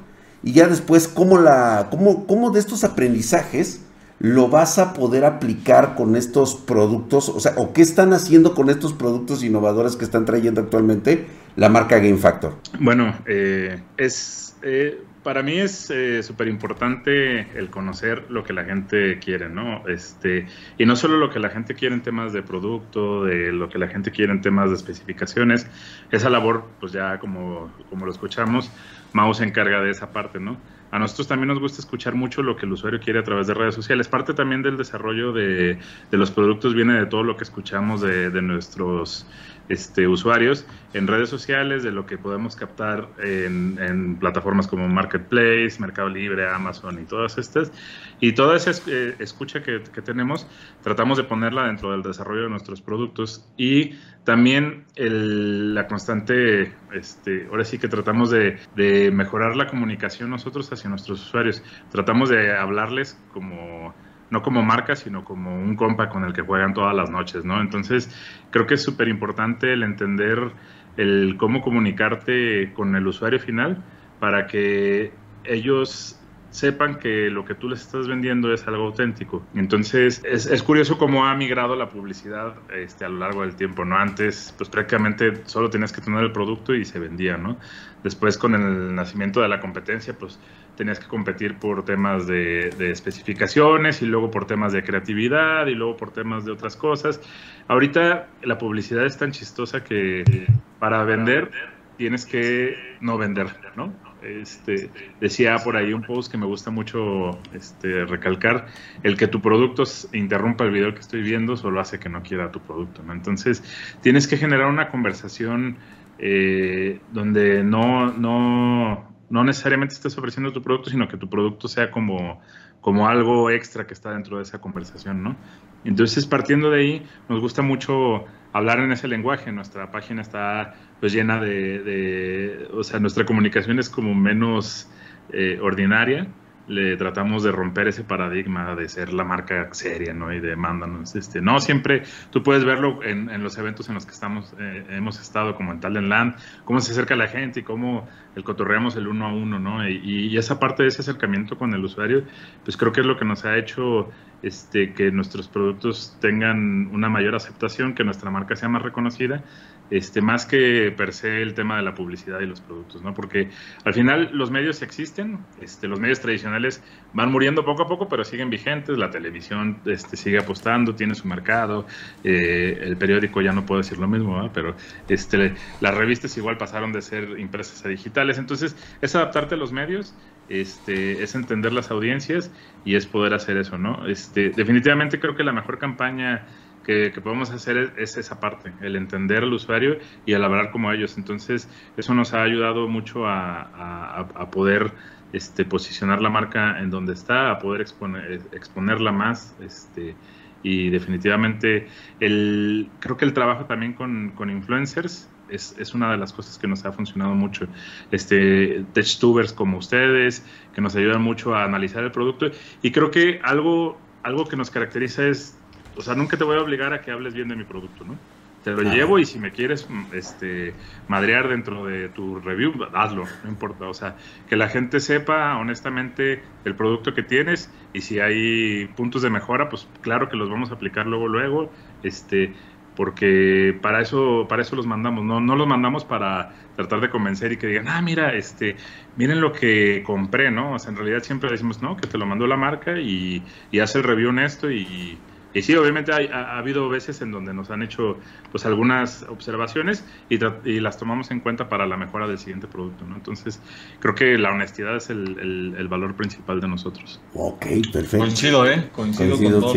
y 0.42 0.52
ya 0.52 0.66
después 0.66 1.08
cómo 1.08 1.38
la, 1.38 1.88
cómo, 1.90 2.26
cómo 2.26 2.50
de 2.50 2.60
estos 2.60 2.84
aprendizajes 2.84 3.82
lo 4.22 4.48
vas 4.48 4.78
a 4.78 4.94
poder 4.94 5.24
aplicar 5.24 5.96
con 5.96 6.14
estos 6.14 6.54
productos? 6.54 7.28
O 7.28 7.40
sea, 7.40 7.54
¿o 7.56 7.72
qué 7.72 7.82
están 7.82 8.12
haciendo 8.12 8.54
con 8.54 8.70
estos 8.70 8.92
productos 8.92 9.42
innovadores 9.42 9.96
que 9.96 10.04
están 10.04 10.24
trayendo 10.24 10.60
actualmente 10.60 11.26
la 11.56 11.68
marca 11.68 11.98
Game 11.98 12.16
Factor? 12.18 12.54
Bueno, 12.78 13.14
eh, 13.26 13.82
es... 13.96 14.56
Eh, 14.62 15.02
para 15.24 15.42
mí 15.42 15.58
es 15.58 15.88
eh, 15.90 16.22
súper 16.22 16.48
importante 16.48 17.46
el 17.56 17.70
conocer 17.70 18.24
lo 18.28 18.42
que 18.42 18.52
la 18.52 18.64
gente 18.64 19.20
quiere, 19.20 19.48
¿no? 19.48 19.86
Este, 19.86 20.46
y 20.78 20.86
no 20.86 20.96
solo 20.96 21.16
lo 21.16 21.30
que 21.30 21.38
la 21.38 21.48
gente 21.48 21.74
quiere 21.74 21.94
en 21.94 22.02
temas 22.02 22.32
de 22.32 22.42
producto, 22.42 23.24
de 23.24 23.52
lo 23.52 23.68
que 23.68 23.78
la 23.78 23.86
gente 23.86 24.10
quiere 24.10 24.32
en 24.32 24.40
temas 24.40 24.70
de 24.70 24.76
especificaciones, 24.76 25.68
esa 26.10 26.28
labor, 26.28 26.64
pues 26.80 26.90
ya 26.90 27.18
como, 27.20 27.72
como 27.88 28.04
lo 28.04 28.10
escuchamos, 28.10 28.70
Mau 29.12 29.32
se 29.34 29.44
encarga 29.44 29.80
de 29.80 29.90
esa 29.90 30.12
parte, 30.12 30.40
¿no? 30.40 30.56
A 30.92 30.98
nosotros 30.98 31.26
también 31.26 31.48
nos 31.48 31.58
gusta 31.58 31.80
escuchar 31.80 32.14
mucho 32.14 32.42
lo 32.42 32.54
que 32.54 32.66
el 32.66 32.72
usuario 32.72 33.00
quiere 33.00 33.18
a 33.18 33.24
través 33.24 33.46
de 33.46 33.54
redes 33.54 33.74
sociales. 33.74 34.08
Parte 34.08 34.34
también 34.34 34.62
del 34.62 34.76
desarrollo 34.76 35.32
de, 35.32 35.80
de 36.10 36.16
los 36.18 36.30
productos 36.30 36.74
viene 36.74 36.94
de 37.00 37.06
todo 37.06 37.24
lo 37.24 37.36
que 37.36 37.44
escuchamos 37.44 38.02
de, 38.02 38.30
de 38.30 38.42
nuestros 38.42 39.28
este, 39.72 40.06
usuarios 40.06 40.66
en 40.92 41.06
redes 41.06 41.30
sociales, 41.30 41.82
de 41.82 41.92
lo 41.92 42.04
que 42.04 42.18
podemos 42.18 42.56
captar 42.56 43.08
en, 43.18 44.18
plataformas 44.20 44.66
como 44.66 44.86
Marketplace, 44.86 45.76
Mercado 45.78 46.10
Libre, 46.10 46.46
Amazon 46.46 47.00
y 47.00 47.04
todas 47.04 47.38
estas. 47.38 47.72
Y 48.20 48.32
toda 48.32 48.56
esa 48.56 48.72
eh, 48.86 49.16
escucha 49.18 49.62
que, 49.62 49.80
tenemos, 50.04 50.46
tratamos 50.82 51.16
de 51.16 51.24
ponerla 51.24 51.66
dentro 51.66 51.90
del 51.90 52.02
desarrollo 52.02 52.42
de 52.42 52.50
nuestros 52.50 52.82
productos 52.82 53.48
y 53.56 53.94
también 54.24 54.84
la 54.94 55.86
constante, 55.86 56.74
este, 56.92 57.46
ahora 57.50 57.64
sí 57.64 57.78
que 57.78 57.88
tratamos 57.88 58.30
de, 58.30 58.58
de 58.76 59.10
mejorar 59.10 59.56
la 59.56 59.66
comunicación 59.66 60.28
nosotros 60.28 60.70
hacia 60.70 60.90
nuestros 60.90 61.22
usuarios. 61.22 61.62
Tratamos 61.90 62.28
de 62.28 62.54
hablarles 62.54 63.18
como 63.32 63.94
no 64.32 64.42
como 64.42 64.62
marca, 64.62 64.96
sino 64.96 65.24
como 65.24 65.54
un 65.54 65.76
compa 65.76 66.08
con 66.08 66.24
el 66.24 66.32
que 66.32 66.40
juegan 66.40 66.72
todas 66.72 66.96
las 66.96 67.10
noches, 67.10 67.44
¿no? 67.44 67.60
Entonces, 67.60 68.10
creo 68.50 68.66
que 68.66 68.74
es 68.74 68.82
súper 68.82 69.08
importante 69.08 69.74
el 69.74 69.82
entender 69.82 70.52
el 70.96 71.36
cómo 71.38 71.60
comunicarte 71.60 72.72
con 72.72 72.96
el 72.96 73.06
usuario 73.06 73.38
final 73.38 73.84
para 74.20 74.46
que 74.46 75.12
ellos 75.44 76.18
sepan 76.52 76.98
que 76.98 77.30
lo 77.30 77.46
que 77.46 77.54
tú 77.54 77.68
les 77.68 77.80
estás 77.80 78.06
vendiendo 78.06 78.52
es 78.52 78.66
algo 78.68 78.84
auténtico. 78.84 79.42
Entonces, 79.54 80.22
es, 80.24 80.62
curioso 80.62 80.98
cómo 80.98 81.26
ha 81.26 81.34
migrado 81.34 81.74
la 81.74 81.88
publicidad 81.88 82.54
este, 82.74 83.06
a 83.06 83.08
lo 83.08 83.18
largo 83.18 83.40
del 83.40 83.56
tiempo, 83.56 83.86
¿no? 83.86 83.96
Antes, 83.96 84.54
pues 84.56 84.68
prácticamente 84.68 85.44
solo 85.46 85.70
tenías 85.70 85.92
que 85.92 86.02
tener 86.02 86.22
el 86.22 86.30
producto 86.30 86.74
y 86.74 86.84
se 86.84 86.98
vendía, 86.98 87.38
¿no? 87.38 87.56
Después, 88.04 88.36
con 88.36 88.54
el 88.54 88.94
nacimiento 88.94 89.40
de 89.40 89.48
la 89.48 89.60
competencia, 89.60 90.12
pues 90.12 90.38
tenías 90.76 91.00
que 91.00 91.06
competir 91.06 91.56
por 91.56 91.84
temas 91.86 92.26
de, 92.26 92.68
especificaciones 92.90 94.02
y 94.02 94.06
luego 94.06 94.30
por 94.30 94.46
temas 94.46 94.74
de 94.74 94.84
creatividad 94.84 95.66
y 95.68 95.74
luego 95.74 95.96
por 95.96 96.12
temas 96.12 96.44
de 96.44 96.52
otras 96.52 96.76
cosas. 96.76 97.20
Ahorita 97.66 98.28
la 98.42 98.58
publicidad 98.58 99.06
es 99.06 99.16
tan 99.16 99.32
chistosa 99.32 99.82
que 99.82 100.46
para 100.78 101.02
vender 101.04 101.50
tienes 101.96 102.26
que 102.26 102.76
no 103.00 103.16
vender, 103.16 103.46
¿no? 103.76 103.92
Este, 104.22 104.92
decía 105.20 105.58
por 105.58 105.76
ahí 105.76 105.92
un 105.92 106.02
post 106.02 106.30
que 106.30 106.38
me 106.38 106.46
gusta 106.46 106.70
mucho 106.70 107.42
este, 107.52 108.04
recalcar, 108.04 108.66
el 109.02 109.16
que 109.16 109.26
tu 109.26 109.42
producto 109.42 109.82
interrumpa 110.12 110.64
el 110.64 110.70
video 110.70 110.94
que 110.94 111.00
estoy 111.00 111.22
viendo 111.22 111.56
solo 111.56 111.80
hace 111.80 111.98
que 111.98 112.08
no 112.08 112.22
quiera 112.22 112.52
tu 112.52 112.62
producto, 112.62 113.02
¿no? 113.02 113.12
Entonces 113.12 113.64
tienes 114.00 114.28
que 114.28 114.36
generar 114.36 114.68
una 114.68 114.88
conversación 114.88 115.78
eh, 116.18 117.04
donde 117.08 117.64
no, 117.64 118.12
no, 118.12 119.16
no 119.28 119.44
necesariamente 119.44 119.94
estés 119.94 120.16
ofreciendo 120.16 120.52
tu 120.52 120.62
producto, 120.62 120.90
sino 120.90 121.08
que 121.08 121.16
tu 121.16 121.28
producto 121.28 121.66
sea 121.66 121.90
como, 121.90 122.40
como 122.82 123.08
algo 123.08 123.48
extra 123.48 123.86
que 123.86 123.94
está 123.94 124.10
dentro 124.10 124.36
de 124.36 124.42
esa 124.42 124.60
conversación, 124.60 125.22
¿no? 125.22 125.36
Entonces, 125.84 126.26
partiendo 126.26 126.70
de 126.70 126.80
ahí, 126.80 127.06
nos 127.28 127.40
gusta 127.40 127.62
mucho 127.62 128.26
hablar 128.52 128.80
en 128.80 128.92
ese 128.92 129.08
lenguaje. 129.08 129.50
Nuestra 129.52 129.90
página 129.90 130.20
está 130.20 130.74
pues 131.00 131.14
llena 131.14 131.40
de, 131.40 132.68
o 132.74 132.84
sea, 132.84 133.00
nuestra 133.00 133.24
comunicación 133.24 133.78
es 133.78 133.88
como 133.88 134.14
menos 134.14 134.90
eh, 135.32 135.58
ordinaria 135.62 136.26
le 136.68 136.96
tratamos 136.96 137.42
de 137.42 137.52
romper 137.52 137.88
ese 137.88 138.04
paradigma 138.04 138.74
de 138.74 138.88
ser 138.88 139.12
la 139.12 139.24
marca 139.24 139.68
seria, 139.72 140.14
¿no? 140.14 140.32
Y 140.32 140.40
de 140.40 140.56
mándanos, 140.56 141.14
este, 141.16 141.40
no, 141.40 141.58
siempre 141.60 142.02
tú 142.30 142.42
puedes 142.42 142.64
verlo 142.64 143.02
en, 143.02 143.30
en 143.30 143.42
los 143.42 143.58
eventos 143.58 143.88
en 143.88 143.94
los 143.94 144.06
que 144.06 144.12
estamos, 144.12 144.54
eh, 144.58 144.86
hemos 144.90 145.20
estado, 145.20 145.54
como 145.54 145.72
en 145.72 145.80
Talent 145.80 146.08
Land, 146.08 146.36
cómo 146.64 146.80
se 146.80 146.92
acerca 146.92 147.16
la 147.16 147.28
gente 147.28 147.60
y 147.60 147.62
cómo 147.62 148.08
el 148.36 148.44
cotorreamos 148.44 148.96
el 148.96 149.08
uno 149.08 149.26
a 149.26 149.32
uno, 149.32 149.58
¿no? 149.58 149.88
Y, 149.88 150.28
y, 150.30 150.36
esa 150.36 150.58
parte 150.58 150.82
de 150.82 150.88
ese 150.88 151.02
acercamiento 151.02 151.56
con 151.56 151.74
el 151.74 151.84
usuario, 151.84 152.24
pues 152.64 152.76
creo 152.76 152.92
que 152.92 153.00
es 153.00 153.06
lo 153.06 153.18
que 153.18 153.24
nos 153.24 153.44
ha 153.44 153.56
hecho 153.56 154.10
este, 154.42 154.92
que 154.92 155.10
nuestros 155.10 155.48
productos 155.48 156.16
tengan 156.20 156.88
una 156.92 157.08
mayor 157.08 157.34
aceptación, 157.34 157.94
que 157.94 158.04
nuestra 158.04 158.30
marca 158.30 158.56
sea 158.56 158.68
más 158.68 158.82
reconocida 158.82 159.42
este, 159.90 160.20
más 160.22 160.46
que 160.46 160.92
per 160.96 161.12
se 161.12 161.42
el 161.42 161.54
tema 161.54 161.76
de 161.76 161.82
la 161.82 161.94
publicidad 161.94 162.40
y 162.40 162.46
los 162.46 162.60
productos, 162.60 163.02
¿no? 163.02 163.12
Porque 163.14 163.50
al 163.84 163.94
final 163.94 164.30
los 164.32 164.50
medios 164.50 164.82
existen, 164.82 165.40
este, 165.60 165.88
los 165.88 166.00
medios 166.00 166.20
tradicionales 166.20 166.82
van 167.12 167.30
muriendo 167.30 167.64
poco 167.64 167.82
a 167.82 167.86
poco, 167.86 168.08
pero 168.08 168.24
siguen 168.24 168.50
vigentes, 168.50 168.96
la 168.96 169.10
televisión 169.10 169.78
este, 169.84 170.16
sigue 170.16 170.38
apostando, 170.38 170.94
tiene 170.94 171.14
su 171.14 171.28
mercado, 171.28 171.86
eh, 172.24 172.78
el 172.82 172.96
periódico 172.96 173.42
ya 173.42 173.52
no 173.52 173.66
puedo 173.66 173.80
decir 173.82 173.98
lo 173.98 174.08
mismo, 174.08 174.50
pero 174.52 174.74
este, 175.08 175.54
las 175.80 175.94
revistas 175.94 176.36
igual 176.36 176.56
pasaron 176.56 176.92
de 176.92 177.02
ser 177.02 177.38
impresas 177.38 177.84
a 177.84 177.88
digitales, 177.88 178.38
entonces 178.38 178.76
es 179.00 179.14
adaptarte 179.14 179.54
a 179.54 179.58
los 179.58 179.72
medios, 179.72 180.14
este, 180.48 181.22
es 181.22 181.34
entender 181.34 181.72
las 181.72 181.90
audiencias 181.90 182.50
y 182.84 182.96
es 182.96 183.06
poder 183.06 183.34
hacer 183.34 183.56
eso, 183.56 183.78
¿no? 183.78 184.06
Este, 184.06 184.50
definitivamente 184.50 185.20
creo 185.20 185.34
que 185.34 185.44
la 185.44 185.52
mejor 185.52 185.78
campaña 185.78 186.46
que, 186.82 187.12
podemos 187.22 187.50
hacer 187.50 187.94
es, 187.96 188.16
esa 188.16 188.40
parte, 188.40 188.72
el 188.80 188.96
entender 188.96 189.44
al 189.44 189.52
usuario 189.52 189.98
y 190.26 190.32
el 190.32 190.44
hablar 190.44 190.70
como 190.70 190.92
ellos. 190.92 191.16
Entonces, 191.16 191.68
eso 191.96 192.14
nos 192.14 192.34
ha 192.34 192.42
ayudado 192.42 192.88
mucho 192.88 193.26
a, 193.26 194.48
poder 194.50 194.92
este, 195.32 195.64
posicionar 195.64 196.20
la 196.20 196.30
marca 196.30 196.80
en 196.80 196.90
donde 196.90 197.12
está, 197.14 197.50
a 197.50 197.58
poder 197.58 197.80
exponer, 197.80 198.40
exponerla 198.52 199.12
más. 199.12 199.54
Este, 199.60 200.14
y 200.62 200.90
definitivamente, 200.90 201.88
el, 202.20 202.88
creo 203.00 203.16
que 203.16 203.24
el 203.24 203.32
trabajo 203.32 203.64
también 203.64 203.94
con, 203.94 204.50
influencers 204.50 205.28
es, 205.48 205.74
es, 205.78 205.94
una 205.94 206.10
de 206.12 206.16
las 206.16 206.32
cosas 206.32 206.56
que 206.58 206.68
nos 206.68 206.84
ha 206.84 206.92
funcionado 206.92 207.34
mucho. 207.34 207.66
Este, 208.10 208.84
TechTubers 208.92 209.52
como 209.52 209.78
ustedes, 209.78 210.46
que 210.74 210.80
nos 210.80 210.94
ayudan 210.96 211.22
mucho 211.22 211.54
a 211.54 211.64
analizar 211.64 212.04
el 212.04 212.12
producto. 212.12 212.50
Y 212.80 212.92
creo 212.92 213.10
que 213.10 213.40
algo, 213.42 213.98
algo 214.22 214.46
que 214.46 214.56
nos 214.56 214.70
caracteriza 214.70 215.26
es 215.26 215.58
o 215.96 216.02
sea, 216.02 216.14
nunca 216.14 216.36
te 216.36 216.44
voy 216.44 216.56
a 216.56 216.62
obligar 216.62 216.92
a 216.92 217.00
que 217.00 217.10
hables 217.10 217.34
bien 217.34 217.48
de 217.48 217.56
mi 217.56 217.64
producto, 217.64 218.04
¿no? 218.04 218.16
Te 218.64 218.70
lo 218.70 218.82
llevo 218.82 219.18
y 219.18 219.24
si 219.24 219.40
me 219.40 219.50
quieres 219.50 219.88
este, 220.12 220.72
madrear 221.08 221.48
dentro 221.48 221.84
de 221.84 222.08
tu 222.08 222.38
review, 222.38 222.72
hazlo, 222.94 223.24
no 223.42 223.50
importa. 223.50 223.88
O 223.88 223.94
sea, 223.94 224.16
que 224.48 224.54
la 224.54 224.68
gente 224.68 225.00
sepa 225.00 225.56
honestamente 225.56 226.42
el 226.64 226.76
producto 226.76 227.12
que 227.12 227.24
tienes 227.24 227.72
y 227.92 228.02
si 228.02 228.20
hay 228.20 228.86
puntos 228.94 229.22
de 229.22 229.30
mejora, 229.30 229.68
pues 229.68 229.88
claro 230.00 230.28
que 230.28 230.36
los 230.36 230.48
vamos 230.48 230.70
a 230.70 230.74
aplicar 230.74 231.08
luego, 231.08 231.26
luego, 231.26 231.72
este, 232.04 232.52
porque 232.94 233.76
para 233.82 234.00
eso, 234.00 234.46
para 234.48 234.62
eso 234.62 234.76
los 234.76 234.86
mandamos, 234.86 235.24
no, 235.24 235.40
no 235.40 235.56
los 235.56 235.66
mandamos 235.66 236.04
para 236.04 236.52
tratar 236.76 237.00
de 237.00 237.10
convencer 237.10 237.50
y 237.50 237.56
que 237.56 237.66
digan, 237.66 237.88
ah, 237.88 238.00
mira, 238.00 238.32
este, 238.34 238.76
miren 239.16 239.40
lo 239.40 239.52
que 239.52 240.04
compré, 240.06 240.52
¿no? 240.52 240.74
O 240.74 240.78
sea, 240.78 240.92
en 240.92 240.98
realidad 240.98 241.24
siempre 241.24 241.50
decimos, 241.50 241.82
no, 241.82 241.96
que 241.96 242.06
te 242.06 242.16
lo 242.16 242.26
mandó 242.26 242.46
la 242.46 242.56
marca 242.56 243.00
y, 243.00 243.42
y 243.72 243.80
hace 243.80 243.98
el 243.98 244.04
review 244.04 244.28
honesto 244.28 244.70
y 244.70 245.18
y 245.54 245.62
sí, 245.62 245.74
obviamente 245.74 246.12
ha, 246.12 246.58
habido 246.58 246.88
veces 246.88 247.20
en 247.20 247.30
donde 247.30 247.52
nos 247.52 247.70
han 247.70 247.82
hecho 247.82 248.18
pues 248.50 248.64
algunas 248.64 249.24
observaciones 249.28 250.04
y, 250.28 250.38
las 250.80 250.98
tomamos 250.98 251.30
en 251.30 251.40
cuenta 251.40 251.68
para 251.68 251.86
la 251.86 251.96
mejora 251.96 252.26
del 252.26 252.38
siguiente 252.38 252.66
producto, 252.66 253.04
¿no? 253.06 253.16
Entonces, 253.16 253.60
creo 254.00 254.14
que 254.14 254.38
la 254.38 254.50
honestidad 254.50 254.96
es 254.96 255.10
el, 255.10 255.86
valor 255.90 256.14
principal 256.14 256.60
de 256.60 256.68
nosotros. 256.68 257.20
Ok, 257.34 257.66
perfecto. 257.92 258.18
Coincido, 258.18 258.66
¿eh? 258.66 258.88
Coincido, 258.92 259.36
con 259.36 259.60
todo 259.60 259.74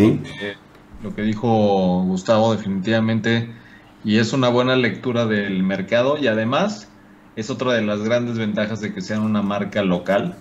lo, 1.04 1.14
que, 1.14 1.22
dijo 1.24 2.04
Gustavo 2.04 2.56
definitivamente 2.56 3.50
y 4.06 4.18
es 4.18 4.32
una 4.34 4.48
buena 4.48 4.76
lectura 4.76 5.26
del 5.26 5.62
mercado 5.62 6.18
y 6.18 6.28
además 6.28 6.90
es 7.36 7.50
otra 7.50 7.74
de 7.74 7.82
las 7.82 8.02
grandes 8.02 8.38
ventajas 8.38 8.80
de 8.80 8.94
que 8.94 9.02
sean 9.02 9.22
una 9.22 9.42
marca 9.42 9.84
local 9.84 10.38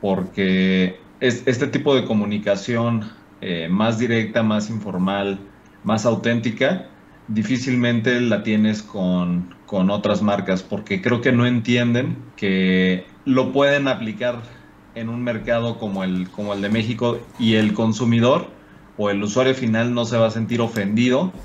porque 0.00 0.98
es, 1.20 1.44
este 1.46 1.68
tipo 1.68 1.94
de 1.94 2.04
comunicación 2.04 3.10
eh, 3.46 3.68
más 3.68 3.98
directa, 3.98 4.42
más 4.42 4.70
informal, 4.70 5.52
más 5.82 6.06
auténtica, 6.06 6.96
difícilmente 7.26 8.18
la 8.22 8.42
tienes 8.42 8.82
con, 8.82 9.54
con 9.66 9.90
otras 9.90 10.22
marcas, 10.22 10.62
porque 10.62 11.02
creo 11.02 11.20
que 11.20 11.30
no 11.32 11.46
entienden 11.46 12.32
que 12.36 13.18
lo 13.26 13.52
pueden 13.52 13.86
aplicar 13.88 14.56
en 14.94 15.10
un 15.10 15.22
mercado 15.22 15.76
como 15.78 16.04
el, 16.04 16.30
como 16.30 16.54
el 16.54 16.62
de 16.62 16.70
México 16.70 17.34
y 17.36 17.56
el 17.56 17.74
consumidor 17.74 18.58
o 18.96 19.10
el 19.10 19.22
usuario 19.22 19.54
final 19.54 19.92
no 19.92 20.06
se 20.06 20.16
va 20.16 20.28
a 20.28 20.30
sentir 20.30 20.62
ofendido 20.62 21.44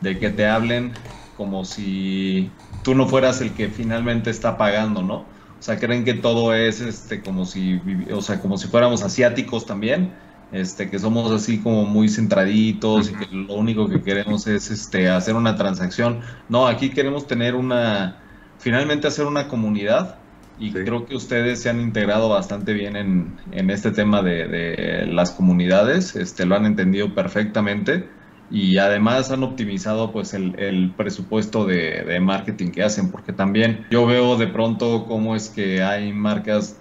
de 0.00 0.18
que 0.18 0.28
te 0.30 0.46
hablen 0.46 0.98
como 1.32 1.64
si 1.64 2.60
tú 2.82 2.94
no 2.94 3.08
fueras 3.08 3.40
el 3.40 3.54
que 3.54 3.70
finalmente 3.70 4.28
está 4.30 4.58
pagando, 4.58 5.02
¿no? 5.02 5.14
O 5.58 5.62
sea, 5.62 5.78
creen 5.78 6.04
que 6.04 6.14
todo 6.14 6.54
es 6.54 6.80
este 6.82 7.22
como 7.22 7.46
si 7.46 7.80
o 8.12 8.20
sea, 8.20 8.40
como 8.40 8.58
si 8.58 8.68
fuéramos 8.68 9.02
asiáticos 9.02 9.64
también, 9.66 10.27
este 10.52 10.88
que 10.90 10.98
somos 10.98 11.30
así 11.32 11.58
como 11.58 11.84
muy 11.84 12.08
centraditos 12.08 13.10
y 13.10 13.14
que 13.14 13.26
lo 13.34 13.54
único 13.54 13.88
que 13.88 14.02
queremos 14.02 14.46
es 14.46 14.70
este 14.70 15.08
hacer 15.08 15.34
una 15.34 15.56
transacción. 15.56 16.20
No, 16.48 16.66
aquí 16.66 16.90
queremos 16.90 17.26
tener 17.26 17.54
una 17.54 18.22
finalmente 18.58 19.06
hacer 19.08 19.26
una 19.26 19.48
comunidad 19.48 20.16
y 20.60 20.72
creo 20.72 21.06
que 21.06 21.14
ustedes 21.14 21.62
se 21.62 21.70
han 21.70 21.80
integrado 21.80 22.28
bastante 22.28 22.72
bien 22.72 22.96
en, 22.96 23.36
en 23.52 23.70
este 23.70 23.92
tema 23.92 24.22
de, 24.22 24.48
de, 24.48 25.06
las 25.06 25.30
comunidades, 25.30 26.16
este, 26.16 26.46
lo 26.46 26.56
han 26.56 26.66
entendido 26.66 27.14
perfectamente 27.14 28.08
y 28.50 28.78
además 28.78 29.30
han 29.30 29.44
optimizado 29.44 30.10
pues 30.10 30.34
el, 30.34 30.58
el 30.58 30.90
presupuesto 30.96 31.64
de, 31.64 32.02
de, 32.02 32.18
marketing 32.18 32.70
que 32.70 32.82
hacen, 32.82 33.10
porque 33.10 33.32
también 33.32 33.86
yo 33.90 34.04
veo 34.06 34.36
de 34.36 34.48
pronto 34.48 35.04
cómo 35.06 35.36
es 35.36 35.48
que 35.48 35.82
hay 35.82 36.12
marcas, 36.12 36.80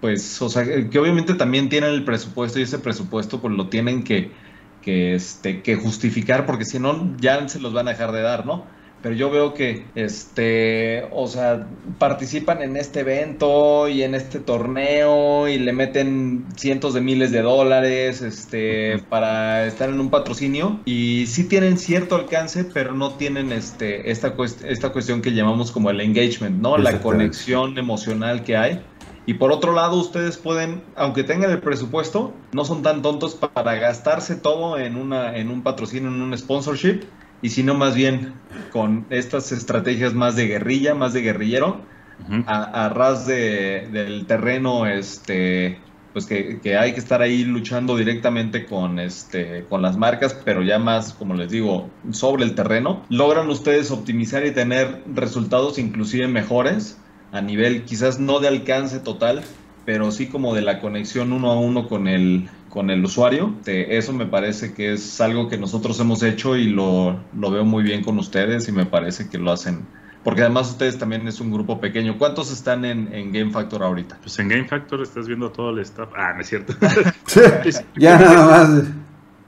pues, 0.00 0.40
o 0.40 0.48
sea, 0.48 0.64
que 0.64 0.98
obviamente 0.98 1.34
también 1.34 1.68
tienen 1.68 1.90
el 1.90 2.04
presupuesto 2.04 2.58
y 2.58 2.62
ese 2.62 2.78
presupuesto 2.78 3.40
pues 3.40 3.54
lo 3.54 3.68
tienen 3.68 4.02
que, 4.02 4.30
que, 4.82 5.14
este, 5.14 5.62
que 5.62 5.76
justificar, 5.76 6.46
porque 6.46 6.64
si 6.64 6.78
no 6.78 7.16
ya 7.18 7.48
se 7.48 7.60
los 7.60 7.72
van 7.72 7.88
a 7.88 7.92
dejar 7.92 8.12
de 8.12 8.22
dar, 8.22 8.46
¿no? 8.46 8.64
pero 9.02 9.14
yo 9.14 9.30
veo 9.30 9.54
que, 9.54 9.84
este, 9.94 11.06
o 11.12 11.26
sea, 11.26 11.66
participan 11.98 12.60
en 12.62 12.76
este 12.76 13.00
evento 13.00 13.88
y 13.88 14.02
en 14.02 14.14
este 14.14 14.40
torneo 14.40 15.48
y 15.48 15.58
le 15.58 15.72
meten 15.72 16.44
cientos 16.56 16.92
de 16.94 17.00
miles 17.00 17.32
de 17.32 17.40
dólares, 17.40 18.20
este, 18.20 18.98
para 19.08 19.66
estar 19.66 19.88
en 19.88 20.00
un 20.00 20.10
patrocinio 20.10 20.80
y 20.84 21.24
sí 21.26 21.44
tienen 21.44 21.78
cierto 21.78 22.14
alcance, 22.14 22.64
pero 22.64 22.92
no 22.94 23.12
tienen, 23.14 23.52
este, 23.52 24.10
esta, 24.10 24.34
esta 24.64 24.90
cuestión 24.90 25.22
que 25.22 25.32
llamamos 25.32 25.72
como 25.72 25.90
el 25.90 26.00
engagement, 26.00 26.60
¿no? 26.60 26.76
La 26.76 27.00
conexión 27.00 27.78
emocional 27.78 28.44
que 28.44 28.56
hay. 28.56 28.82
Y 29.30 29.34
por 29.34 29.52
otro 29.52 29.72
lado, 29.72 29.96
ustedes 29.96 30.38
pueden, 30.38 30.82
aunque 30.96 31.22
tengan 31.22 31.52
el 31.52 31.60
presupuesto, 31.60 32.34
no 32.50 32.64
son 32.64 32.82
tan 32.82 33.00
tontos 33.00 33.36
para 33.36 33.76
gastarse 33.76 34.34
todo 34.34 34.76
en, 34.76 34.96
una, 34.96 35.36
en 35.36 35.52
un 35.52 35.62
patrocinio, 35.62 36.08
en 36.08 36.20
un 36.20 36.36
sponsorship 36.36 37.02
y 37.40 37.50
sino 37.50 37.74
más 37.74 37.94
bien 37.94 38.34
con 38.72 39.06
estas 39.08 39.52
estrategias 39.52 40.14
más 40.14 40.34
de 40.34 40.48
guerrilla, 40.48 40.96
más 40.96 41.12
de 41.12 41.20
guerrillero, 41.22 41.80
a, 42.48 42.88
ras 42.88 43.24
de, 43.24 43.88
del 43.92 44.26
terreno, 44.26 44.86
este, 44.86 45.78
pues 46.12 46.26
que, 46.26 46.58
que, 46.60 46.76
hay 46.76 46.92
que 46.92 46.98
estar 46.98 47.22
ahí 47.22 47.44
luchando 47.44 47.96
directamente 47.96 48.66
con, 48.66 48.98
este, 48.98 49.64
con 49.68 49.80
las 49.80 49.96
marcas, 49.96 50.36
pero 50.44 50.64
ya 50.64 50.80
más, 50.80 51.12
como 51.12 51.34
les 51.34 51.52
digo, 51.52 51.88
sobre 52.10 52.42
el 52.42 52.56
terreno, 52.56 53.04
logran 53.08 53.48
ustedes 53.48 53.92
optimizar 53.92 54.44
y 54.44 54.50
tener 54.50 55.04
resultados 55.14 55.78
inclusive 55.78 56.26
mejores 56.26 56.98
a 57.32 57.40
nivel 57.40 57.84
quizás 57.84 58.18
no 58.18 58.40
de 58.40 58.48
alcance 58.48 58.98
total, 58.98 59.42
pero 59.84 60.10
sí 60.12 60.28
como 60.28 60.54
de 60.54 60.62
la 60.62 60.80
conexión 60.80 61.32
uno 61.32 61.50
a 61.50 61.58
uno 61.58 61.88
con 61.88 62.08
el, 62.08 62.48
con 62.68 62.90
el 62.90 63.04
usuario. 63.04 63.54
Eso 63.66 64.12
me 64.12 64.26
parece 64.26 64.74
que 64.74 64.92
es 64.92 65.20
algo 65.20 65.48
que 65.48 65.58
nosotros 65.58 65.98
hemos 66.00 66.22
hecho 66.22 66.56
y 66.56 66.68
lo, 66.68 67.20
lo, 67.34 67.50
veo 67.50 67.64
muy 67.64 67.82
bien 67.82 68.02
con 68.02 68.18
ustedes 68.18 68.68
y 68.68 68.72
me 68.72 68.86
parece 68.86 69.28
que 69.28 69.38
lo 69.38 69.52
hacen. 69.52 69.86
Porque 70.22 70.42
además 70.42 70.70
ustedes 70.70 70.98
también 70.98 71.26
es 71.28 71.40
un 71.40 71.50
grupo 71.50 71.80
pequeño. 71.80 72.18
¿Cuántos 72.18 72.52
están 72.52 72.84
en, 72.84 73.12
en 73.14 73.32
Game 73.32 73.50
Factor 73.50 73.82
ahorita? 73.82 74.18
Pues 74.20 74.38
en 74.38 74.48
Game 74.48 74.68
Factor 74.68 75.00
estás 75.00 75.26
viendo 75.26 75.50
todo 75.50 75.70
el 75.70 75.78
staff. 75.78 76.10
Ah, 76.14 76.34
no 76.34 76.42
es 76.42 76.48
cierto. 76.48 76.74
ya 77.96 78.18
nada 78.18 78.46
más. 78.46 78.84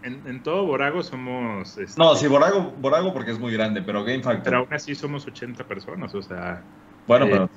En, 0.03 0.21
en, 0.27 0.43
todo 0.43 0.67
Borago 0.67 1.03
somos... 1.03 1.77
Este... 1.79 2.01
No, 2.01 2.17
sí, 2.17 2.27
Borago, 2.27 2.73
Borago 2.81 3.13
porque 3.13 3.31
es 3.31 3.39
muy 3.39 3.53
grande, 3.53 3.83
pero 3.83 4.03
Game 4.03 4.23
Factor... 4.23 4.43
Pero 4.43 4.59
aún 4.59 4.73
así 4.73 4.95
somos 4.95 5.27
80 5.27 5.63
personas, 5.65 6.13
o 6.15 6.23
sea... 6.23 6.63
Bueno, 7.07 7.27
eh, 7.27 7.29
pero... 7.31 7.51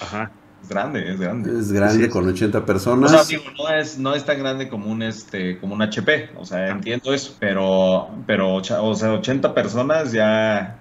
Ajá. 0.00 0.30
Es 0.62 0.68
grande, 0.68 1.10
es 1.10 1.18
grande. 1.18 1.58
Es 1.58 1.72
grande 1.72 2.04
sí, 2.04 2.10
con 2.10 2.28
80 2.28 2.66
personas. 2.66 3.10
O 3.10 3.14
sea, 3.14 3.24
digo, 3.24 3.50
no 3.56 3.68
es, 3.70 3.98
no 3.98 4.14
es 4.14 4.24
tan 4.24 4.38
grande 4.38 4.68
como 4.68 4.90
un 4.90 5.02
este, 5.02 5.58
como 5.58 5.74
un 5.74 5.82
HP, 5.82 6.30
o 6.36 6.44
sea, 6.44 6.68
entiendo 6.68 7.14
eso, 7.14 7.34
pero, 7.38 8.10
pero 8.26 8.56
o 8.56 8.62
sea, 8.62 8.82
80 8.82 9.54
personas 9.54 10.12
ya. 10.12 10.76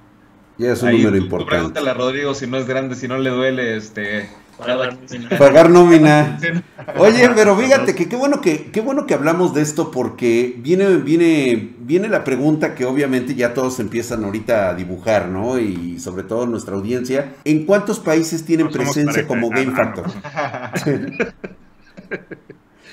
Ya 0.58 0.74
es 0.74 0.84
un 0.84 0.92
número 0.92 1.16
importante. 1.16 1.56
Pregúntale 1.56 1.90
a 1.90 1.94
Rodrigo 1.94 2.34
si 2.34 2.46
no 2.46 2.58
es 2.58 2.68
grande, 2.68 2.96
si 2.96 3.08
no 3.08 3.18
le 3.18 3.30
duele, 3.30 3.78
este, 3.78 4.30
Pagar 4.60 5.70
nómina. 5.70 6.38
Oye, 6.98 7.30
pero 7.36 7.56
fíjate 7.58 7.96
que 7.96 8.10
qué 8.10 8.16
bueno 8.16 8.42
que 8.42 8.72
qué 8.72 8.82
bueno 8.82 9.06
que 9.06 9.14
hablamos 9.14 9.54
de 9.54 9.62
esto 9.62 9.92
porque 9.92 10.56
viene 10.58 10.98
viene 10.98 11.76
viene 11.80 12.10
la 12.10 12.24
pregunta 12.24 12.76
que 12.76 12.86
obviamente 12.86 13.36
ya 13.36 13.54
todos 13.54 13.80
empiezan 13.80 14.24
ahorita 14.24 14.70
a 14.70 14.74
dibujar, 14.76 15.28
¿no? 15.30 15.60
Y 15.60 16.00
sobre 16.00 16.24
todo 16.24 16.46
nuestra 16.46 16.76
audiencia, 16.76 17.36
¿en 17.46 17.66
cuántos 17.66 18.00
países 18.00 18.44
tienen 18.46 18.68
no 18.68 18.72
presencia 18.72 19.26
como 19.26 19.50
Game 19.50 19.72
Factor? 19.72 20.08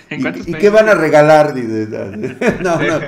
¿Y, 0.08 0.50
¿Y 0.50 0.54
qué 0.54 0.70
van 0.70 0.88
a 0.88 0.94
regalar? 0.94 1.52
no, 2.62 2.80
no. 2.80 3.00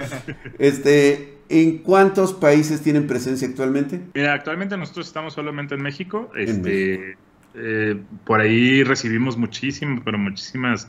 Este, 0.59 1.39
¿En 1.49 1.79
cuántos 1.79 2.35
países 2.35 2.83
tienen 2.83 3.07
presencia 3.07 3.47
actualmente? 3.49 4.01
Mira, 4.15 4.35
actualmente 4.35 4.77
nosotros 4.77 5.07
estamos 5.07 5.33
solamente 5.33 5.77
en 5.77 5.83
México. 5.83 6.31
Este, 6.37 7.17
eh, 7.61 8.01
por 8.25 8.41
ahí 8.41 8.83
recibimos 8.85 9.37
muchísimo, 9.37 10.03
pero 10.05 10.19
muchísimas 10.19 10.89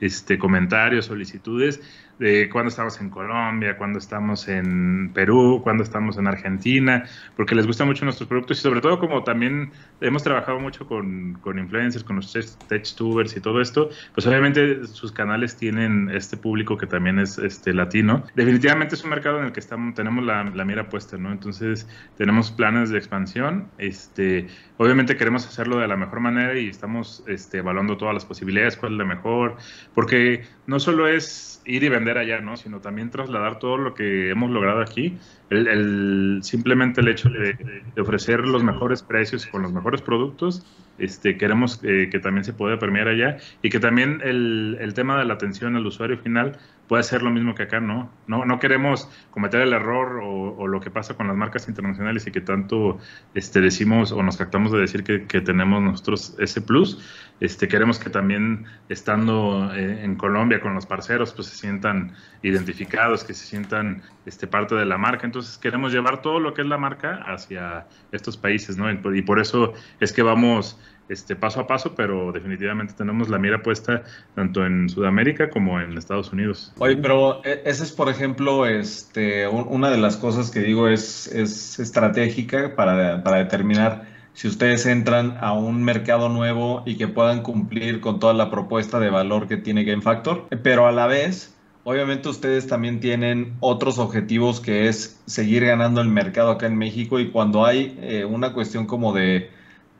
este, 0.00 0.38
comentarios, 0.38 1.06
solicitudes 1.06 1.80
de 2.20 2.50
cuando 2.50 2.68
estamos 2.68 3.00
en 3.00 3.08
Colombia, 3.08 3.78
cuando 3.78 3.98
estamos 3.98 4.46
en 4.46 5.10
Perú, 5.14 5.60
cuando 5.62 5.82
estamos 5.82 6.18
en 6.18 6.26
Argentina, 6.26 7.06
porque 7.34 7.54
les 7.54 7.66
gustan 7.66 7.88
mucho 7.88 8.04
nuestros 8.04 8.28
productos 8.28 8.58
y 8.58 8.60
sobre 8.60 8.82
todo 8.82 8.98
como 8.98 9.24
también 9.24 9.72
hemos 10.02 10.22
trabajado 10.22 10.60
mucho 10.60 10.86
con, 10.86 11.38
con 11.40 11.58
influencers, 11.58 12.04
con 12.04 12.16
los 12.16 12.30
tech-tubers 12.68 13.34
y 13.38 13.40
todo 13.40 13.62
esto, 13.62 13.88
pues 14.14 14.26
obviamente 14.26 14.86
sus 14.86 15.12
canales 15.12 15.56
tienen 15.56 16.10
este 16.10 16.36
público 16.36 16.76
que 16.76 16.86
también 16.86 17.18
es 17.18 17.38
este 17.38 17.72
latino. 17.72 18.22
Definitivamente 18.34 18.96
es 18.96 19.02
un 19.02 19.10
mercado 19.10 19.38
en 19.38 19.46
el 19.46 19.52
que 19.52 19.60
estamos, 19.60 19.94
tenemos 19.94 20.22
la, 20.22 20.44
la 20.44 20.64
mira 20.66 20.90
puesta, 20.90 21.16
¿no? 21.16 21.32
Entonces 21.32 21.88
tenemos 22.18 22.50
planes 22.50 22.90
de 22.90 22.98
expansión, 22.98 23.68
este, 23.78 24.46
obviamente 24.76 25.16
queremos 25.16 25.46
hacerlo 25.46 25.78
de 25.78 25.88
la 25.88 25.96
mejor 25.96 26.20
manera 26.20 26.58
y 26.58 26.68
estamos 26.68 27.24
este, 27.26 27.58
evaluando 27.58 27.96
todas 27.96 28.12
las 28.12 28.26
posibilidades, 28.26 28.76
cuál 28.76 28.92
es 28.92 28.98
la 28.98 29.06
mejor, 29.06 29.56
porque 29.94 30.44
no 30.66 30.78
solo 30.78 31.08
es 31.08 31.62
ir 31.64 31.82
y 31.82 31.88
vender 31.88 32.09
allá, 32.18 32.40
¿no? 32.40 32.56
Sino 32.56 32.80
también 32.80 33.10
trasladar 33.10 33.58
todo 33.58 33.76
lo 33.76 33.94
que 33.94 34.30
hemos 34.30 34.50
logrado 34.50 34.80
aquí. 34.80 35.18
El, 35.50 36.40
simplemente 36.42 37.00
el 37.00 37.08
hecho 37.08 37.28
de, 37.28 37.56
ofrecer 38.00 38.40
los 38.40 38.62
mejores 38.62 39.02
precios 39.02 39.46
con 39.46 39.62
los 39.62 39.72
mejores 39.72 40.02
productos, 40.02 40.64
este, 40.98 41.36
queremos 41.36 41.80
eh, 41.82 42.08
que 42.10 42.18
también 42.18 42.44
se 42.44 42.52
pueda 42.52 42.78
permear 42.78 43.08
allá 43.08 43.38
y 43.62 43.70
que 43.70 43.80
también 43.80 44.20
el, 44.22 44.76
el 44.80 44.94
tema 44.94 45.18
de 45.18 45.24
la 45.24 45.34
atención 45.34 45.76
al 45.76 45.86
usuario 45.86 46.18
final 46.18 46.58
puede 46.90 47.04
ser 47.04 47.22
lo 47.22 47.30
mismo 47.30 47.54
que 47.54 47.62
acá, 47.62 47.78
¿no? 47.78 48.10
No, 48.26 48.44
no 48.44 48.58
queremos 48.58 49.08
cometer 49.30 49.60
el 49.60 49.72
error 49.72 50.18
o, 50.24 50.66
lo 50.66 50.80
que 50.80 50.90
pasa 50.90 51.14
con 51.14 51.28
las 51.28 51.36
marcas 51.36 51.68
internacionales 51.68 52.26
y 52.26 52.32
que 52.32 52.40
tanto 52.40 52.98
este, 53.32 53.60
decimos 53.60 54.10
o 54.10 54.20
nos 54.24 54.36
captamos 54.36 54.72
de 54.72 54.80
decir 54.80 55.04
que, 55.04 55.24
que 55.28 55.40
tenemos 55.40 55.80
nosotros 55.80 56.34
ese 56.40 56.60
plus. 56.60 56.98
Este, 57.38 57.68
queremos 57.68 58.00
que 58.00 58.10
también 58.10 58.64
estando 58.88 59.72
eh, 59.72 60.02
en 60.02 60.16
Colombia 60.16 60.60
con 60.60 60.74
los 60.74 60.84
parceros, 60.84 61.32
pues 61.32 61.46
se 61.46 61.54
sientan 61.54 62.12
identificados, 62.42 63.22
que 63.22 63.34
se 63.34 63.46
sientan 63.46 64.02
este, 64.26 64.48
parte 64.48 64.74
de 64.74 64.84
la 64.84 64.98
marca. 64.98 65.26
Entonces 65.26 65.58
queremos 65.58 65.92
llevar 65.92 66.22
todo 66.22 66.40
lo 66.40 66.54
que 66.54 66.62
es 66.62 66.66
la 66.66 66.76
marca 66.76 67.22
hacia 67.24 67.86
estos 68.10 68.36
países, 68.36 68.76
¿no? 68.76 68.90
Y 68.90 69.22
por 69.22 69.38
eso 69.38 69.74
es 70.00 70.12
que 70.12 70.22
vamos 70.22 70.76
este, 71.10 71.34
paso 71.34 71.60
a 71.60 71.66
paso, 71.66 71.94
pero 71.94 72.30
definitivamente 72.30 72.94
tenemos 72.94 73.28
la 73.28 73.38
mira 73.38 73.62
puesta 73.62 74.04
tanto 74.36 74.64
en 74.64 74.88
Sudamérica 74.88 75.50
como 75.50 75.80
en 75.80 75.98
Estados 75.98 76.32
Unidos. 76.32 76.72
Oye, 76.78 76.96
pero 76.96 77.44
e, 77.44 77.62
esa 77.64 77.82
es, 77.82 77.90
por 77.90 78.08
ejemplo, 78.08 78.64
este, 78.66 79.48
una 79.48 79.90
de 79.90 79.98
las 79.98 80.16
cosas 80.16 80.50
que 80.50 80.60
digo 80.60 80.88
es, 80.88 81.26
es 81.26 81.78
estratégica 81.80 82.76
para, 82.76 83.22
para 83.24 83.38
determinar 83.38 84.04
si 84.34 84.46
ustedes 84.46 84.86
entran 84.86 85.36
a 85.40 85.52
un 85.52 85.82
mercado 85.82 86.28
nuevo 86.28 86.84
y 86.86 86.96
que 86.96 87.08
puedan 87.08 87.42
cumplir 87.42 88.00
con 88.00 88.20
toda 88.20 88.32
la 88.32 88.48
propuesta 88.48 89.00
de 89.00 89.10
valor 89.10 89.48
que 89.48 89.56
tiene 89.56 89.84
Game 89.84 90.02
Factor, 90.02 90.46
pero 90.62 90.86
a 90.86 90.92
la 90.92 91.06
vez... 91.06 91.56
Obviamente 91.82 92.28
ustedes 92.28 92.66
también 92.66 93.00
tienen 93.00 93.54
otros 93.60 93.98
objetivos 93.98 94.60
que 94.60 94.86
es 94.86 95.18
seguir 95.24 95.64
ganando 95.64 96.02
el 96.02 96.08
mercado 96.08 96.50
acá 96.50 96.66
en 96.66 96.76
México 96.76 97.18
y 97.18 97.30
cuando 97.30 97.64
hay 97.64 97.98
eh, 98.02 98.26
una 98.26 98.52
cuestión 98.52 98.84
como 98.86 99.14
de 99.14 99.50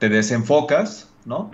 te 0.00 0.08
desenfocas, 0.08 1.08
¿no? 1.26 1.50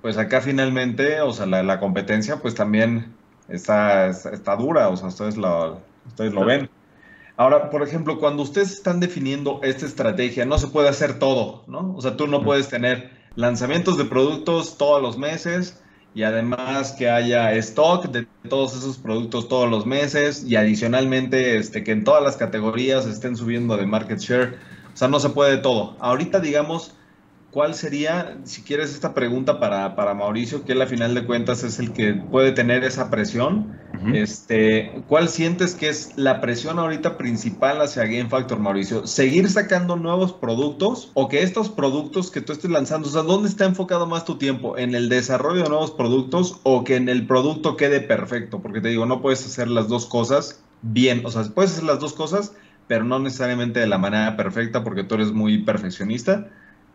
Pues 0.00 0.16
acá 0.16 0.40
finalmente, 0.40 1.20
o 1.20 1.32
sea, 1.32 1.44
la, 1.44 1.62
la 1.62 1.80
competencia 1.80 2.36
pues 2.36 2.54
también 2.54 3.12
está, 3.48 4.06
está, 4.06 4.30
está, 4.30 4.56
dura, 4.56 4.88
o 4.88 4.96
sea, 4.96 5.08
ustedes 5.08 5.36
lo, 5.36 5.80
ustedes 6.06 6.32
lo 6.32 6.44
ven. 6.44 6.70
Ahora, 7.36 7.70
por 7.70 7.82
ejemplo, 7.82 8.18
cuando 8.18 8.44
ustedes 8.44 8.72
están 8.72 9.00
definiendo 9.00 9.60
esta 9.64 9.84
estrategia, 9.84 10.46
no 10.46 10.58
se 10.58 10.68
puede 10.68 10.88
hacer 10.88 11.18
todo, 11.18 11.64
¿no? 11.66 11.94
O 11.96 12.00
sea, 12.00 12.16
tú 12.16 12.28
no 12.28 12.42
puedes 12.42 12.68
tener 12.68 13.10
lanzamientos 13.34 13.98
de 13.98 14.04
productos 14.04 14.78
todos 14.78 15.02
los 15.02 15.18
meses 15.18 15.82
y 16.14 16.22
además 16.22 16.92
que 16.92 17.10
haya 17.10 17.52
stock 17.54 18.06
de 18.06 18.26
todos 18.48 18.76
esos 18.76 18.96
productos 18.96 19.48
todos 19.48 19.68
los 19.68 19.86
meses 19.86 20.44
y 20.44 20.54
adicionalmente 20.54 21.56
este, 21.56 21.82
que 21.82 21.92
en 21.92 22.04
todas 22.04 22.22
las 22.22 22.36
categorías 22.36 23.06
estén 23.06 23.36
subiendo 23.36 23.76
de 23.76 23.86
market 23.86 24.20
share. 24.20 24.56
O 24.94 24.96
sea, 24.96 25.08
no 25.08 25.18
se 25.18 25.30
puede 25.30 25.58
todo. 25.58 25.96
Ahorita, 26.00 26.40
digamos, 26.40 26.94
¿cuál 27.50 27.74
sería, 27.74 28.38
si 28.44 28.62
quieres, 28.62 28.92
esta 28.92 29.14
pregunta 29.14 29.58
para, 29.58 29.96
para, 29.96 30.14
Mauricio, 30.14 30.64
que 30.64 30.72
él 30.72 30.82
a 30.82 30.86
final 30.86 31.14
de 31.14 31.24
cuentas 31.24 31.64
es 31.64 31.78
el 31.78 31.92
que 31.92 32.14
puede 32.14 32.52
tener 32.52 32.84
esa 32.84 33.10
presión? 33.10 33.76
este, 34.14 35.02
¿Cuál 35.06 35.28
sientes 35.28 35.74
que 35.74 35.88
es 35.88 36.16
la 36.16 36.40
presión 36.40 36.78
ahorita 36.78 37.18
principal 37.18 37.80
hacia 37.80 38.04
Game 38.04 38.28
Factor, 38.28 38.58
Mauricio? 38.58 39.06
¿Seguir 39.06 39.50
sacando 39.50 39.96
nuevos 39.96 40.32
productos 40.32 41.10
o 41.14 41.28
que 41.28 41.42
estos 41.42 41.68
productos 41.68 42.30
que 42.30 42.40
tú 42.40 42.52
estés 42.52 42.70
lanzando, 42.70 43.08
o 43.08 43.10
sea, 43.10 43.22
¿dónde 43.22 43.48
está 43.48 43.64
enfocado 43.64 44.06
más 44.06 44.24
tu 44.24 44.36
tiempo? 44.36 44.78
¿En 44.78 44.94
el 44.94 45.08
desarrollo 45.08 45.62
de 45.62 45.68
nuevos 45.68 45.90
productos 45.90 46.60
o 46.62 46.84
que 46.84 46.96
en 46.96 47.08
el 47.08 47.26
producto 47.26 47.76
quede 47.76 48.00
perfecto? 48.00 48.60
Porque 48.62 48.80
te 48.80 48.88
digo, 48.88 49.06
no 49.06 49.20
puedes 49.20 49.44
hacer 49.44 49.68
las 49.68 49.88
dos 49.88 50.06
cosas 50.06 50.62
bien, 50.82 51.26
o 51.26 51.30
sea, 51.30 51.42
puedes 51.54 51.72
hacer 51.72 51.84
las 51.84 51.98
dos 51.98 52.12
cosas, 52.12 52.54
pero 52.86 53.04
no 53.04 53.18
necesariamente 53.18 53.80
de 53.80 53.86
la 53.86 53.98
manera 53.98 54.36
perfecta 54.36 54.84
porque 54.84 55.04
tú 55.04 55.16
eres 55.16 55.32
muy 55.32 55.58
perfeccionista. 55.58 56.48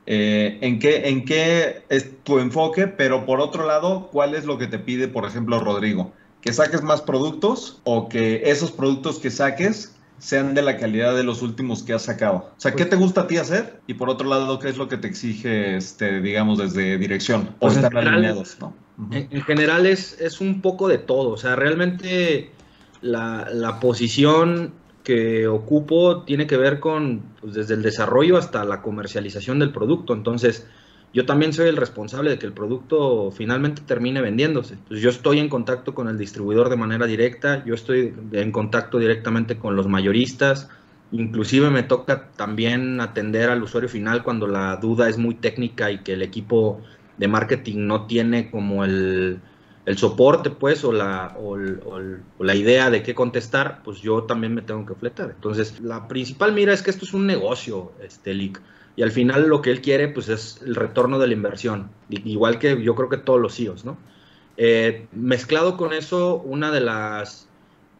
Eh, 0.06 0.58
¿en, 0.62 0.80
qué, 0.80 1.08
¿En 1.10 1.26
qué 1.26 1.84
es 1.90 2.24
tu 2.24 2.40
enfoque? 2.40 2.88
Pero 2.88 3.26
por 3.26 3.40
otro 3.40 3.66
lado, 3.66 4.10
¿cuál 4.12 4.36
es 4.36 4.46
lo 4.46 4.58
que 4.58 4.68
te 4.68 4.80
pide, 4.80 5.08
por 5.08 5.26
ejemplo, 5.26 5.60
Rodrigo? 5.60 6.12
¿Que 6.42 6.52
saques 6.52 6.82
más 6.82 7.02
productos 7.02 7.80
o 7.86 8.10
que 8.10 8.50
esos 8.50 8.72
productos 8.72 9.20
que 9.20 9.32
saques 9.32 9.96
sean 10.20 10.54
de 10.54 10.62
la 10.62 10.78
calidad 10.78 11.16
de 11.16 11.24
los 11.24 11.42
últimos 11.42 11.84
que 11.84 11.94
has 11.94 12.04
sacado? 12.04 12.52
O 12.58 12.60
sea, 12.60 12.72
¿qué 12.72 12.80
pues 12.80 12.90
te 12.90 12.96
gusta 12.98 13.22
a 13.22 13.28
ti 13.28 13.38
hacer? 13.38 13.80
Y 13.88 13.94
por 13.94 14.10
otro 14.10 14.28
lado, 14.28 14.60
¿qué 14.60 14.70
es 14.70 14.78
lo 14.78 14.90
que 14.90 14.98
te 14.98 15.08
exige, 15.08 15.78
este, 15.78 16.20
digamos, 16.20 16.58
desde 16.58 16.98
dirección? 16.98 17.50
O 17.60 17.68
pues 17.68 17.78
estar 17.78 17.98
alineados, 17.98 18.58
¿no? 18.60 18.74
En, 19.12 19.42
general 19.42 19.86
es, 19.86 20.20
es 20.20 20.42
un 20.42 20.62
poco 20.62 20.88
de 20.88 20.98
todo. 20.98 21.30
O 21.30 21.38
sea, 21.38 21.56
realmente 21.56 22.52
la, 23.02 23.48
la 23.52 23.80
posición 23.80 24.74
que 25.04 25.48
ocupo 25.48 26.24
tiene 26.24 26.48
que 26.48 26.58
ver 26.58 26.80
con 26.80 27.22
pues, 27.42 27.54
desde 27.54 27.74
el 27.74 27.82
desarrollo 27.82 28.38
hasta 28.38 28.64
la 28.66 28.82
comercialización 28.82 29.60
del 29.60 29.72
producto. 29.72 30.14
Entonces, 30.14 30.68
yo 31.14 31.26
también 31.26 31.54
soy 31.54 31.70
el 31.70 31.78
responsable 31.78 32.32
de 32.32 32.40
que 32.40 32.48
el 32.48 32.54
producto 32.54 33.30
finalmente 33.32 33.84
termine 33.86 34.22
vendiéndose. 34.22 34.78
Pues 34.88 35.02
yo 35.02 35.10
estoy 35.10 35.40
en 35.40 35.50
contacto 35.50 35.94
con 35.94 36.08
el 36.08 36.18
distribuidor 36.18 36.70
de 36.70 36.78
manera 36.78 37.06
directa, 37.06 37.64
yo 37.66 37.76
estoy 37.76 38.14
en 38.32 38.52
contacto 38.52 38.98
directamente 38.98 39.58
con 39.58 39.76
los 39.76 39.88
mayoristas, 39.88 40.70
inclusive 41.12 41.70
me 41.70 41.84
toca 41.84 42.30
también 42.36 43.00
atender 43.00 43.52
al 43.52 43.62
usuario 43.62 43.90
final 43.90 44.24
cuando 44.24 44.48
la 44.48 44.78
duda 44.78 45.08
es 45.08 45.20
muy 45.20 45.36
técnica 45.36 45.92
y 45.92 46.00
que 46.00 46.14
el 46.14 46.24
equipo 46.24 46.82
de 47.18 47.28
marketing 47.28 47.86
no 47.86 48.08
tiene 48.08 48.50
como 48.50 48.84
el, 48.84 49.40
el 49.86 49.98
soporte, 49.98 50.50
pues, 50.50 50.84
o 50.84 50.92
la, 50.94 51.36
o, 51.38 51.58
la 52.40 52.56
idea 52.56 52.90
de 52.90 53.04
qué 53.04 53.14
contestar, 53.14 53.82
pues 53.84 54.00
yo 54.02 54.24
también 54.24 54.54
me 54.54 54.62
tengo 54.62 54.86
que 54.86 54.96
fletar. 54.96 55.32
Entonces, 55.32 55.82
la 55.82 56.08
principal 56.08 56.54
mira 56.54 56.74
es 56.74 56.82
que 56.82 56.92
esto 56.92 57.06
es 57.06 57.14
un 57.14 57.28
negocio, 57.28 57.92
este 58.02 58.34
leak. 58.34 58.62
Y 58.96 59.02
al 59.02 59.12
final 59.12 59.48
lo 59.48 59.62
que 59.62 59.72
él 59.72 59.82
quiere, 59.82 60.08
pues, 60.08 60.30
es 60.30 60.62
el 60.66 60.76
retorno 60.76 61.20
de 61.20 61.28
la 61.28 61.34
inversión. 61.34 61.90
Igual 62.10 62.60
que 62.60 62.82
yo 62.82 62.96
creo 62.96 63.10
que 63.10 63.18
todos 63.18 63.42
los 63.42 63.56
CEOs, 63.56 63.84
¿no? 63.84 63.98
Eh, 64.56 65.08
mezclado 65.12 65.76
con 65.78 65.94
eso, 65.94 66.38
una 66.38 66.72
de 66.72 66.80
las, 66.80 67.50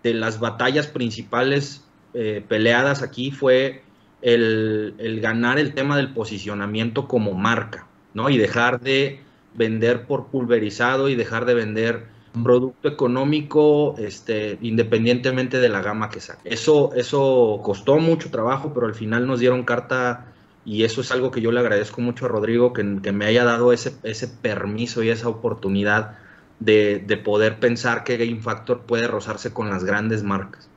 de 0.04 0.14
las 0.14 0.40
batallas 0.40 0.88
principales 0.88 1.84
eh, 2.14 2.46
peleadas 2.48 3.02
aquí 3.02 3.32
fue 3.32 3.84
el, 4.22 4.94
el 5.00 5.20
ganar 5.20 5.58
el 5.58 5.74
tema 5.74 5.98
del 5.98 6.14
posicionamiento 6.14 7.08
como 7.08 7.34
marca, 7.34 7.88
¿no? 8.14 8.30
Y 8.30 8.38
dejar 8.38 8.80
de 8.80 9.23
vender 9.56 10.06
por 10.06 10.28
pulverizado 10.28 11.10
y 11.10 11.16
dejar 11.16 11.46
de 11.46 11.54
vender 11.54 12.06
un 12.36 12.44
producto 12.44 12.88
económico 12.88 13.96
este, 13.98 14.58
independientemente 14.62 15.60
de 15.60 15.70
la 15.70 15.82
gama 15.82 16.10
que 16.10 16.20
saque. 16.20 16.50
Eso, 16.52 16.92
eso 16.96 17.60
costó 17.64 17.98
mucho 17.98 18.32
trabajo, 18.32 18.74
pero 18.74 18.88
al 18.88 18.96
final 18.96 19.28
nos 19.28 19.40
dieron 19.40 19.64
carta 19.64 20.34
y 20.66 20.84
eso 20.84 21.02
es 21.02 21.12
algo 21.12 21.30
que 21.30 21.42
yo 21.42 21.52
le 21.52 21.60
agradezco 21.60 22.02
mucho 22.02 22.26
a 22.26 22.30
Rodrigo, 22.30 22.74
que, 22.74 22.84
me 22.84 23.26
haya 23.26 23.44
dado 23.44 23.74
ese, 23.74 23.96
ese 24.04 24.28
permiso 24.28 25.04
y 25.04 25.10
esa 25.10 25.28
oportunidad 25.28 26.18
de, 26.60 27.04
de, 27.06 27.18
poder 27.18 27.60
pensar 27.60 28.04
que 28.04 28.18
Game 28.18 28.42
Factor 28.42 28.82
puede 28.82 29.08
rozarse 29.08 29.52
con 29.52 29.70
las 29.70 29.84
grandes 29.84 30.24
marcas. 30.24 30.70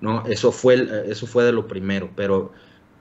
¿no? 0.00 0.24
Eso, 0.26 0.52
fue, 0.52 0.86
eso 1.10 1.26
fue 1.26 1.44
de 1.44 1.52
lo 1.52 1.66
primero, 1.66 2.10
pero 2.14 2.52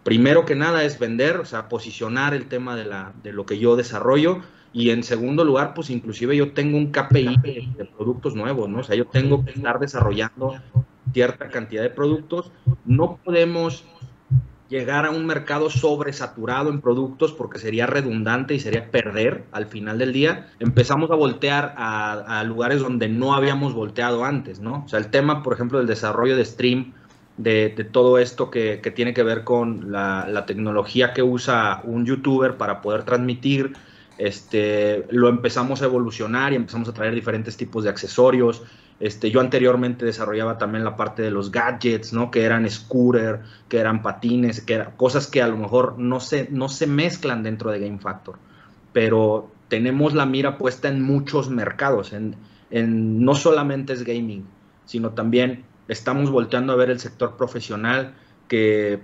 primero 0.03 0.45
que 0.45 0.55
nada 0.55 0.83
es 0.83 0.97
vender, 0.97 1.37
o 1.37 1.45
sea, 1.45 1.69
posicionar 1.69 2.33
el 2.33 2.47
tema 2.47 2.75
de, 2.75 2.85
la, 2.85 3.13
de 3.23 3.33
lo 3.33 3.45
que 3.45 3.59
yo 3.59 3.75
desarrollo 3.75 4.41
y 4.71 4.91
en 4.91 5.03
segundo 5.03 5.43
lugar, 5.43 5.73
pues 5.73 5.89
inclusive 5.89 6.35
yo 6.35 6.51
tengo 6.51 6.77
un 6.77 6.91
KPI 6.91 7.37
de, 7.41 7.89
productos 7.97 8.35
nuevos, 8.35 8.69
¿no? 8.69 8.79
O 8.79 8.83
sea, 8.83 8.95
yo 8.95 9.05
tengo 9.05 9.43
que 9.43 9.51
estar 9.51 9.79
desarrollando 9.79 10.53
cierta 11.11 11.49
cantidad 11.49 11.81
de 11.81 11.89
productos. 11.89 12.51
No 12.85 13.17
podemos 13.23 13.83
llegar 14.69 15.05
a 15.05 15.09
un 15.09 15.25
mercado 15.25 15.69
sobresaturado 15.69 16.69
en 16.69 16.79
productos 16.79 17.33
porque 17.33 17.57
sería 17.57 17.87
redundante 17.87 18.53
y 18.53 18.59
sería 18.59 18.91
perder 18.91 19.45
al 19.51 19.65
final 19.65 19.97
del 19.97 20.13
día. 20.13 20.47
Empezamos 20.59 21.09
a 21.09 21.15
voltear 21.15 21.73
a, 21.75 22.43
lugares 22.43 22.79
donde 22.79 23.09
no 23.09 23.33
habíamos 23.33 23.73
volteado 23.73 24.23
antes, 24.23 24.59
¿no? 24.59 24.83
O 24.85 24.87
sea, 24.87 24.99
el 24.99 25.07
tema, 25.07 25.41
por 25.41 25.53
ejemplo, 25.53 25.79
del 25.79 25.87
desarrollo 25.87 26.37
de 26.37 26.45
stream, 26.45 26.93
de, 27.37 27.69
todo 27.91 28.19
esto 28.19 28.51
que, 28.51 28.77
tiene 28.95 29.13
que 29.13 29.23
ver 29.23 29.43
con 29.43 29.91
la, 29.91 30.43
tecnología 30.45 31.13
que 31.13 31.23
usa 31.23 31.81
un 31.83 32.05
youtuber 32.05 32.57
para 32.57 32.81
poder 32.81 33.03
transmitir, 33.03 33.73
este, 34.19 35.05
lo 35.11 35.29
empezamos 35.29 35.81
a 35.81 35.85
evolucionar 35.85 36.51
y 36.51 36.57
empezamos 36.57 36.89
a 36.89 36.93
traer 36.93 37.15
diferentes 37.15 37.55
tipos 37.55 37.85
de 37.85 37.89
accesorios. 37.89 38.61
Este, 38.99 39.31
yo 39.31 39.39
anteriormente 39.39 40.05
desarrollaba 40.05 40.57
también 40.57 40.83
la 40.83 40.97
parte 40.97 41.21
de 41.21 41.31
los 41.31 41.51
gadgets, 41.51 42.11
¿no? 42.11 42.29
Que 42.29 42.43
eran 42.43 42.69
scooter, 42.69 43.39
que 43.69 43.79
eran 43.79 44.01
patines, 44.01 44.59
que 44.59 44.73
eran 44.73 44.91
cosas 44.97 45.25
que 45.25 45.41
a 45.41 45.47
lo 45.47 45.55
mejor 45.55 45.97
no 45.97 46.19
se, 46.19 46.49
mezclan 46.85 47.43
dentro 47.43 47.71
de 47.71 47.79
Game 47.79 47.99
Factor. 47.99 48.37
Pero 48.91 49.49
tenemos 49.69 50.13
la 50.13 50.25
mira 50.25 50.57
puesta 50.57 50.89
en 50.89 51.01
muchos 51.01 51.49
mercados. 51.49 52.11
En, 52.11 52.35
no 53.23 53.35
solamente 53.35 53.93
es 53.93 54.03
gaming, 54.03 54.45
sino 54.83 55.11
también 55.11 55.63
estamos 55.87 56.29
volteando 56.29 56.73
a 56.73 56.75
ver 56.75 56.89
el 56.89 56.99
sector 56.99 57.37
profesional 57.37 58.15
que 58.49 58.99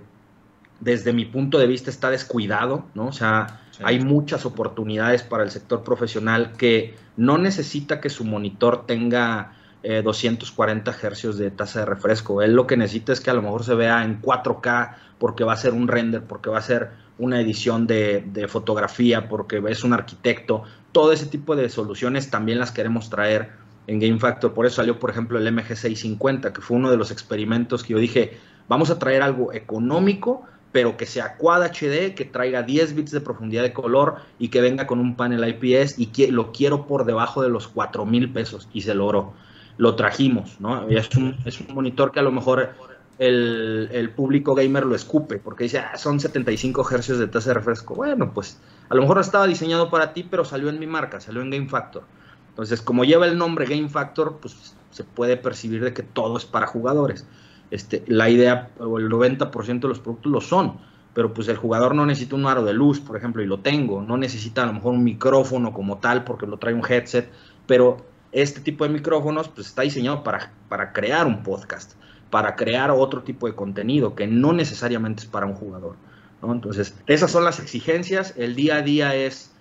desde 0.80 1.14
mi 1.14 1.24
punto 1.24 1.58
de 1.58 1.66
vista 1.66 1.88
está 1.88 2.10
descuidado, 2.10 2.84
¿no? 2.94 3.06
O 3.06 3.12
sea, 3.12 3.62
hay 3.82 4.00
muchas 4.00 4.46
oportunidades 4.46 5.22
para 5.22 5.42
el 5.42 5.50
sector 5.50 5.82
profesional 5.82 6.52
que 6.52 6.94
no 7.16 7.38
necesita 7.38 8.00
que 8.00 8.10
su 8.10 8.24
monitor 8.24 8.86
tenga 8.86 9.52
240 9.82 10.90
eh, 10.90 10.94
hercios 11.02 11.38
de 11.38 11.50
tasa 11.50 11.80
de 11.80 11.86
refresco. 11.86 12.42
Él 12.42 12.54
lo 12.54 12.66
que 12.66 12.76
necesita 12.76 13.12
es 13.12 13.20
que 13.20 13.30
a 13.30 13.34
lo 13.34 13.42
mejor 13.42 13.64
se 13.64 13.74
vea 13.74 14.04
en 14.04 14.20
4K 14.20 14.96
porque 15.18 15.44
va 15.44 15.52
a 15.52 15.56
ser 15.56 15.72
un 15.72 15.88
render, 15.88 16.24
porque 16.24 16.50
va 16.50 16.58
a 16.58 16.62
ser 16.62 16.90
una 17.18 17.40
edición 17.40 17.86
de, 17.86 18.24
de 18.26 18.48
fotografía, 18.48 19.28
porque 19.28 19.62
es 19.68 19.84
un 19.84 19.92
arquitecto. 19.92 20.64
Todo 20.92 21.12
ese 21.12 21.26
tipo 21.26 21.56
de 21.56 21.68
soluciones 21.68 22.30
también 22.30 22.58
las 22.58 22.72
queremos 22.72 23.10
traer 23.10 23.50
en 23.86 24.00
Game 24.00 24.18
Factor. 24.18 24.52
Por 24.52 24.66
eso 24.66 24.76
salió, 24.76 24.98
por 24.98 25.10
ejemplo, 25.10 25.38
el 25.38 25.46
MG650, 25.54 26.52
que 26.52 26.60
fue 26.60 26.76
uno 26.76 26.90
de 26.90 26.96
los 26.96 27.10
experimentos 27.10 27.82
que 27.82 27.92
yo 27.92 27.98
dije, 27.98 28.38
vamos 28.68 28.90
a 28.90 28.98
traer 28.98 29.22
algo 29.22 29.52
económico, 29.52 30.44
pero 30.76 30.98
que 30.98 31.06
sea 31.06 31.38
Quad 31.38 31.62
HD, 31.62 32.14
que 32.14 32.26
traiga 32.30 32.62
10 32.62 32.94
bits 32.96 33.10
de 33.10 33.22
profundidad 33.22 33.62
de 33.62 33.72
color 33.72 34.16
y 34.38 34.48
que 34.48 34.60
venga 34.60 34.86
con 34.86 35.00
un 35.00 35.16
panel 35.16 35.42
IPS 35.48 35.98
y 35.98 36.08
que 36.08 36.30
lo 36.30 36.52
quiero 36.52 36.86
por 36.86 37.06
debajo 37.06 37.40
de 37.40 37.48
los 37.48 37.66
4 37.66 38.04
mil 38.04 38.30
pesos 38.30 38.68
y 38.74 38.82
se 38.82 38.94
logró. 38.94 39.32
Lo 39.78 39.96
trajimos, 39.96 40.60
¿no? 40.60 40.86
Es 40.90 41.16
un, 41.16 41.34
monitor 41.72 42.12
que 42.12 42.20
a 42.20 42.22
lo 42.22 42.30
mejor 42.30 42.74
el, 43.18 43.88
el, 43.90 44.10
público 44.10 44.54
gamer 44.54 44.84
lo 44.84 44.94
escupe 44.94 45.38
porque 45.38 45.64
dice, 45.64 45.78
ah, 45.78 45.96
son 45.96 46.20
75 46.20 46.84
Hz 46.84 47.20
de 47.20 47.26
tasa 47.26 47.48
de 47.48 47.54
refresco. 47.54 47.94
Bueno, 47.94 48.34
pues 48.34 48.60
a 48.90 48.94
lo 48.94 49.00
mejor 49.00 49.16
no 49.16 49.22
estaba 49.22 49.46
diseñado 49.46 49.88
para 49.88 50.12
ti, 50.12 50.26
pero 50.30 50.44
salió 50.44 50.68
en 50.68 50.78
mi 50.78 50.86
marca, 50.86 51.20
salió 51.20 51.40
en 51.40 51.48
Game 51.48 51.70
Factor. 51.70 52.02
Entonces, 52.50 52.82
como 52.82 53.06
lleva 53.06 53.24
el 53.24 53.38
nombre 53.38 53.64
Game 53.64 53.88
Factor, 53.88 54.40
pues 54.42 54.76
se 54.90 55.04
puede 55.04 55.38
percibir 55.38 55.82
de 55.82 55.94
que 55.94 56.02
todo 56.02 56.36
es 56.36 56.44
para 56.44 56.66
jugadores. 56.66 57.26
Este, 57.70 58.04
la 58.06 58.30
idea, 58.30 58.70
o 58.78 58.98
el 58.98 59.08
90% 59.08 59.80
de 59.80 59.88
los 59.88 60.00
productos 60.00 60.30
lo 60.30 60.40
son, 60.40 60.78
pero 61.14 61.32
pues 61.32 61.48
el 61.48 61.56
jugador 61.56 61.94
no 61.94 62.06
necesita 62.06 62.36
un 62.36 62.46
aro 62.46 62.64
de 62.64 62.74
luz, 62.74 63.00
por 63.00 63.16
ejemplo, 63.16 63.42
y 63.42 63.46
lo 63.46 63.60
tengo, 63.60 64.02
no 64.02 64.16
necesita 64.16 64.62
a 64.62 64.66
lo 64.66 64.74
mejor 64.74 64.92
un 64.92 65.02
micrófono 65.02 65.72
como 65.72 65.98
tal 65.98 66.24
porque 66.24 66.46
lo 66.46 66.58
trae 66.58 66.74
un 66.74 66.84
headset, 66.86 67.30
pero 67.66 68.04
este 68.32 68.60
tipo 68.60 68.84
de 68.84 68.90
micrófonos 68.90 69.48
pues 69.48 69.66
está 69.68 69.82
diseñado 69.82 70.22
para, 70.22 70.52
para 70.68 70.92
crear 70.92 71.26
un 71.26 71.42
podcast, 71.42 71.94
para 72.30 72.54
crear 72.54 72.90
otro 72.90 73.22
tipo 73.22 73.46
de 73.46 73.54
contenido 73.54 74.14
que 74.14 74.26
no 74.26 74.52
necesariamente 74.52 75.22
es 75.22 75.26
para 75.26 75.46
un 75.46 75.54
jugador. 75.54 75.96
Entonces, 76.42 76.94
esas 77.06 77.30
son 77.30 77.44
las 77.44 77.60
exigencias, 77.60 78.34
el 78.36 78.54
día 78.54 78.76
a 78.76 78.82
día 78.82 79.14
es 79.14 79.52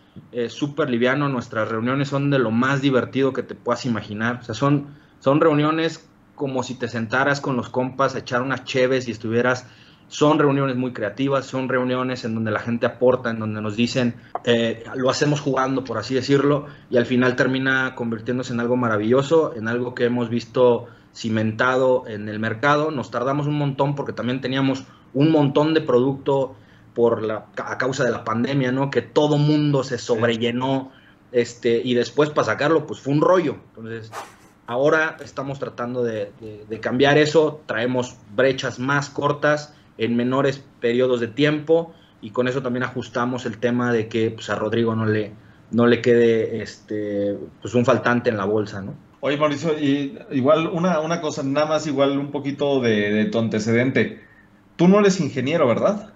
súper 0.50 0.90
liviano, 0.90 1.30
nuestras 1.30 1.70
reuniones 1.70 2.10
son 2.10 2.30
de 2.30 2.40
lo 2.40 2.52
más 2.52 2.82
divertido 2.82 3.34
que 3.34 3.44
te 3.44 3.56
puedas 3.56 3.86
imaginar, 3.86 4.40
o 4.42 4.44
sea, 4.44 4.56
son, 4.56 4.88
son 5.20 5.42
reuniones 5.42 6.08
como 6.36 6.64
si 6.64 6.76
te 6.76 6.88
sentaras 6.88 7.42
con 7.42 7.56
los 7.56 7.70
compas 7.70 8.16
a 8.16 8.20
echar 8.20 8.42
unas 8.42 8.64
cheves 8.64 9.08
y 9.08 9.12
estuvieras 9.12 9.68
son 10.08 10.38
reuniones 10.38 10.76
muy 10.76 10.94
creativas, 10.94 11.46
son 11.46 11.68
reuniones 11.68 12.26
en 12.26 12.36
donde 12.36 12.52
la 12.52 12.60
gente 12.60 12.86
aporta, 12.86 13.32
en 13.32 13.40
donde 13.40 13.62
nos 13.62 13.76
dicen, 13.76 14.16
eh, 14.44 14.84
lo 14.96 15.10
hacemos 15.10 15.42
jugando, 15.42 15.84
por 15.84 15.98
así 15.98 16.14
decirlo, 16.14 16.68
y 16.90 16.98
al 16.98 17.06
final 17.06 17.36
termina 17.36 17.96
convirtiéndose 17.96 18.54
en 18.54 18.60
algo 18.60 18.76
maravilloso, 18.76 19.56
en 19.56 19.68
algo 19.68 19.96
que 19.96 20.06
hemos 20.06 20.30
visto 20.30 20.88
cimentado 21.14 22.04
en 22.08 22.30
el 22.30 22.40
mercado. 22.40 22.92
Nos 22.92 23.10
tardamos 23.10 23.48
un 23.48 23.58
montón 23.58 23.96
porque 23.96 24.14
también 24.14 24.42
teníamos 24.42 24.84
un 25.14 25.32
montón 25.32 25.74
de 25.74 25.82
producto 25.82 26.56
por 26.94 27.24
la, 27.24 27.48
a 27.58 27.78
causa 27.78 28.04
de 28.04 28.12
la 28.12 28.24
pandemia, 28.24 28.72
¿no? 28.72 28.90
Que 28.90 29.02
todo 29.02 29.38
mundo 29.38 29.84
se 29.84 29.98
sobrellenó, 29.98 30.92
este, 31.32 31.82
y 31.84 31.94
después 31.96 32.30
para 32.30 32.46
sacarlo, 32.46 32.86
pues 32.86 33.00
fue 33.00 33.14
un 33.14 33.22
rollo. 33.22 33.58
Entonces, 33.76 34.12
ahora 34.68 35.18
estamos 35.24 35.60
tratando 35.60 36.04
de 36.04 36.80
cambiar 36.82 37.18
eso, 37.18 37.62
traemos 37.66 38.16
brechas 38.36 38.80
más 38.80 39.10
cortas, 39.10 39.74
en 39.98 40.16
menores 40.16 40.64
periodos 40.80 41.20
de 41.20 41.28
tiempo 41.28 41.94
y 42.22 42.32
con 42.32 42.48
eso 42.48 42.62
también 42.62 42.84
ajustamos 42.84 43.46
el 43.46 43.58
tema 43.58 43.94
de 43.94 44.08
que 44.08 44.32
pues, 44.32 44.50
a 44.50 44.56
Rodrigo 44.56 44.96
no 44.96 45.06
le, 45.06 45.32
no 45.72 45.88
le 45.88 46.02
quede 46.02 46.62
este, 46.62 47.38
pues, 47.62 47.74
un 47.76 47.86
faltante 47.86 48.30
en 48.30 48.38
la 48.38 48.46
bolsa, 48.46 48.82
¿no? 48.82 48.96
Oye, 49.22 49.38
Mauricio, 49.38 49.78
y 49.80 50.20
igual 50.32 50.68
una, 50.68 51.00
una 51.00 51.20
cosa, 51.20 51.42
nada 51.42 51.66
más 51.66 51.88
igual 51.88 52.18
un 52.18 52.32
poquito 52.32 52.80
de, 52.80 53.12
de 53.12 53.26
tu 53.26 53.40
antecedente. 53.40 54.22
Tú 54.76 54.88
no 54.88 55.00
eres 55.00 55.20
ingeniero, 55.20 55.68
¿verdad? 55.68 56.14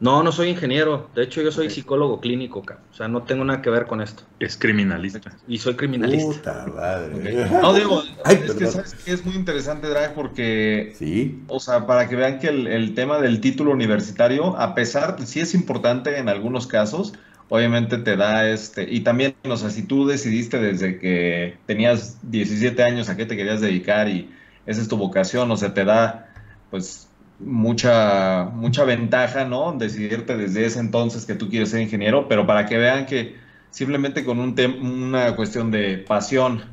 No, 0.00 0.22
no 0.22 0.30
soy 0.30 0.50
ingeniero. 0.50 1.10
De 1.14 1.24
hecho, 1.24 1.42
yo 1.42 1.50
soy 1.50 1.70
psicólogo 1.70 2.20
clínico, 2.20 2.60
o 2.60 2.94
sea, 2.94 3.08
no 3.08 3.24
tengo 3.24 3.44
nada 3.44 3.62
que 3.62 3.70
ver 3.70 3.86
con 3.86 4.00
esto. 4.00 4.22
Es 4.38 4.56
criminalista. 4.56 5.36
Y 5.48 5.58
soy 5.58 5.74
criminalista. 5.74 6.64
Puta 6.64 6.72
madre. 6.74 7.48
No, 7.62 7.74
digo, 7.74 8.02
es 8.24 8.54
que 8.54 8.66
sabes 8.66 8.94
que 8.94 9.12
es 9.12 9.24
muy 9.24 9.34
interesante, 9.34 9.88
Drag, 9.88 10.14
porque, 10.14 10.94
sí. 10.96 11.42
o 11.48 11.58
sea, 11.58 11.86
para 11.86 12.08
que 12.08 12.14
vean 12.14 12.38
que 12.38 12.48
el, 12.48 12.68
el, 12.68 12.94
tema 12.94 13.20
del 13.20 13.40
título 13.40 13.72
universitario, 13.72 14.56
a 14.56 14.74
pesar 14.74 15.16
de 15.16 15.26
sí 15.26 15.40
es 15.40 15.54
importante 15.54 16.18
en 16.18 16.28
algunos 16.28 16.66
casos, 16.66 17.14
obviamente 17.48 17.98
te 17.98 18.16
da 18.16 18.48
este, 18.48 18.86
y 18.88 19.00
también, 19.00 19.34
o 19.44 19.56
sea, 19.56 19.70
si 19.70 19.82
tú 19.82 20.06
decidiste 20.06 20.58
desde 20.58 20.98
que 20.98 21.56
tenías 21.66 22.18
17 22.30 22.82
años 22.82 23.08
a 23.08 23.16
qué 23.16 23.26
te 23.26 23.36
querías 23.36 23.60
dedicar 23.60 24.08
y 24.08 24.30
esa 24.66 24.80
es 24.80 24.88
tu 24.88 24.96
vocación, 24.96 25.50
o 25.50 25.56
sea, 25.56 25.74
te 25.74 25.84
da, 25.84 26.32
pues, 26.70 27.07
mucha, 27.38 28.50
mucha 28.54 28.84
ventaja, 28.84 29.44
¿no? 29.44 29.72
Decidirte 29.72 30.36
desde 30.36 30.66
ese 30.66 30.80
entonces 30.80 31.24
que 31.24 31.34
tú 31.34 31.48
quieres 31.48 31.70
ser 31.70 31.80
ingeniero, 31.80 32.28
pero 32.28 32.46
para 32.46 32.66
que 32.66 32.78
vean 32.78 33.06
que 33.06 33.36
simplemente 33.70 34.24
con 34.24 34.38
un 34.38 34.54
una 34.82 35.36
cuestión 35.36 35.70
de 35.70 35.98
pasión, 35.98 36.64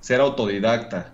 ser 0.00 0.20
autodidacta, 0.20 1.12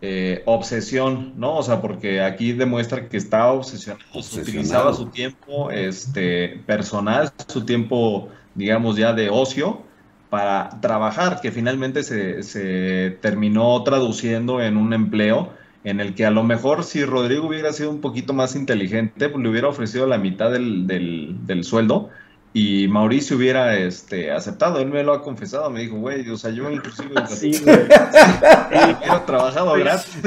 eh, 0.00 0.42
obsesión, 0.46 1.32
¿no? 1.36 1.56
O 1.56 1.62
sea, 1.62 1.80
porque 1.80 2.20
aquí 2.22 2.52
demuestra 2.52 3.08
que 3.08 3.16
estaba 3.16 3.52
obsesionado, 3.52 4.08
utilizaba 4.14 4.94
su 4.94 5.06
tiempo 5.06 5.70
este, 5.70 6.60
personal, 6.66 7.32
su 7.48 7.64
tiempo, 7.64 8.28
digamos, 8.54 8.96
ya 8.96 9.12
de 9.12 9.28
ocio 9.28 9.82
para 10.30 10.70
trabajar, 10.80 11.40
que 11.40 11.50
finalmente 11.50 12.02
se, 12.02 12.42
se 12.42 13.18
terminó 13.20 13.82
traduciendo 13.82 14.60
en 14.60 14.76
un 14.76 14.92
empleo 14.92 15.52
en 15.88 16.00
el 16.00 16.14
que 16.14 16.26
a 16.26 16.30
lo 16.30 16.44
mejor 16.44 16.84
si 16.84 17.04
Rodrigo 17.04 17.46
hubiera 17.46 17.72
sido 17.72 17.90
un 17.90 18.00
poquito 18.00 18.32
más 18.34 18.54
inteligente, 18.54 19.28
pues 19.28 19.42
le 19.42 19.48
hubiera 19.48 19.68
ofrecido 19.68 20.06
la 20.06 20.18
mitad 20.18 20.50
del, 20.50 20.86
del, 20.86 21.64
sueldo 21.64 22.10
y 22.52 22.88
Mauricio 22.88 23.36
hubiera 23.36 23.76
este, 23.76 24.30
aceptado. 24.30 24.80
Él 24.80 24.88
me 24.88 25.02
lo 25.02 25.14
ha 25.14 25.22
confesado, 25.22 25.70
me 25.70 25.80
dijo, 25.80 25.96
güey, 25.96 26.28
o 26.28 26.36
sea, 26.36 26.50
yo 26.50 26.70
inclusive 26.70 27.14
sí, 27.28 27.52
hubiera 27.62 29.24
trabajado 29.24 29.72
gratis. 29.74 30.18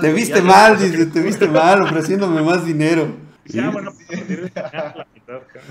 te 0.00 0.12
viste 0.12 0.40
mal, 0.42 0.78
dice, 0.78 1.06
te 1.06 1.20
viste 1.20 1.48
mal 1.48 1.82
ofreciéndome 1.82 2.42
más 2.42 2.64
dinero. 2.64 3.25
Ya, 3.48 3.70
bueno, 3.70 3.92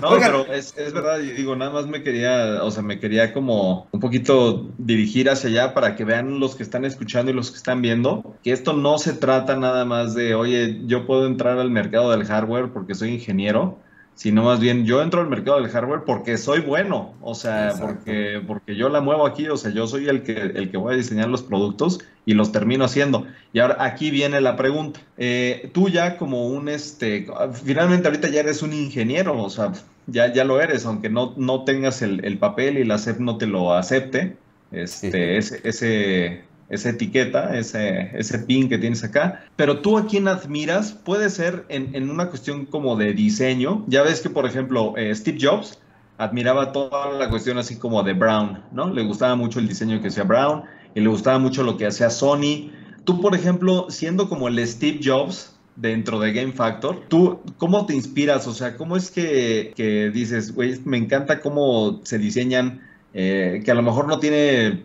no, 0.00 0.10
pero 0.18 0.46
es, 0.52 0.74
es 0.76 0.92
verdad, 0.92 1.18
digo, 1.18 1.56
nada 1.56 1.70
más 1.70 1.86
me 1.86 2.02
quería, 2.02 2.62
o 2.62 2.70
sea, 2.70 2.82
me 2.82 2.98
quería 2.98 3.32
como 3.32 3.88
un 3.90 4.00
poquito 4.00 4.70
dirigir 4.78 5.30
hacia 5.30 5.50
allá 5.50 5.74
para 5.74 5.96
que 5.96 6.04
vean 6.04 6.40
los 6.40 6.54
que 6.54 6.62
están 6.62 6.84
escuchando 6.84 7.30
y 7.30 7.34
los 7.34 7.50
que 7.50 7.56
están 7.56 7.82
viendo, 7.82 8.36
que 8.42 8.52
esto 8.52 8.72
no 8.72 8.98
se 8.98 9.12
trata 9.12 9.56
nada 9.56 9.84
más 9.84 10.14
de, 10.14 10.34
oye, 10.34 10.82
yo 10.86 11.06
puedo 11.06 11.26
entrar 11.26 11.58
al 11.58 11.70
mercado 11.70 12.10
del 12.10 12.24
hardware 12.24 12.72
porque 12.72 12.94
soy 12.94 13.14
ingeniero, 13.14 13.78
sino 14.14 14.44
más 14.44 14.60
bien 14.60 14.86
yo 14.86 15.02
entro 15.02 15.20
al 15.20 15.28
mercado 15.28 15.60
del 15.60 15.70
hardware 15.70 16.04
porque 16.04 16.38
soy 16.38 16.60
bueno, 16.60 17.14
o 17.20 17.34
sea, 17.34 17.74
porque, 17.78 18.42
porque 18.46 18.74
yo 18.74 18.88
la 18.88 19.00
muevo 19.00 19.26
aquí, 19.26 19.48
o 19.48 19.56
sea, 19.56 19.70
yo 19.70 19.86
soy 19.86 20.08
el 20.08 20.22
que, 20.22 20.40
el 20.40 20.70
que 20.70 20.76
voy 20.76 20.94
a 20.94 20.96
diseñar 20.96 21.28
los 21.28 21.42
productos 21.42 22.00
y 22.26 22.34
los 22.34 22.52
termino 22.52 22.84
haciendo. 22.84 23.26
Y 23.54 23.60
ahora 23.60 23.76
aquí 23.80 24.10
viene 24.10 24.42
la 24.42 24.56
pregunta, 24.56 25.00
eh, 25.16 25.70
tú 25.72 25.88
ya 25.88 26.18
como 26.18 26.48
un, 26.48 26.68
este, 26.68 27.26
finalmente 27.64 28.08
ahorita 28.08 28.28
ya 28.28 28.40
eres 28.40 28.62
un 28.62 28.74
ingeniero, 28.74 29.42
o 29.42 29.48
sea, 29.48 29.72
ya, 30.06 30.30
ya 30.32 30.44
lo 30.44 30.60
eres, 30.60 30.84
aunque 30.84 31.08
no, 31.08 31.32
no 31.38 31.64
tengas 31.64 32.02
el, 32.02 32.22
el 32.24 32.36
papel 32.36 32.76
y 32.76 32.84
la 32.84 32.98
SEP 32.98 33.20
no 33.20 33.38
te 33.38 33.46
lo 33.46 33.72
acepte, 33.72 34.36
este, 34.72 35.38
ese, 35.38 35.60
ese 35.64 36.44
esa 36.68 36.90
etiqueta, 36.90 37.56
ese, 37.56 38.10
ese 38.14 38.40
pin 38.40 38.68
que 38.68 38.78
tienes 38.78 39.04
acá. 39.04 39.44
Pero 39.56 39.80
tú 39.80 39.98
a 39.98 40.06
quién 40.06 40.28
admiras 40.28 40.92
puede 40.92 41.30
ser 41.30 41.64
en, 41.68 42.10
una 42.10 42.28
cuestión 42.28 42.66
como 42.66 42.96
de 42.96 43.12
diseño. 43.12 43.84
Ya 43.86 44.02
ves 44.02 44.20
que, 44.20 44.30
por 44.30 44.46
ejemplo, 44.46 44.94
eh, 44.96 45.14
Steve 45.14 45.38
Jobs 45.40 45.78
admiraba 46.18 46.72
toda 46.72 47.12
la 47.12 47.28
cuestión 47.28 47.58
así 47.58 47.76
como 47.76 48.02
de 48.02 48.14
Brown, 48.14 48.62
¿no? 48.72 48.92
Le 48.92 49.04
gustaba 49.04 49.36
mucho 49.36 49.58
el 49.58 49.68
diseño 49.68 50.00
que 50.00 50.08
hacía 50.08 50.24
Brown 50.24 50.64
y 50.96 51.00
le 51.00 51.08
gustaba 51.08 51.38
mucho 51.38 51.62
lo 51.62 51.76
que 51.76 51.86
hacía 51.86 52.08
Sony. 52.08 52.70
Tú, 53.04 53.20
por 53.20 53.34
ejemplo, 53.34 53.86
siendo 53.90 54.30
como 54.30 54.48
el 54.48 54.66
Steve 54.66 54.98
Jobs 55.04 55.54
dentro 55.76 56.18
de 56.18 56.32
Game 56.32 56.52
Factor, 56.52 57.02
¿tú 57.08 57.40
cómo 57.58 57.84
te 57.84 57.94
inspiras? 57.94 58.46
O 58.46 58.54
sea, 58.54 58.78
¿cómo 58.78 58.96
es 58.96 59.10
que, 59.10 59.74
que 59.76 60.10
dices, 60.10 60.54
güey, 60.54 60.80
me 60.86 60.96
encanta 60.96 61.40
cómo 61.40 62.00
se 62.02 62.18
diseñan, 62.18 62.80
eh, 63.12 63.60
que 63.62 63.70
a 63.70 63.74
lo 63.74 63.82
mejor 63.82 64.08
no 64.08 64.18
tiene 64.18 64.84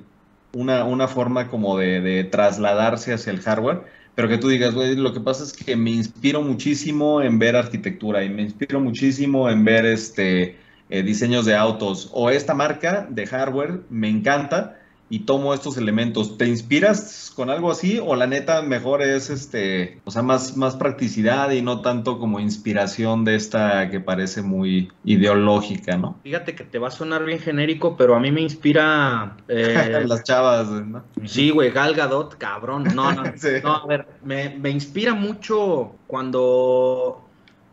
una, 0.51 0.84
una 0.84 1.07
forma 1.07 1.47
como 1.47 1.78
de, 1.78 2.28
trasladarse 2.30 3.14
hacia 3.14 3.32
el 3.32 3.39
hardware, 3.39 3.84
pero 4.14 4.28
que 4.28 4.38
tú 4.38 4.49
digas, 4.49 4.74
güey, 4.74 4.97
lo 4.97 5.14
que 5.14 5.22
pasa 5.22 5.45
es 5.45 5.53
que 5.53 5.78
me 5.78 5.91
inspiro 5.91 6.41
muchísimo 6.41 7.22
en 7.22 7.39
ver 7.39 7.55
arquitectura 7.55 8.22
y 8.26 8.30
me 8.30 8.41
inspiro 8.41 8.82
muchísimo 8.82 9.49
en 9.49 9.64
ver 9.64 9.86
este, 9.86 10.57
eh, 10.89 11.03
diseños 11.03 11.45
de 11.45 11.55
autos 11.55 12.09
o 12.12 12.30
esta 12.30 12.53
marca 12.53 13.07
de 13.09 13.26
hardware 13.26 13.80
me 13.89 14.09
encanta 14.09 14.80
y 15.12 15.20
tomo 15.20 15.53
estos 15.53 15.78
elementos. 15.78 16.38
¿Te 16.38 16.47
inspiras 16.47 17.34
con 17.36 17.49
algo 17.49 17.70
así 17.70 17.99
o 18.01 18.16
la 18.16 18.28
neta 18.28 18.62
mejor 18.62 19.01
es 19.01 19.30
este, 19.30 19.99
o 20.05 20.12
sea, 20.12 20.22
más, 20.22 20.55
más 20.55 20.78
practicidad 20.78 21.51
y 21.51 21.62
no 21.62 21.82
tanto 21.82 22.18
como 22.18 22.39
inspiración 22.39 23.26
de 23.26 23.36
esta 23.36 23.89
que 23.89 23.99
parece 23.99 24.41
muy 24.41 24.89
ideológica, 25.03 25.97
¿no? 25.97 26.16
Fíjate 26.24 26.55
que 26.55 26.64
te 26.64 26.80
va 26.80 26.88
a 26.88 26.91
sonar 26.91 27.26
bien 27.26 27.39
genérico, 27.39 27.97
pero 27.97 28.16
a 28.16 28.20
mí 28.20 28.32
me 28.32 28.41
inspira... 28.41 29.38
Eh, 29.53 30.05
Las 30.05 30.24
chavas, 30.24 30.70
¿no? 30.70 31.03
Sí, 31.26 31.49
güey, 31.49 31.72
Gal 31.72 31.93
Gadot, 31.93 32.38
cabrón. 32.38 32.86
No, 32.95 33.12
no, 33.12 33.24
no 33.64 33.76
a 33.76 33.86
ver, 33.86 34.07
me, 34.24 34.55
me 34.57 34.70
inspira 34.70 35.14
mucho 35.14 35.95
cuando 36.07 37.22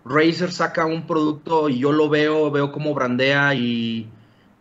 Razer 0.04 0.50
saca 0.50 0.86
un 0.86 1.06
producto 1.06 1.68
y 1.68 1.78
yo 1.78 1.92
lo 1.92 2.08
veo, 2.08 2.50
veo 2.50 2.72
cómo 2.72 2.94
brandea 2.94 3.54
y 3.54 4.08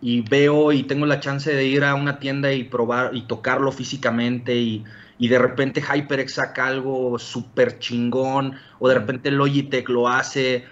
y 0.02 0.22
veo 0.22 0.72
y 0.72 0.84
tengo 0.84 1.06
la 1.06 1.20
chance 1.20 1.54
de 1.54 1.66
ir 1.66 1.84
a 1.84 1.96
una 1.96 2.20
tienda 2.20 2.54
y 2.54 2.64
probar 2.64 3.16
y 3.16 3.24
tocarlo 3.24 3.72
físicamente 3.72 4.56
y, 4.56 4.86
de 5.20 5.40
repente 5.40 5.82
HyperX 5.82 6.34
saca 6.34 6.68
algo 6.68 7.18
súper 7.18 7.80
chingón 7.80 8.54
o 8.80 8.88
de 8.88 8.96
repente 8.96 9.32
Logitech 9.32 9.90
lo 9.90 10.08
hace. 10.08 10.66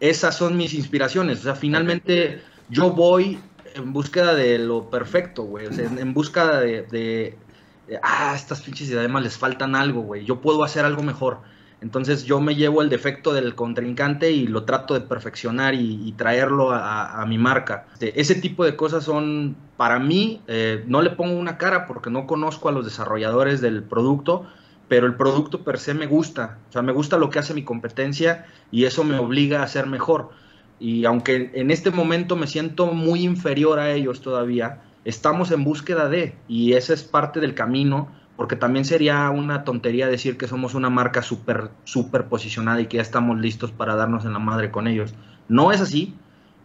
Esas 0.00 0.38
son 0.38 0.56
mis 0.56 0.72
inspiraciones. 0.72 1.40
O 1.40 1.42
sea, 1.42 1.54
finalmente 1.54 2.40
yo 2.70 2.90
voy 2.92 3.38
en 3.74 3.92
búsqueda 3.92 4.34
de 4.34 4.58
lo 4.58 4.88
perfecto, 4.88 5.42
güey. 5.42 5.66
O 5.66 5.72
sea, 5.74 5.84
en, 5.84 6.14
búsqueda 6.14 6.60
de, 6.60 6.82
de, 6.84 7.36
de, 7.88 8.00
ah, 8.02 8.32
estas 8.34 8.62
pinches 8.62 8.88
y 8.88 8.94
además 8.94 9.22
les 9.22 9.36
faltan 9.36 9.76
algo, 9.76 10.00
güey. 10.00 10.24
Yo 10.24 10.40
puedo 10.40 10.64
hacer 10.64 10.86
algo 10.86 11.02
mejor. 11.02 11.42
Entonces 11.80 12.24
yo 12.24 12.40
me 12.40 12.54
llevo 12.54 12.82
el 12.82 12.90
defecto 12.90 13.32
del 13.32 13.54
contrincante 13.54 14.30
y 14.30 14.46
lo 14.46 14.64
trato 14.64 14.94
de 14.94 15.00
perfeccionar 15.00 15.74
y, 15.74 16.12
traerlo 16.12 16.72
a, 16.72 17.24
mi 17.26 17.38
marca. 17.38 17.86
Este, 17.94 18.20
ese 18.20 18.34
tipo 18.34 18.64
de 18.64 18.76
cosas 18.76 19.04
son, 19.04 19.56
para 19.76 19.98
mí, 19.98 20.42
eh, 20.46 20.84
no 20.86 21.00
le 21.00 21.10
pongo 21.10 21.38
una 21.38 21.56
cara 21.56 21.86
porque 21.86 22.10
no 22.10 22.26
conozco 22.26 22.68
a 22.68 22.72
los 22.72 22.84
desarrolladores 22.84 23.60
del 23.62 23.82
producto, 23.82 24.46
pero 24.88 25.06
el 25.06 25.14
producto 25.14 25.64
per 25.64 25.78
se 25.78 25.94
me 25.94 26.06
gusta. 26.06 26.58
O 26.68 26.72
sea, 26.72 26.82
me 26.82 26.92
gusta 26.92 27.16
lo 27.16 27.30
que 27.30 27.38
hace 27.38 27.54
mi 27.54 27.64
competencia 27.64 28.46
y 28.70 28.84
eso 28.84 29.04
me 29.04 29.18
obliga 29.18 29.62
a 29.62 29.68
ser 29.68 29.86
mejor. 29.86 30.30
Y 30.78 31.04
aunque 31.04 31.50
en 31.54 31.70
este 31.70 31.90
momento 31.90 32.36
me 32.36 32.46
siento 32.46 32.86
muy 32.86 33.22
inferior 33.22 33.78
a 33.78 33.92
ellos 33.92 34.20
todavía, 34.20 34.82
estamos 35.04 35.50
en 35.50 35.64
búsqueda 35.64 36.08
de, 36.08 36.34
y 36.48 36.74
ese 36.74 36.92
es 36.92 37.04
parte 37.04 37.40
del 37.40 37.54
camino 37.54 38.08
porque 38.40 38.56
también 38.56 38.86
sería 38.86 39.28
una 39.28 39.64
tontería 39.64 40.06
decir 40.06 40.38
que 40.38 40.48
somos 40.48 40.72
una 40.72 40.88
marca 40.88 41.20
súper, 41.20 41.68
súper 41.84 42.24
posicionada 42.24 42.80
y 42.80 42.86
que 42.86 42.96
ya 42.96 43.02
estamos 43.02 43.38
listos 43.38 43.70
para 43.70 43.96
darnos 43.96 44.24
en 44.24 44.32
la 44.32 44.38
madre 44.38 44.70
con 44.70 44.86
ellos. 44.86 45.12
No 45.48 45.72
es 45.72 45.82
así, 45.82 46.14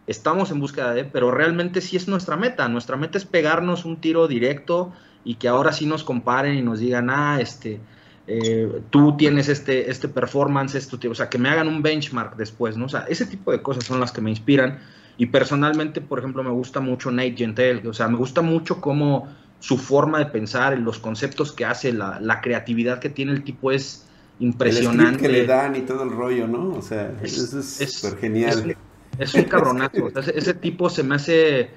estamos 0.06 0.50
en 0.50 0.58
búsqueda 0.58 0.94
de, 0.94 1.04
pero 1.04 1.30
realmente 1.30 1.82
sí 1.82 1.98
es 1.98 2.08
nuestra 2.08 2.38
meta. 2.38 2.66
Nuestra 2.70 2.96
meta 2.96 3.18
es 3.18 3.26
pegarnos 3.26 3.84
un 3.84 3.98
tiro 3.98 4.26
directo 4.26 4.94
y 5.22 5.34
que 5.34 5.48
ahora 5.48 5.70
sí 5.70 5.84
nos 5.84 6.02
comparen 6.02 6.56
y 6.56 6.62
nos 6.62 6.78
digan, 6.80 7.10
ah, 7.10 7.42
este, 7.42 7.78
eh, 8.26 8.80
tú 8.88 9.14
tienes 9.18 9.50
este, 9.50 9.90
este 9.90 10.08
performance, 10.08 10.76
esto, 10.76 10.98
o 11.10 11.14
sea, 11.14 11.28
que 11.28 11.36
me 11.36 11.50
hagan 11.50 11.68
un 11.68 11.82
benchmark 11.82 12.36
después, 12.36 12.78
¿no? 12.78 12.86
O 12.86 12.88
sea, 12.88 13.00
ese 13.00 13.26
tipo 13.26 13.52
de 13.52 13.60
cosas 13.60 13.84
son 13.84 14.00
las 14.00 14.12
que 14.12 14.22
me 14.22 14.30
inspiran. 14.30 14.78
Y 15.18 15.26
personalmente, 15.26 16.00
por 16.00 16.20
ejemplo, 16.20 16.42
me 16.42 16.52
gusta 16.52 16.80
mucho 16.80 17.10
Nate 17.10 17.34
Gentel, 17.36 17.86
o 17.86 17.92
sea, 17.92 18.08
me 18.08 18.16
gusta 18.16 18.40
mucho 18.40 18.80
cómo 18.80 19.28
su 19.66 19.78
forma 19.78 20.20
de 20.20 20.26
pensar, 20.26 20.78
los 20.78 21.00
conceptos 21.00 21.50
que 21.50 21.64
hace, 21.64 21.92
la, 21.92 22.20
la 22.20 22.40
creatividad 22.40 23.00
que 23.00 23.08
tiene 23.08 23.32
el 23.32 23.42
tipo 23.42 23.72
es 23.72 24.06
impresionante. 24.38 25.26
El 25.26 25.32
que 25.32 25.40
le 25.40 25.44
dan 25.44 25.74
y 25.74 25.80
todo 25.80 26.04
el 26.04 26.10
rollo, 26.10 26.46
¿no? 26.46 26.68
O 26.68 26.82
sea, 26.82 27.12
es, 27.20 27.36
eso 27.36 27.58
es 27.58 27.92
súper 27.94 28.20
genial. 28.20 28.76
Es, 29.18 29.34
un 29.34 29.42
cabronazo. 29.42 30.08
ese, 30.32 30.54
tipo 30.54 30.88
se 30.88 31.02
me 31.02 31.16
hace 31.16 31.70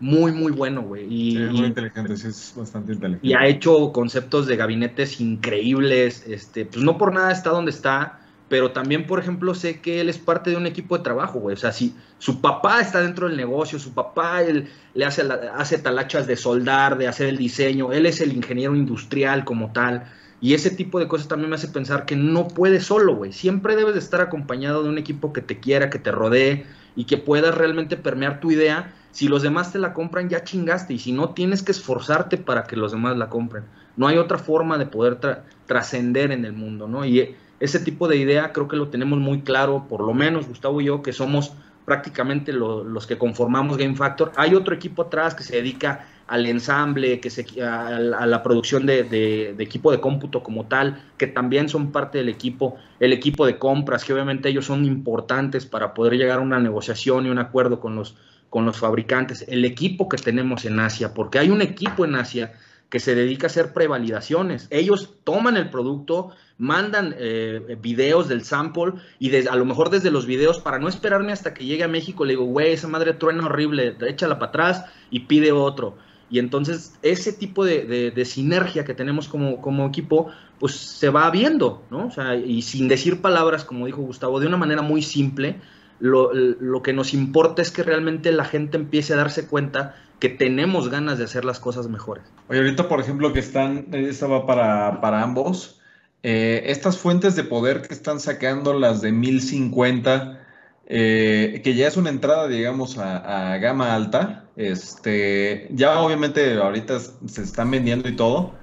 muy, 0.00 0.32
muy 0.32 0.52
bueno, 0.52 0.84
güey. 0.84 1.04
Y, 1.04 1.38
muy 1.50 1.66
inteligente, 1.66 2.16
sí, 2.16 2.28
es 2.28 2.54
bastante 2.56 2.94
inteligente. 2.94 3.26
Y 3.26 3.34
ha 3.34 3.46
hecho 3.46 3.92
conceptos 3.92 4.46
de 4.46 4.56
gabinetes 4.56 5.20
increíbles. 5.20 6.24
Este, 6.26 6.64
pues 6.64 6.82
no 6.82 6.96
por 6.96 7.12
nada 7.12 7.30
está 7.30 7.50
donde 7.50 7.72
está, 7.72 8.20
pero 8.48 8.72
también, 8.72 9.06
por 9.06 9.18
ejemplo, 9.18 9.54
sé 9.54 9.80
que 9.80 10.00
él 10.00 10.08
es 10.08 10.18
parte 10.18 10.50
de 10.50 10.56
un 10.56 10.66
equipo 10.66 10.96
de 10.96 11.02
trabajo, 11.02 11.40
güey. 11.40 11.54
O 11.54 11.58
sea, 11.58 11.72
si 11.72 11.94
su 12.18 12.40
papá 12.40 12.80
está 12.80 13.00
dentro 13.00 13.26
del 13.26 13.36
negocio, 13.36 13.78
su 13.78 13.94
papá 13.94 14.42
él, 14.42 14.68
le 14.94 15.04
hace, 15.04 15.22
hace 15.54 15.78
talachas 15.78 16.26
de 16.26 16.36
soldar, 16.36 16.98
de 16.98 17.08
hacer 17.08 17.28
el 17.28 17.38
diseño, 17.38 17.92
él 17.92 18.06
es 18.06 18.20
el 18.20 18.32
ingeniero 18.32 18.76
industrial 18.76 19.44
como 19.44 19.72
tal. 19.72 20.04
Y 20.40 20.52
ese 20.52 20.70
tipo 20.70 20.98
de 20.98 21.08
cosas 21.08 21.26
también 21.26 21.48
me 21.48 21.56
hace 21.56 21.68
pensar 21.68 22.04
que 22.04 22.16
no 22.16 22.48
puedes 22.48 22.84
solo, 22.84 23.16
güey. 23.16 23.32
Siempre 23.32 23.76
debes 23.76 23.94
de 23.94 24.00
estar 24.00 24.20
acompañado 24.20 24.82
de 24.82 24.90
un 24.90 24.98
equipo 24.98 25.32
que 25.32 25.40
te 25.40 25.58
quiera, 25.58 25.88
que 25.88 25.98
te 25.98 26.12
rodee 26.12 26.66
y 26.96 27.04
que 27.04 27.16
puedas 27.16 27.54
realmente 27.54 27.96
permear 27.96 28.40
tu 28.40 28.50
idea. 28.50 28.92
Si 29.10 29.26
los 29.26 29.42
demás 29.42 29.72
te 29.72 29.78
la 29.78 29.94
compran, 29.94 30.28
ya 30.28 30.44
chingaste. 30.44 30.92
Y 30.92 30.98
si 30.98 31.12
no, 31.12 31.30
tienes 31.30 31.62
que 31.62 31.72
esforzarte 31.72 32.36
para 32.36 32.64
que 32.64 32.76
los 32.76 32.92
demás 32.92 33.16
la 33.16 33.30
compren. 33.30 33.64
No 33.96 34.06
hay 34.06 34.18
otra 34.18 34.36
forma 34.36 34.76
de 34.76 34.84
poder 34.84 35.18
trascender 35.64 36.30
en 36.30 36.44
el 36.44 36.52
mundo, 36.52 36.88
¿no? 36.88 37.06
Y 37.06 37.34
ese 37.64 37.80
tipo 37.80 38.08
de 38.08 38.16
idea 38.16 38.52
creo 38.52 38.68
que 38.68 38.76
lo 38.76 38.88
tenemos 38.88 39.18
muy 39.18 39.40
claro, 39.40 39.86
por 39.88 40.02
lo 40.02 40.12
menos 40.12 40.46
Gustavo 40.46 40.80
y 40.80 40.86
yo, 40.86 41.02
que 41.02 41.12
somos 41.12 41.52
prácticamente 41.84 42.52
los 42.52 43.06
que 43.06 43.18
conformamos 43.18 43.76
Game 43.76 43.94
Factor. 43.94 44.32
Hay 44.36 44.54
otro 44.54 44.74
equipo 44.74 45.02
atrás 45.02 45.34
que 45.34 45.42
se 45.42 45.56
dedica 45.56 46.06
al 46.26 46.46
ensamble, 46.46 47.20
que 47.20 47.28
se, 47.28 47.44
a, 47.62 47.98
la 47.98 48.42
producción 48.42 48.86
de, 48.86 49.54
equipo 49.58 49.92
de 49.92 50.00
cómputo 50.00 50.42
como 50.42 50.66
tal, 50.66 51.02
que 51.18 51.26
también 51.26 51.68
son 51.68 51.92
parte 51.92 52.18
del 52.18 52.30
equipo, 52.30 52.76
el 53.00 53.12
equipo 53.12 53.44
de 53.46 53.58
compras, 53.58 54.04
que 54.04 54.14
obviamente 54.14 54.48
ellos 54.48 54.64
son 54.64 54.84
importantes 54.84 55.66
para 55.66 55.92
poder 55.92 56.14
llegar 56.14 56.38
a 56.38 56.42
una 56.42 56.58
negociación 56.58 57.26
y 57.26 57.30
un 57.30 57.38
acuerdo 57.38 57.80
con 57.80 57.96
los, 57.96 58.16
con 58.48 58.64
los 58.64 58.78
fabricantes, 58.78 59.44
el 59.48 59.64
equipo 59.64 60.08
que 60.08 60.16
tenemos 60.16 60.64
en 60.64 60.80
Asia, 60.80 61.12
porque 61.12 61.38
hay 61.38 61.50
un 61.50 61.60
equipo 61.60 62.06
en 62.06 62.14
Asia 62.14 62.52
que 62.88 63.00
se 63.00 63.14
dedica 63.14 63.46
a 63.46 63.50
hacer 63.50 63.72
prevalidaciones. 63.72 64.68
Ellos 64.70 65.14
toman 65.24 65.56
el 65.56 65.70
producto, 65.70 66.30
mandan 66.58 67.14
eh, 67.18 67.76
videos 67.80 68.28
del 68.28 68.44
sample 68.44 68.94
y 69.18 69.34
a 69.46 69.56
lo 69.56 69.64
mejor 69.64 69.90
desde 69.90 70.10
los 70.10 70.26
videos, 70.26 70.60
para 70.60 70.78
no 70.78 70.88
esperarme 70.88 71.32
hasta 71.32 71.54
que 71.54 71.64
llegue 71.64 71.84
a 71.84 71.88
México, 71.88 72.24
le 72.24 72.34
digo, 72.34 72.44
güey, 72.44 72.72
esa 72.72 72.88
madre 72.88 73.14
truena 73.14 73.46
horrible, 73.46 73.96
échala 74.06 74.38
para 74.38 74.50
atrás 74.50 74.84
y 75.10 75.20
pide 75.20 75.52
otro. 75.52 75.96
Y 76.30 76.38
entonces 76.38 76.94
ese 77.02 77.32
tipo 77.32 77.64
de, 77.64 78.22
sinergia 78.24 78.84
que 78.84 78.94
tenemos 78.94 79.28
como, 79.28 79.60
como, 79.60 79.86
equipo, 79.86 80.30
pues 80.58 80.74
se 80.74 81.08
va 81.08 81.30
viendo, 81.30 81.82
¿no? 81.90 82.06
O 82.06 82.10
sea, 82.10 82.34
y 82.36 82.62
sin 82.62 82.88
decir 82.88 83.20
palabras, 83.20 83.64
como 83.64 83.86
dijo 83.86 84.02
Gustavo, 84.02 84.40
de 84.40 84.46
una 84.46 84.56
manera 84.56 84.82
muy 84.82 85.02
simple, 85.02 85.60
lo, 86.00 86.32
lo, 86.32 86.82
que 86.82 86.92
nos 86.92 87.14
importa 87.14 87.62
es 87.62 87.70
que 87.70 87.82
realmente 87.82 88.32
la 88.32 88.44
gente 88.44 88.76
empiece 88.76 89.14
a 89.14 89.16
darse 89.16 89.46
cuenta 89.46 89.94
que 90.18 90.28
tenemos 90.28 90.88
ganas 90.88 91.18
de 91.18 91.24
hacer 91.24 91.44
las 91.44 91.60
cosas 91.60 91.88
mejores. 91.88 92.24
Oye, 92.48 92.60
ahorita, 92.60 92.88
por 92.88 93.00
ejemplo, 93.00 93.32
que 93.32 93.40
están, 93.40 93.86
esta 93.92 94.26
va 94.26 94.46
para, 94.46 95.00
para 95.00 95.22
ambos, 95.22 95.80
eh, 96.22 96.70
estas 96.70 96.96
fuentes 96.96 97.36
de 97.36 97.44
poder 97.44 97.82
que 97.82 97.92
están 97.92 98.18
sacando, 98.18 98.72
las 98.78 99.02
de 99.02 99.12
1050, 99.12 100.40
eh, 100.86 101.60
que 101.62 101.74
ya 101.74 101.86
es 101.86 101.96
una 101.96 102.10
entrada, 102.10 102.48
digamos, 102.48 102.96
a, 102.98 103.56
gama 103.58 103.94
alta. 103.94 104.44
Este, 104.56 105.68
ya 105.70 106.00
obviamente 106.00 106.54
ahorita 106.54 106.98
se 107.00 107.42
están 107.42 107.70
vendiendo 107.70 108.08
y 108.08 108.16
todo. 108.16 108.54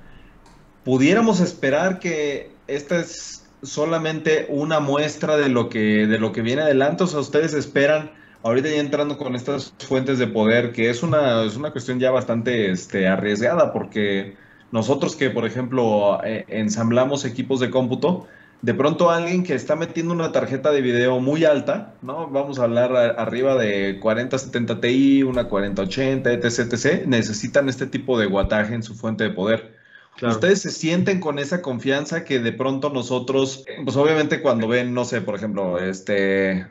Pudiéramos 0.84 1.40
esperar 1.40 2.00
que 2.00 2.52
esta 2.68 3.00
es 3.00 3.41
solamente 3.62 4.48
una 4.50 4.80
muestra 4.80 5.38
de 5.38 5.50
lo 5.50 5.70
que, 5.70 6.08
de 6.08 6.20
lo 6.20 6.32
que 6.32 6.42
viene 6.42 6.62
adelante. 6.64 7.04
O 7.04 7.08
sea, 7.08 7.20
ustedes 7.20 7.54
esperan, 7.54 8.12
ahorita 8.44 8.70
ya 8.70 8.78
entrando 8.78 9.18
con 9.18 9.36
estas 9.36 9.74
fuentes 9.80 10.20
de 10.20 10.28
poder, 10.28 10.72
que 10.72 10.90
es 10.90 11.04
una, 11.04 11.44
es 11.44 11.56
una 11.56 11.72
cuestión 11.72 12.00
ya 12.00 12.12
bastante 12.12 12.72
este, 12.72 13.08
arriesgada, 13.08 13.74
porque 13.74 14.36
nosotros 14.72 15.16
que, 15.16 15.30
por 15.30 15.46
ejemplo, 15.46 16.24
eh, 16.24 16.46
ensamblamos 16.48 17.26
equipos 17.26 17.60
de 17.60 17.70
cómputo, 17.70 18.28
de 18.62 18.74
pronto 18.76 19.10
alguien 19.10 19.44
que 19.44 19.56
está 19.56 19.76
metiendo 19.76 20.14
una 20.14 20.32
tarjeta 20.32 20.72
de 20.72 20.82
video 20.82 21.20
muy 21.20 21.46
alta, 21.46 21.96
¿no? 22.04 22.30
Vamos 22.30 22.60
a 22.60 22.66
hablar 22.66 22.96
arriba 23.18 23.56
de 23.56 24.00
4070 24.00 24.80
Ti, 24.80 25.24
una 25.24 25.46
4080, 25.46 26.32
etc, 26.32 26.46
etc, 26.60 27.06
necesitan 27.08 27.70
este 27.70 27.88
tipo 27.88 28.20
de 28.20 28.28
guataje 28.28 28.76
en 28.76 28.84
su 28.84 28.94
fuente 28.94 29.24
de 29.24 29.32
poder. 29.32 29.81
Ustedes 30.22 30.62
se 30.62 30.72
sienten 30.72 31.20
con 31.20 31.40
esa 31.40 31.62
confianza 31.62 32.24
que 32.24 32.40
de 32.40 32.54
pronto 32.54 32.90
nosotros, 32.90 33.66
pues 33.84 33.96
obviamente 33.98 34.42
cuando 34.42 34.68
ven, 34.68 34.94
no 34.94 35.04
sé, 35.04 35.22
por 35.22 35.36
ejemplo, 35.36 35.80
este, 35.80 36.68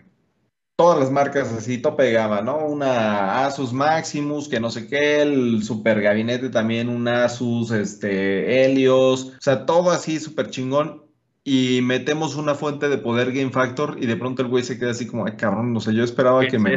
todas 0.77 0.99
las 0.99 1.11
marcas 1.11 1.53
así, 1.53 1.79
tope 1.79 2.05
de 2.05 2.13
gama, 2.13 2.43
¿no? 2.43 2.59
Una 2.59 3.45
Asus 3.45 3.73
Maximus, 3.73 4.49
que 4.49 4.61
no 4.61 4.71
sé 4.71 4.87
qué, 4.87 5.21
el 5.23 5.63
super 5.63 6.01
gabinete 6.01 6.49
también, 6.49 6.89
un 6.89 7.09
Asus, 7.09 7.71
este, 7.71 8.65
Helios, 8.65 9.35
o 9.39 9.41
sea, 9.41 9.67
todo 9.67 9.91
así 9.91 10.21
súper 10.21 10.51
chingón 10.51 11.03
y 11.43 11.81
metemos 11.83 12.37
una 12.37 12.55
fuente 12.55 12.89
de 12.89 12.99
poder 12.99 13.33
Game 13.33 13.51
Factor 13.51 13.97
y 14.01 14.07
de 14.07 14.17
pronto 14.17 14.43
el 14.43 14.49
güey 14.49 14.63
se 14.63 14.79
queda 14.79 14.93
así 14.93 15.07
como, 15.07 15.27
ay 15.27 15.33
cabrón, 15.37 15.73
no 15.73 15.81
sé, 15.81 15.95
yo 15.95 16.05
esperaba 16.05 16.47
que 16.47 16.59
me, 16.59 16.77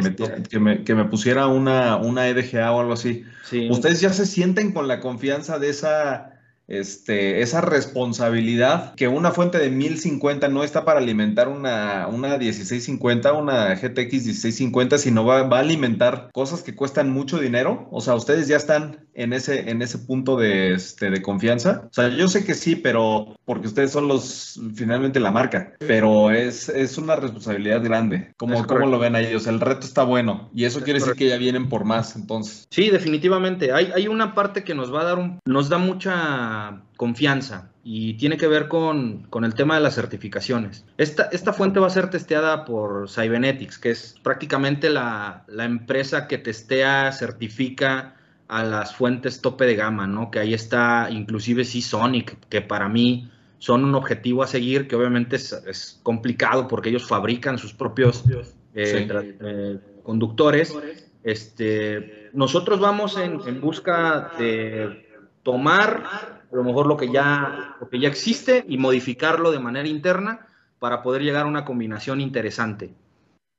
que 0.50 0.58
me, 0.58 0.82
que 0.82 0.94
me 0.94 1.04
pusiera 1.04 1.46
una, 1.46 1.96
una 1.96 2.28
EDGA 2.28 2.72
o 2.72 2.80
algo 2.80 2.94
así. 2.94 3.24
Ustedes 3.70 4.00
ya 4.00 4.12
se 4.12 4.26
sienten 4.26 4.72
con 4.72 4.88
la 4.88 5.00
confianza 5.00 5.58
de 5.58 5.68
esa 5.70 6.33
este, 6.66 7.42
esa 7.42 7.60
responsabilidad 7.60 8.94
que 8.94 9.08
una 9.08 9.32
fuente 9.32 9.58
de 9.58 9.70
1050 9.70 10.48
no 10.48 10.64
está 10.64 10.84
para 10.84 11.00
alimentar 11.00 11.48
una, 11.48 12.08
una 12.08 12.38
1650, 12.38 13.32
una 13.32 13.74
GTX 13.74 14.24
1650, 14.24 14.98
sino 14.98 15.24
va, 15.24 15.42
va, 15.42 15.58
a 15.58 15.60
alimentar 15.60 16.30
cosas 16.32 16.62
que 16.62 16.74
cuestan 16.74 17.10
mucho 17.10 17.38
dinero. 17.38 17.88
O 17.90 18.00
sea, 18.00 18.14
ustedes 18.14 18.48
ya 18.48 18.56
están 18.56 19.06
en 19.14 19.32
ese, 19.32 19.70
en 19.70 19.82
ese 19.82 19.98
punto 19.98 20.36
de, 20.36 20.72
este, 20.72 21.10
de 21.10 21.22
confianza. 21.22 21.82
O 21.90 21.92
sea, 21.92 22.08
yo 22.08 22.28
sé 22.28 22.44
que 22.44 22.54
sí, 22.54 22.76
pero 22.76 23.36
porque 23.44 23.68
ustedes 23.68 23.90
son 23.90 24.08
los, 24.08 24.60
finalmente 24.74 25.20
la 25.20 25.30
marca, 25.30 25.74
pero 25.78 26.30
es, 26.30 26.68
es 26.68 26.98
una 26.98 27.16
responsabilidad 27.16 27.82
grande. 27.82 28.32
¿Cómo, 28.36 28.66
¿Cómo, 28.66 28.86
lo 28.86 28.98
ven 28.98 29.16
ahí? 29.16 29.34
O 29.34 29.40
sea, 29.40 29.52
el 29.52 29.60
reto 29.60 29.86
está 29.86 30.04
bueno 30.04 30.50
y 30.54 30.64
eso 30.64 30.80
quiere 30.80 30.98
decir 30.98 31.14
que 31.14 31.28
ya 31.28 31.36
vienen 31.36 31.68
por 31.68 31.84
más, 31.84 32.16
entonces. 32.16 32.66
Sí, 32.70 32.90
definitivamente. 32.90 33.72
Hay, 33.72 33.92
hay 33.94 34.08
una 34.08 34.34
parte 34.34 34.64
que 34.64 34.74
nos 34.74 34.92
va 34.92 35.02
a 35.02 35.04
dar 35.04 35.18
un, 35.18 35.38
nos 35.44 35.68
da 35.68 35.78
mucha 35.78 36.53
confianza 36.96 37.70
y 37.84 38.14
tiene 38.14 38.38
que 38.38 38.48
ver 38.48 38.68
con, 38.68 39.28
el 39.42 39.54
tema 39.54 39.74
de 39.74 39.82
las 39.82 39.94
certificaciones. 39.94 40.86
Esta, 40.96 41.24
esta, 41.24 41.52
fuente 41.52 41.80
va 41.80 41.88
a 41.88 41.90
ser 41.90 42.08
testeada 42.08 42.64
por 42.64 43.10
Cybernetics, 43.10 43.78
que 43.78 43.90
es 43.90 44.14
prácticamente 44.22 44.88
la, 44.88 45.44
empresa 45.58 46.26
que 46.26 46.38
testea, 46.38 47.12
certifica 47.12 48.16
a 48.48 48.64
las 48.64 48.94
fuentes 48.94 49.42
tope 49.42 49.66
de 49.66 49.76
gama, 49.76 50.06
¿no? 50.06 50.30
Que 50.30 50.38
ahí 50.38 50.54
está 50.54 51.08
inclusive 51.10 51.64
Sonic 51.64 52.38
que 52.48 52.62
para 52.62 52.88
mí 52.88 53.30
son 53.58 53.84
un 53.84 53.94
objetivo 53.94 54.42
a 54.42 54.46
seguir, 54.46 54.88
que 54.88 54.96
obviamente 54.96 55.36
es, 55.36 56.00
complicado 56.02 56.68
porque 56.68 56.88
ellos 56.88 57.06
fabrican 57.06 57.58
sus 57.58 57.74
propios 57.74 58.24
eh, 58.74 59.08
eh, 59.40 59.78
conductores. 60.02 60.74
Este, 61.22 62.30
nosotros 62.32 62.80
vamos 62.80 63.18
en, 63.18 63.40
en 63.46 63.60
busca 63.60 64.32
de 64.38 65.06
tomar 65.42 66.33
a 66.54 66.56
lo 66.56 66.62
mejor 66.62 66.86
lo 66.86 66.96
que 66.96 67.10
ya, 67.10 67.76
lo 67.80 67.88
que 67.88 67.98
ya 67.98 68.08
existe 68.08 68.64
y 68.68 68.78
modificarlo 68.78 69.50
de 69.50 69.58
manera 69.58 69.88
interna 69.88 70.46
para 70.78 71.02
poder 71.02 71.22
llegar 71.22 71.46
a 71.46 71.48
una 71.48 71.64
combinación 71.64 72.20
interesante. 72.20 72.94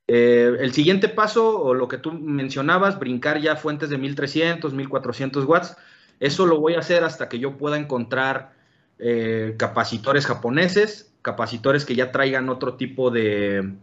Eh, 0.08 0.56
el 0.60 0.72
siguiente 0.72 1.10
paso, 1.10 1.60
o 1.60 1.74
lo 1.74 1.88
que 1.88 1.98
tú 1.98 2.12
mencionabas, 2.12 2.98
brincar 2.98 3.38
ya 3.40 3.56
fuentes 3.56 3.90
de 3.90 3.98
1300, 3.98 4.72
1400 4.72 5.44
watts, 5.44 5.76
eso 6.20 6.46
lo 6.46 6.58
voy 6.58 6.74
a 6.74 6.78
hacer 6.78 7.04
hasta 7.04 7.28
que 7.28 7.38
yo 7.38 7.58
pueda 7.58 7.76
encontrar 7.76 8.54
eh, 8.98 9.56
capacitores 9.58 10.24
japoneses, 10.24 11.12
capacitores 11.20 11.84
que 11.84 11.96
ya 11.96 12.12
traigan 12.12 12.48
otro 12.48 12.76
tipo 12.76 13.10
de, 13.10 13.74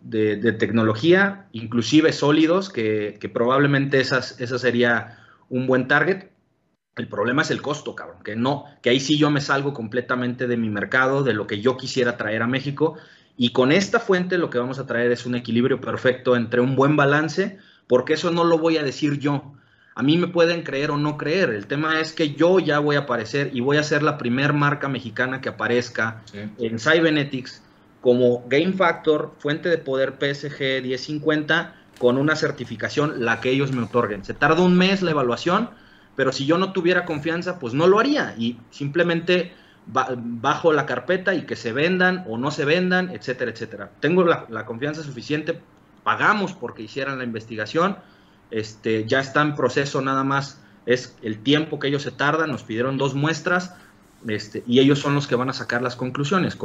de, 0.00 0.52
tecnología, 0.54 1.46
inclusive 1.52 2.12
sólidos, 2.12 2.70
que, 2.70 3.16
que 3.20 3.28
probablemente 3.28 4.00
esas, 4.00 4.40
esa 4.40 4.58
sería 4.58 5.18
un 5.50 5.68
buen 5.68 5.86
target. 5.86 6.30
El 6.96 7.08
problema 7.08 7.42
es 7.42 7.50
el 7.50 7.60
costo, 7.60 7.94
cabrón, 7.94 8.22
que 8.24 8.36
no, 8.36 8.64
que 8.80 8.88
ahí 8.88 9.00
sí 9.00 9.18
yo 9.18 9.30
me 9.30 9.42
salgo 9.42 9.74
completamente 9.74 10.46
de 10.46 10.56
mi 10.56 10.70
mercado, 10.70 11.22
de 11.22 11.34
lo 11.34 11.46
que 11.46 11.60
yo 11.60 11.76
quisiera 11.76 12.16
traer 12.16 12.40
a 12.40 12.46
México. 12.46 12.96
Y 13.36 13.50
con 13.50 13.70
esta 13.70 14.00
fuente 14.00 14.38
lo 14.38 14.48
que 14.48 14.58
vamos 14.58 14.78
a 14.78 14.86
traer 14.86 15.12
es 15.12 15.26
un 15.26 15.34
equilibrio 15.34 15.78
perfecto 15.78 16.36
entre 16.36 16.62
un 16.62 16.74
buen 16.74 16.96
balance, 16.96 17.58
porque 17.86 18.14
eso 18.14 18.30
no 18.30 18.44
lo 18.44 18.56
voy 18.58 18.78
a 18.78 18.82
decir 18.82 19.18
yo. 19.18 19.52
a 19.94 20.02
mí 20.02 20.16
me 20.16 20.28
pueden 20.28 20.62
creer 20.62 20.90
o 20.90 20.96
no 20.96 21.18
creer. 21.18 21.50
El 21.50 21.66
tema 21.66 22.00
es 22.00 22.12
que 22.12 22.32
yo 22.34 22.60
ya 22.60 22.78
voy 22.78 22.96
a 22.96 23.00
aparecer 23.00 23.50
y 23.52 23.60
voy 23.60 23.76
a 23.76 23.82
ser 23.82 24.02
la 24.02 24.16
primer 24.16 24.54
marca 24.54 24.88
mexicana 24.88 25.42
que 25.42 25.50
aparezca 25.50 26.22
en 26.32 26.78
Cybernetics 26.78 27.62
como 28.00 28.46
Game 28.48 28.72
Factor, 28.72 29.34
fuente 29.38 29.68
de 29.68 29.78
poder 29.78 30.14
PSG 30.18 30.82
1050 30.82 31.74
con 31.98 32.16
una 32.16 32.36
certificación, 32.36 33.24
la 33.24 33.40
que 33.40 33.50
ellos 33.50 33.72
me 33.72 33.82
otorguen. 33.82 34.24
Se 34.24 34.32
tarda 34.32 34.62
un 34.62 34.76
mes 34.76 35.02
la 35.02 35.12
evaluación, 35.12 35.70
pero 36.16 36.32
si 36.32 36.46
yo 36.46 36.58
no 36.58 36.72
tuviera 36.72 37.04
confianza, 37.04 37.58
pues 37.58 37.74
no 37.74 37.86
lo 37.86 38.00
haría 38.00 38.34
y 38.38 38.58
simplemente 38.70 39.52
bajo 39.86 40.72
la 40.72 40.84
carpeta 40.84 41.34
y 41.34 41.42
que 41.42 41.54
se 41.54 41.72
vendan 41.72 42.24
o 42.28 42.38
no 42.38 42.50
se 42.50 42.64
vendan, 42.64 43.10
etcétera, 43.10 43.52
etcétera. 43.52 43.90
Tengo 44.00 44.24
la, 44.24 44.66
confianza 44.66 45.02
suficiente, 45.02 45.60
pagamos 46.02 46.54
porque 46.54 46.82
hicieran 46.82 47.18
la 47.18 47.24
investigación, 47.24 47.96
este, 48.50 49.06
ya 49.06 49.20
está 49.20 49.42
en 49.42 49.54
proceso 49.54 50.00
nada 50.00 50.24
más, 50.24 50.60
es 50.86 51.16
el 51.22 51.38
tiempo 51.38 51.78
que 51.78 51.88
ellos 51.88 52.02
se 52.02 52.10
tardan, 52.10 52.50
nos 52.50 52.64
pidieron 52.64 52.98
dos 52.98 53.14
muestras, 53.14 53.74
este, 54.26 54.64
y 54.66 54.80
ellos 54.80 54.98
son 54.98 55.14
los 55.14 55.26
que 55.28 55.36
van 55.36 55.50
a 55.50 55.52
sacar 55.52 55.82
las 55.82 55.94
conclusiones. 55.94 56.58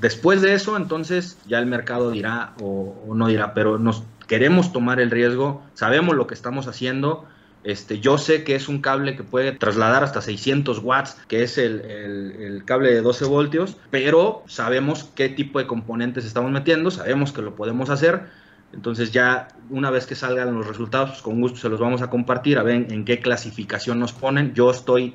después 0.00 0.42
de 0.42 0.54
eso, 0.54 0.76
entonces 0.76 1.38
ya 1.46 1.58
el 1.58 1.66
mercado 1.66 2.10
dirá 2.10 2.54
o, 2.60 3.14
no 3.14 3.28
dirá, 3.28 3.54
pero 3.54 3.78
nos 3.78 4.02
queremos 4.26 4.72
tomar 4.72 5.00
el 5.00 5.10
riesgo, 5.10 5.62
sabemos 5.74 6.16
lo 6.16 6.26
que 6.26 6.34
estamos 6.34 6.66
haciendo. 6.66 7.26
Este, 7.64 8.00
yo 8.00 8.18
sé 8.18 8.42
que 8.42 8.56
es 8.56 8.68
un 8.68 8.80
cable 8.80 9.14
que 9.16 9.22
puede 9.22 9.52
trasladar 9.52 10.02
hasta 10.02 10.20
600 10.20 10.80
watts, 10.80 11.16
que 11.28 11.44
es 11.44 11.58
el, 11.58 12.62
cable 12.64 12.92
de 12.92 13.02
12 13.02 13.24
voltios, 13.26 13.76
pero 13.90 14.42
sabemos 14.46 15.10
qué 15.14 15.28
tipo 15.28 15.58
de 15.58 15.66
componentes 15.66 16.24
estamos 16.24 16.50
metiendo, 16.50 16.90
sabemos 16.90 17.32
que 17.32 17.42
lo 17.42 17.54
podemos 17.54 17.90
hacer. 17.90 18.26
Entonces 18.72 19.12
ya 19.12 19.48
una 19.70 19.90
vez 19.90 20.06
que 20.06 20.14
salgan 20.14 20.54
los 20.54 20.66
resultados, 20.66 21.10
pues 21.10 21.22
con 21.22 21.40
gusto 21.40 21.58
se 21.58 21.68
los 21.68 21.78
vamos 21.78 22.02
a 22.02 22.10
compartir, 22.10 22.58
a 22.58 22.62
ver 22.62 22.86
en 22.90 23.04
qué 23.04 23.20
clasificación 23.20 24.00
nos 24.00 24.12
ponen. 24.12 24.54
Yo 24.54 24.70
estoy 24.70 25.14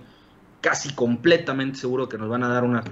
casi 0.62 0.94
completamente 0.94 1.78
seguro 1.78 2.08
que 2.08 2.18
nos 2.18 2.30
van 2.30 2.44
a 2.44 2.50
dar 2.50 2.64
una, 2.64 2.84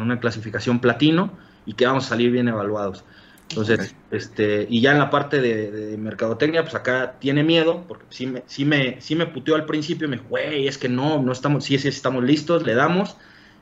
una 0.00 0.20
clasificación 0.20 0.80
platino 0.80 1.32
y 1.66 1.74
que 1.74 1.86
vamos 1.86 2.06
a 2.06 2.08
salir 2.10 2.30
bien 2.30 2.48
evaluados. 2.48 3.04
Entonces, 3.52 3.94
este, 4.10 4.66
y 4.68 4.80
ya 4.80 4.92
en 4.92 4.98
la 4.98 5.10
parte 5.10 5.40
de, 5.40 5.96
mercadotecnia, 5.98 6.62
pues 6.62 6.74
acá 6.74 7.16
tiene 7.18 7.44
miedo, 7.44 7.84
porque 7.86 8.06
sí 8.10 8.26
me, 8.26 8.42
sí 8.46 8.64
me, 8.64 9.00
sí 9.00 9.14
me 9.14 9.26
puteó 9.26 9.54
al 9.54 9.66
principio, 9.66 10.08
me 10.08 10.16
dijo, 10.16 10.28
güey, 10.30 10.66
es 10.66 10.78
que 10.78 10.88
no, 10.88 11.22
no 11.22 11.32
estamos, 11.32 11.64
sí, 11.64 11.78
sí 11.78 11.88
estamos 11.88 12.24
listos, 12.24 12.66
le 12.66 12.74
damos, 12.74 13.16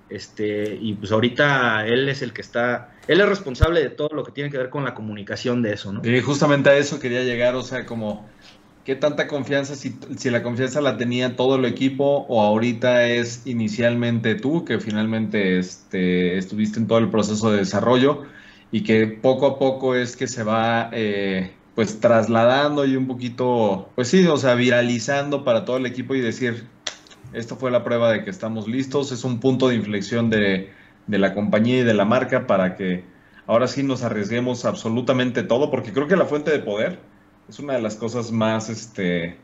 este, 0.09 0.79
y 0.81 0.95
pues 0.95 1.13
ahorita 1.13 1.87
él 1.87 2.09
es 2.09 2.23
el 2.23 2.33
que 2.33 2.41
está, 2.41 2.95
él 3.09 3.21
es 3.21 3.29
responsable 3.29 3.81
de 3.81 3.91
todo 3.91 4.11
lo 4.13 4.25
que 4.25 4.33
tiene 4.33 4.51
que 4.51 4.59
ver 4.59 4.71
con 4.71 4.85
la 4.85 4.95
comunicación 4.95 5.63
de 5.63 5.73
eso, 5.73 5.93
¿no? 5.93 6.01
Y 6.05 6.21
justamente 6.21 6.71
a 6.71 6.77
eso 6.77 7.01
quería 7.01 7.23
llegar, 7.23 7.55
o 7.57 7.63
sea, 7.63 7.87
como 7.87 8.29
¿Qué 8.85 8.97
tanta 8.97 9.29
confianza, 9.29 9.75
si, 9.77 9.95
si, 10.17 10.31
la 10.31 10.43
confianza 10.43 10.81
la 10.81 10.97
tenía 10.97 11.37
todo 11.37 11.57
el 11.57 11.67
equipo 11.67 12.25
o 12.29 12.41
ahorita 12.41 13.07
es 13.09 13.47
inicialmente 13.47 14.37
tú, 14.37 14.65
que 14.65 14.81
finalmente 14.81 15.59
este, 15.59 16.39
estuviste 16.39 16.81
en 16.81 16.87
todo 16.87 16.97
el 16.99 17.11
proceso 17.11 17.53
de 17.53 17.59
desarrollo 17.59 18.25
y 18.73 18.83
que 18.83 19.07
poco 19.07 19.47
a 19.47 19.59
poco 19.59 19.95
es 19.95 20.17
que 20.17 20.27
se 20.27 20.43
va 20.43 20.91
eh, 20.93 21.53
pues 21.75 22.01
trasladando 22.01 22.85
y 22.85 22.97
un 22.97 23.07
poquito, 23.07 23.91
pues 23.95 24.09
sí, 24.09 24.27
o 24.27 24.37
sea, 24.37 24.55
viralizando 24.55 25.45
para 25.45 25.65
todo 25.65 25.77
el 25.77 25.87
equipo 25.87 26.15
y 26.15 26.21
decir, 26.21 26.67
esta 27.33 27.57
fue 27.57 27.71
la 27.71 27.85
prueba 27.85 28.13
de 28.13 28.25
que 28.25 28.31
estamos 28.31 28.69
listos, 28.69 29.13
es 29.13 29.25
un 29.25 29.41
punto 29.41 29.69
de 29.69 29.77
inflexión 29.77 30.31
de, 30.31 30.71
de 31.07 31.19
la 31.19 31.35
compañía 31.35 31.81
y 31.81 31.85
de 31.85 31.95
la 31.95 32.05
marca 32.05 32.47
para 32.47 32.77
que 32.77 33.05
ahora 33.47 33.67
sí 33.67 33.83
nos 33.83 34.03
arriesguemos 34.03 34.65
absolutamente 34.65 35.43
todo, 35.43 35.71
porque 35.71 35.93
creo 35.93 36.07
que 36.07 36.17
la 36.17 36.27
fuente 36.27 36.51
de 36.51 36.61
poder 36.61 37.01
es 37.49 37.59
una 37.59 37.75
de 37.75 37.83
las 37.83 37.97
cosas 37.97 38.31
más, 38.31 38.69
este, 38.69 39.37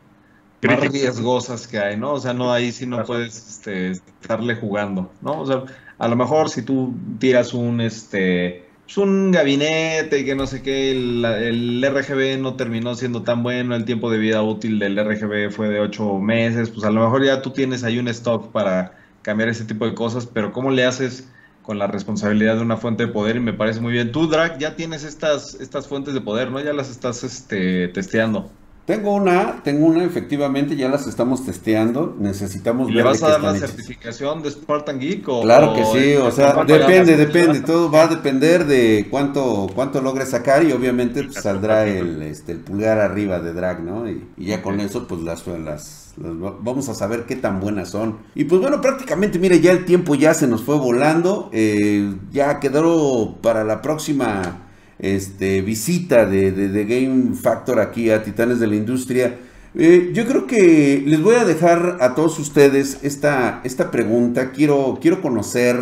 riesgosas 0.61 1.67
que 1.67 1.79
hay, 1.79 1.97
¿no? 1.97 2.13
O 2.13 2.19
sea, 2.19 2.33
no 2.33 2.51
ahí 2.51 2.71
sí 2.71 2.85
no 2.85 3.03
puedes 3.03 3.35
este, 3.49 3.91
estarle 3.91 4.55
jugando, 4.55 5.11
¿no? 5.21 5.41
O 5.41 5.45
sea, 5.45 5.63
a 5.97 6.07
lo 6.07 6.15
mejor 6.15 6.49
si 6.49 6.61
tú 6.61 6.93
tiras 7.19 7.53
un, 7.53 7.81
este, 7.81 8.66
pues 8.87 8.97
un 8.97 9.31
gabinete 9.31 10.23
que 10.25 10.33
no 10.33 10.47
sé 10.47 10.63
qué, 10.63 10.91
el, 10.91 11.23
el, 11.25 11.85
RGB 11.85 12.39
no 12.39 12.55
terminó 12.55 12.95
siendo 12.95 13.21
tan 13.23 13.43
bueno, 13.43 13.75
el 13.75 13.85
tiempo 13.85 14.09
de 14.09 14.17
vida 14.17 14.41
útil 14.41 14.79
del 14.79 14.97
RGB 14.97 15.51
fue 15.51 15.67
de 15.67 15.81
ocho 15.81 16.19
meses, 16.19 16.69
pues 16.69 16.85
a 16.85 16.89
lo 16.89 17.01
mejor 17.01 17.23
ya 17.25 17.41
tú 17.41 17.51
tienes 17.51 17.83
ahí 17.83 17.99
un 17.99 18.07
stock 18.07 18.51
para 18.51 18.97
cambiar 19.21 19.49
ese 19.49 19.65
tipo 19.65 19.85
de 19.85 19.93
cosas, 19.93 20.25
pero 20.25 20.53
¿cómo 20.53 20.71
le 20.71 20.85
haces 20.85 21.27
con 21.67 21.79
la 21.79 21.87
responsabilidad 21.87 22.55
de 22.55 22.61
una 22.61 22.77
fuente 22.77 23.05
de 23.05 23.11
poder 23.11 23.35
y 23.35 23.39
me 23.41 23.51
parece 23.51 23.81
muy 23.81 23.91
bien. 23.91 24.13
Tú, 24.13 24.29
Drag, 24.29 24.57
ya 24.57 24.77
tienes 24.77 25.03
estas, 25.03 25.53
estas 25.55 25.85
fuentes 25.85 26.13
de 26.13 26.21
poder, 26.21 26.49
¿no? 26.49 26.61
Ya 26.61 26.71
las 26.71 26.89
estás 26.89 27.25
este, 27.25 27.89
testeando. 27.89 28.49
Tengo 28.87 29.15
una, 29.15 29.61
tengo 29.65 29.85
una, 29.85 30.05
efectivamente, 30.05 30.77
ya 30.77 30.87
las 30.87 31.07
estamos 31.07 31.45
testeando. 31.45 32.15
Necesitamos 32.17 32.89
¿Le 32.89 33.03
vas 33.03 33.21
a 33.21 33.31
dar 33.31 33.41
la 33.41 33.53
certificación 33.53 34.41
de 34.41 34.49
Spartan 34.49 34.97
Geek? 34.97 35.27
O, 35.27 35.41
claro 35.41 35.73
que 35.73 35.83
sí, 35.83 36.15
o 36.15 36.31
sea, 36.31 36.63
depende, 36.63 37.17
depende. 37.17 37.59
Todo 37.59 37.91
va 37.91 38.03
a 38.03 38.07
depender 38.07 38.65
de 38.65 39.07
cuánto, 39.11 39.67
cuánto 39.75 39.99
logres 39.99 40.29
sacar 40.29 40.63
y 40.63 40.71
obviamente 40.71 41.21
pues, 41.25 41.35
saldrá 41.35 41.85
el, 41.85 42.21
este, 42.21 42.53
el 42.53 42.59
pulgar 42.59 42.99
arriba 42.99 43.41
de 43.41 43.51
drag, 43.51 43.83
¿no? 43.83 44.09
Y, 44.09 44.25
ya 44.37 44.61
con 44.61 44.79
eso, 44.79 45.05
pues 45.05 45.19
las, 45.19 45.45
las, 45.45 46.13
vamos 46.15 46.87
a 46.87 46.93
saber 46.93 47.25
qué 47.25 47.35
tan 47.35 47.59
buenas 47.59 47.89
son. 47.89 48.19
Y 48.35 48.45
pues 48.45 48.61
bueno, 48.61 48.79
prácticamente, 48.79 49.37
mire, 49.37 49.59
ya 49.59 49.73
el 49.73 49.83
tiempo 49.83 50.15
ya 50.15 50.33
se 50.33 50.47
nos 50.47 50.63
fue 50.63 50.77
volando. 50.77 51.49
Eh, 51.51 52.15
ya 52.31 52.61
quedó 52.61 53.35
para 53.41 53.65
la 53.65 53.81
próxima 53.81 54.66
este, 54.99 55.61
visita 55.61 56.25
de, 56.25 56.85
Game 56.85 57.35
Factor 57.35 57.79
aquí 57.79 58.09
a 58.09 58.23
Titanes 58.23 58.59
de 58.59 58.67
la 58.67 58.75
Industria. 58.75 59.35
Eh, 59.75 60.11
yo 60.13 60.25
creo 60.25 60.47
que 60.47 61.03
les 61.05 61.21
voy 61.21 61.35
a 61.35 61.45
dejar 61.45 61.97
a 62.01 62.15
todos 62.15 62.39
ustedes 62.39 62.99
esta, 63.03 63.61
esta 63.63 63.91
pregunta. 63.91 64.51
Quiero, 64.51 64.97
quiero 65.01 65.21
conocer 65.21 65.77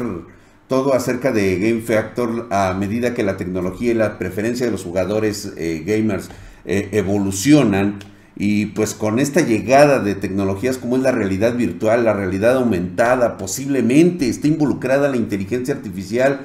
todo 0.68 0.94
acerca 0.94 1.32
de 1.32 1.60
Game 1.60 1.82
Factor 1.82 2.48
a 2.52 2.74
medida 2.74 3.14
que 3.14 3.24
la 3.24 3.38
tecnología 3.38 3.92
y 3.92 3.94
la 3.94 4.18
preferencia 4.18 4.66
de 4.66 4.72
los 4.72 4.84
jugadores 4.84 5.54
eh, 5.56 5.84
gamers 5.86 6.30
eh, 6.66 6.90
evolucionan. 6.92 8.00
Y 8.38 8.66
pues 8.68 8.94
con 8.94 9.20
esta 9.20 9.40
llegada 9.40 10.00
de 10.00 10.14
tecnologías 10.14 10.78
como 10.78 10.98
es 10.98 11.04
la 11.04 11.14
realidad 11.14 11.56
virtual, 11.56 12.04
la 12.04 12.12
realidad 12.12 12.58
aumentada, 12.58 13.38
posiblemente 13.38 14.28
está 14.28 14.50
involucrada 14.50 15.08
la 15.08 15.16
inteligencia 15.16 15.74
artificial, 15.74 16.42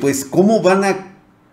pues 0.00 0.26
cómo 0.26 0.62
van 0.62 0.84
a 0.84 1.07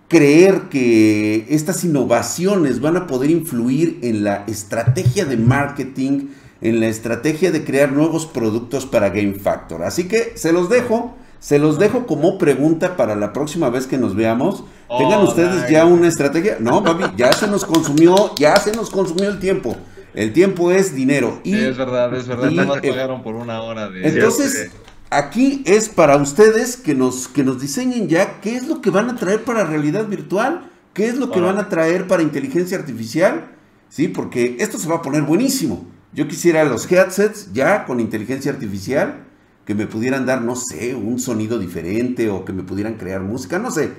creer 0.07 0.63
que 0.69 1.45
estas 1.49 1.83
innovaciones 1.83 2.79
van 2.79 2.97
a 2.97 3.07
poder 3.07 3.31
influir 3.31 3.99
en 4.03 4.23
la 4.23 4.43
estrategia 4.47 5.25
de 5.25 5.37
marketing, 5.37 6.27
en 6.61 6.79
la 6.79 6.87
estrategia 6.87 7.51
de 7.51 7.63
crear 7.63 7.91
nuevos 7.91 8.25
productos 8.25 8.85
para 8.85 9.09
Game 9.09 9.33
Factor. 9.33 9.83
Así 9.83 10.07
que 10.07 10.33
se 10.35 10.51
los 10.51 10.69
dejo, 10.69 11.15
se 11.39 11.59
los 11.59 11.79
dejo 11.79 12.05
como 12.05 12.37
pregunta 12.37 12.97
para 12.97 13.15
la 13.15 13.33
próxima 13.33 13.69
vez 13.69 13.87
que 13.87 13.97
nos 13.97 14.15
veamos. 14.15 14.63
Tengan 14.87 15.21
oh, 15.21 15.29
ustedes 15.29 15.69
ya 15.69 15.85
una 15.85 16.07
estrategia. 16.07 16.57
No, 16.59 16.83
papi, 16.83 17.05
ya 17.17 17.33
se 17.33 17.47
nos 17.47 17.65
consumió, 17.65 18.35
ya 18.35 18.55
se 18.57 18.71
nos 18.73 18.89
consumió 18.89 19.29
el 19.29 19.39
tiempo. 19.39 19.75
El 20.13 20.31
tiempo 20.31 20.71
es 20.71 20.95
dinero. 20.95 21.41
Y, 21.43 21.55
es 21.55 21.77
verdad, 21.77 22.13
es 22.15 22.27
verdad. 22.27 22.49
Y, 22.49 22.55
pagaron 22.55 23.21
por 23.21 23.35
una 23.35 23.61
hora 23.61 23.89
de. 23.89 24.07
Entonces, 24.07 24.71
aquí 25.09 25.63
es 25.65 25.89
para 25.89 26.17
ustedes 26.17 26.77
que 26.77 26.95
nos, 26.95 27.27
que 27.27 27.43
nos 27.43 27.61
diseñen 27.61 28.07
ya 28.07 28.39
qué 28.41 28.55
es 28.55 28.67
lo 28.67 28.81
que 28.81 28.89
van 28.89 29.09
a 29.09 29.15
traer 29.15 29.43
para 29.43 29.65
realidad 29.65 30.07
virtual, 30.07 30.71
qué 30.93 31.07
es 31.07 31.17
lo 31.17 31.31
que 31.31 31.41
van 31.41 31.57
a 31.57 31.69
traer 31.69 32.07
para 32.07 32.23
inteligencia 32.23 32.77
artificial, 32.77 33.51
¿sí? 33.89 34.07
Porque 34.07 34.57
esto 34.59 34.77
se 34.77 34.87
va 34.87 34.95
a 34.95 35.01
poner 35.01 35.23
buenísimo. 35.23 35.85
Yo 36.13 36.27
quisiera 36.27 36.63
los 36.63 36.89
headsets 36.89 37.51
ya 37.53 37.85
con 37.85 37.99
inteligencia 37.99 38.51
artificial, 38.51 39.25
que 39.65 39.75
me 39.75 39.87
pudieran 39.87 40.25
dar, 40.25 40.41
no 40.41 40.55
sé, 40.55 40.95
un 40.95 41.19
sonido 41.19 41.59
diferente 41.59 42.29
o 42.29 42.45
que 42.45 42.53
me 42.53 42.63
pudieran 42.63 42.95
crear 42.95 43.21
música, 43.21 43.59
no 43.59 43.71
sé. 43.71 43.91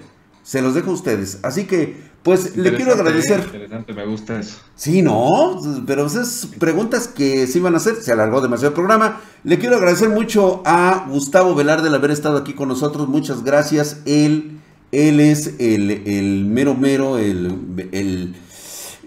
Se 0.42 0.62
los 0.62 0.74
dejo 0.74 0.90
a 0.90 0.94
ustedes. 0.94 1.40
Así 1.42 1.64
que 1.64 1.96
pues 2.26 2.56
le 2.56 2.74
quiero 2.74 2.92
agradecer. 2.92 3.38
Interesante, 3.38 3.92
me 3.92 4.04
gusta 4.04 4.40
eso. 4.40 4.56
Sí, 4.74 5.00
no, 5.00 5.62
pero 5.86 6.06
esas 6.06 6.48
preguntas 6.58 7.06
que 7.06 7.46
se 7.46 7.58
iban 7.58 7.74
a 7.74 7.76
hacer, 7.76 8.02
se 8.02 8.10
alargó 8.10 8.40
demasiado 8.40 8.70
el 8.70 8.74
programa. 8.74 9.20
Le 9.44 9.60
quiero 9.60 9.76
agradecer 9.76 10.08
mucho 10.08 10.60
a 10.66 11.06
Gustavo 11.08 11.54
Velarde 11.54 11.86
el 11.86 11.94
haber 11.94 12.10
estado 12.10 12.38
aquí 12.38 12.52
con 12.52 12.66
nosotros. 12.66 13.06
Muchas 13.06 13.44
gracias. 13.44 14.00
Él, 14.06 14.58
él 14.90 15.20
es 15.20 15.54
el, 15.60 16.46
mero 16.46 16.74
mero, 16.74 17.16
el, 17.16 18.34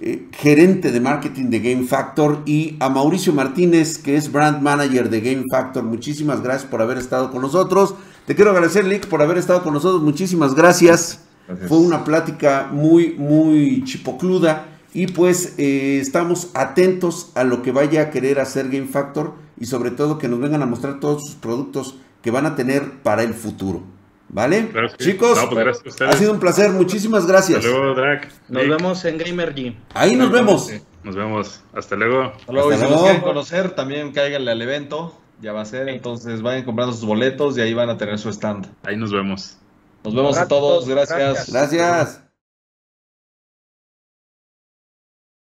eh, 0.02 0.28
gerente 0.32 0.94
de 0.94 1.02
marketing 1.02 1.50
de 1.50 1.60
Game 1.60 1.88
Factor. 1.88 2.44
Y 2.46 2.78
a 2.80 2.88
Mauricio 2.88 3.34
Martínez, 3.34 3.98
que 3.98 4.16
es 4.16 4.32
brand 4.32 4.62
manager 4.62 5.10
de 5.10 5.20
Game 5.20 5.44
Factor. 5.52 5.84
Muchísimas 5.84 6.42
gracias 6.42 6.72
por 6.72 6.82
haber 6.82 6.98
estado 6.98 7.32
con 7.32 7.42
nosotros. 7.42 7.96
Te 8.26 8.34
quiero 8.34 8.52
agradecer, 8.52 8.86
Lick, 8.86 9.08
por 9.08 9.22
haber 9.22 9.38
estado 9.38 9.62
con 9.62 9.74
nosotros. 9.74 10.02
Muchísimas 10.02 10.56
gracias. 10.56 11.20
Fue 11.68 11.78
una 11.78 12.04
plática 12.04 12.70
muy, 12.72 13.16
muy 13.18 13.84
chipocluda 13.84 14.68
y 14.94 15.08
pues 15.08 15.56
eh, 15.58 16.00
estamos 16.00 16.52
atentos 16.54 17.32
a 17.36 17.44
lo 17.44 17.62
que 17.62 17.72
vaya 17.72 18.04
a 18.04 18.10
querer 18.12 18.40
hacer 18.40 18.70
Game 18.70 18.88
Factor 18.88 19.34
y 19.60 19.66
sobre 19.66 19.92
todo 19.92 20.18
que 20.18 20.28
nos 20.28 20.40
vengan 20.40 20.62
a 20.62 20.66
mostrar 20.66 21.00
todos 21.00 21.26
sus 21.26 21.36
productos 21.36 21.96
que 22.22 22.32
van 22.32 22.46
a 22.46 22.56
tener 22.56 23.02
para 23.04 23.24
el 23.24 23.34
futuro. 23.34 23.84
¿Vale? 24.32 24.72
Chicos, 24.98 25.40
pues 25.50 26.02
ha 26.02 26.14
sido 26.14 26.34
un 26.34 26.40
placer. 26.40 26.70
Muchísimas 26.70 27.26
gracias. 27.26 27.66
Nos 27.66 28.68
vemos 28.68 29.04
en 29.06 29.18
Gamer 29.18 29.76
Ahí 29.96 30.16
nos 30.16 30.32
vemos. 30.32 30.72
Nos 31.04 31.16
vemos. 31.16 31.64
Hasta 31.74 31.96
luego. 31.96 32.34
Hasta 32.34 32.52
luego. 32.52 32.70
Hasta 32.70 32.76
y 32.76 32.78
si 32.78 32.84
luego. 32.84 32.96
nos 32.96 33.04
quieren 33.04 33.22
conocer, 33.22 33.72
también 33.72 34.12
cáiganle 34.12 34.52
al 34.52 34.62
evento. 34.62 35.18
Ya 35.42 35.52
va 35.52 35.62
a 35.62 35.66
ser. 35.66 35.90
Entonces 35.90 36.44
vayan 36.44 36.64
comprando 36.64 36.94
sus 36.94 37.06
boletos 37.06 37.58
y 37.58 37.62
ahí 37.62 37.74
van 37.74 37.90
a 37.90 37.98
tener 37.98 38.20
su 38.20 38.30
stand. 38.30 38.68
Ahí 38.84 38.98
nos 38.98 39.12
vemos. 39.12 39.58
Nos 40.04 40.16
vemos 40.16 40.38
a 40.38 40.48
todos. 40.48 40.88
gracias. 40.88 41.18
Gracias. 41.18 41.52
Gracias. 41.52 42.29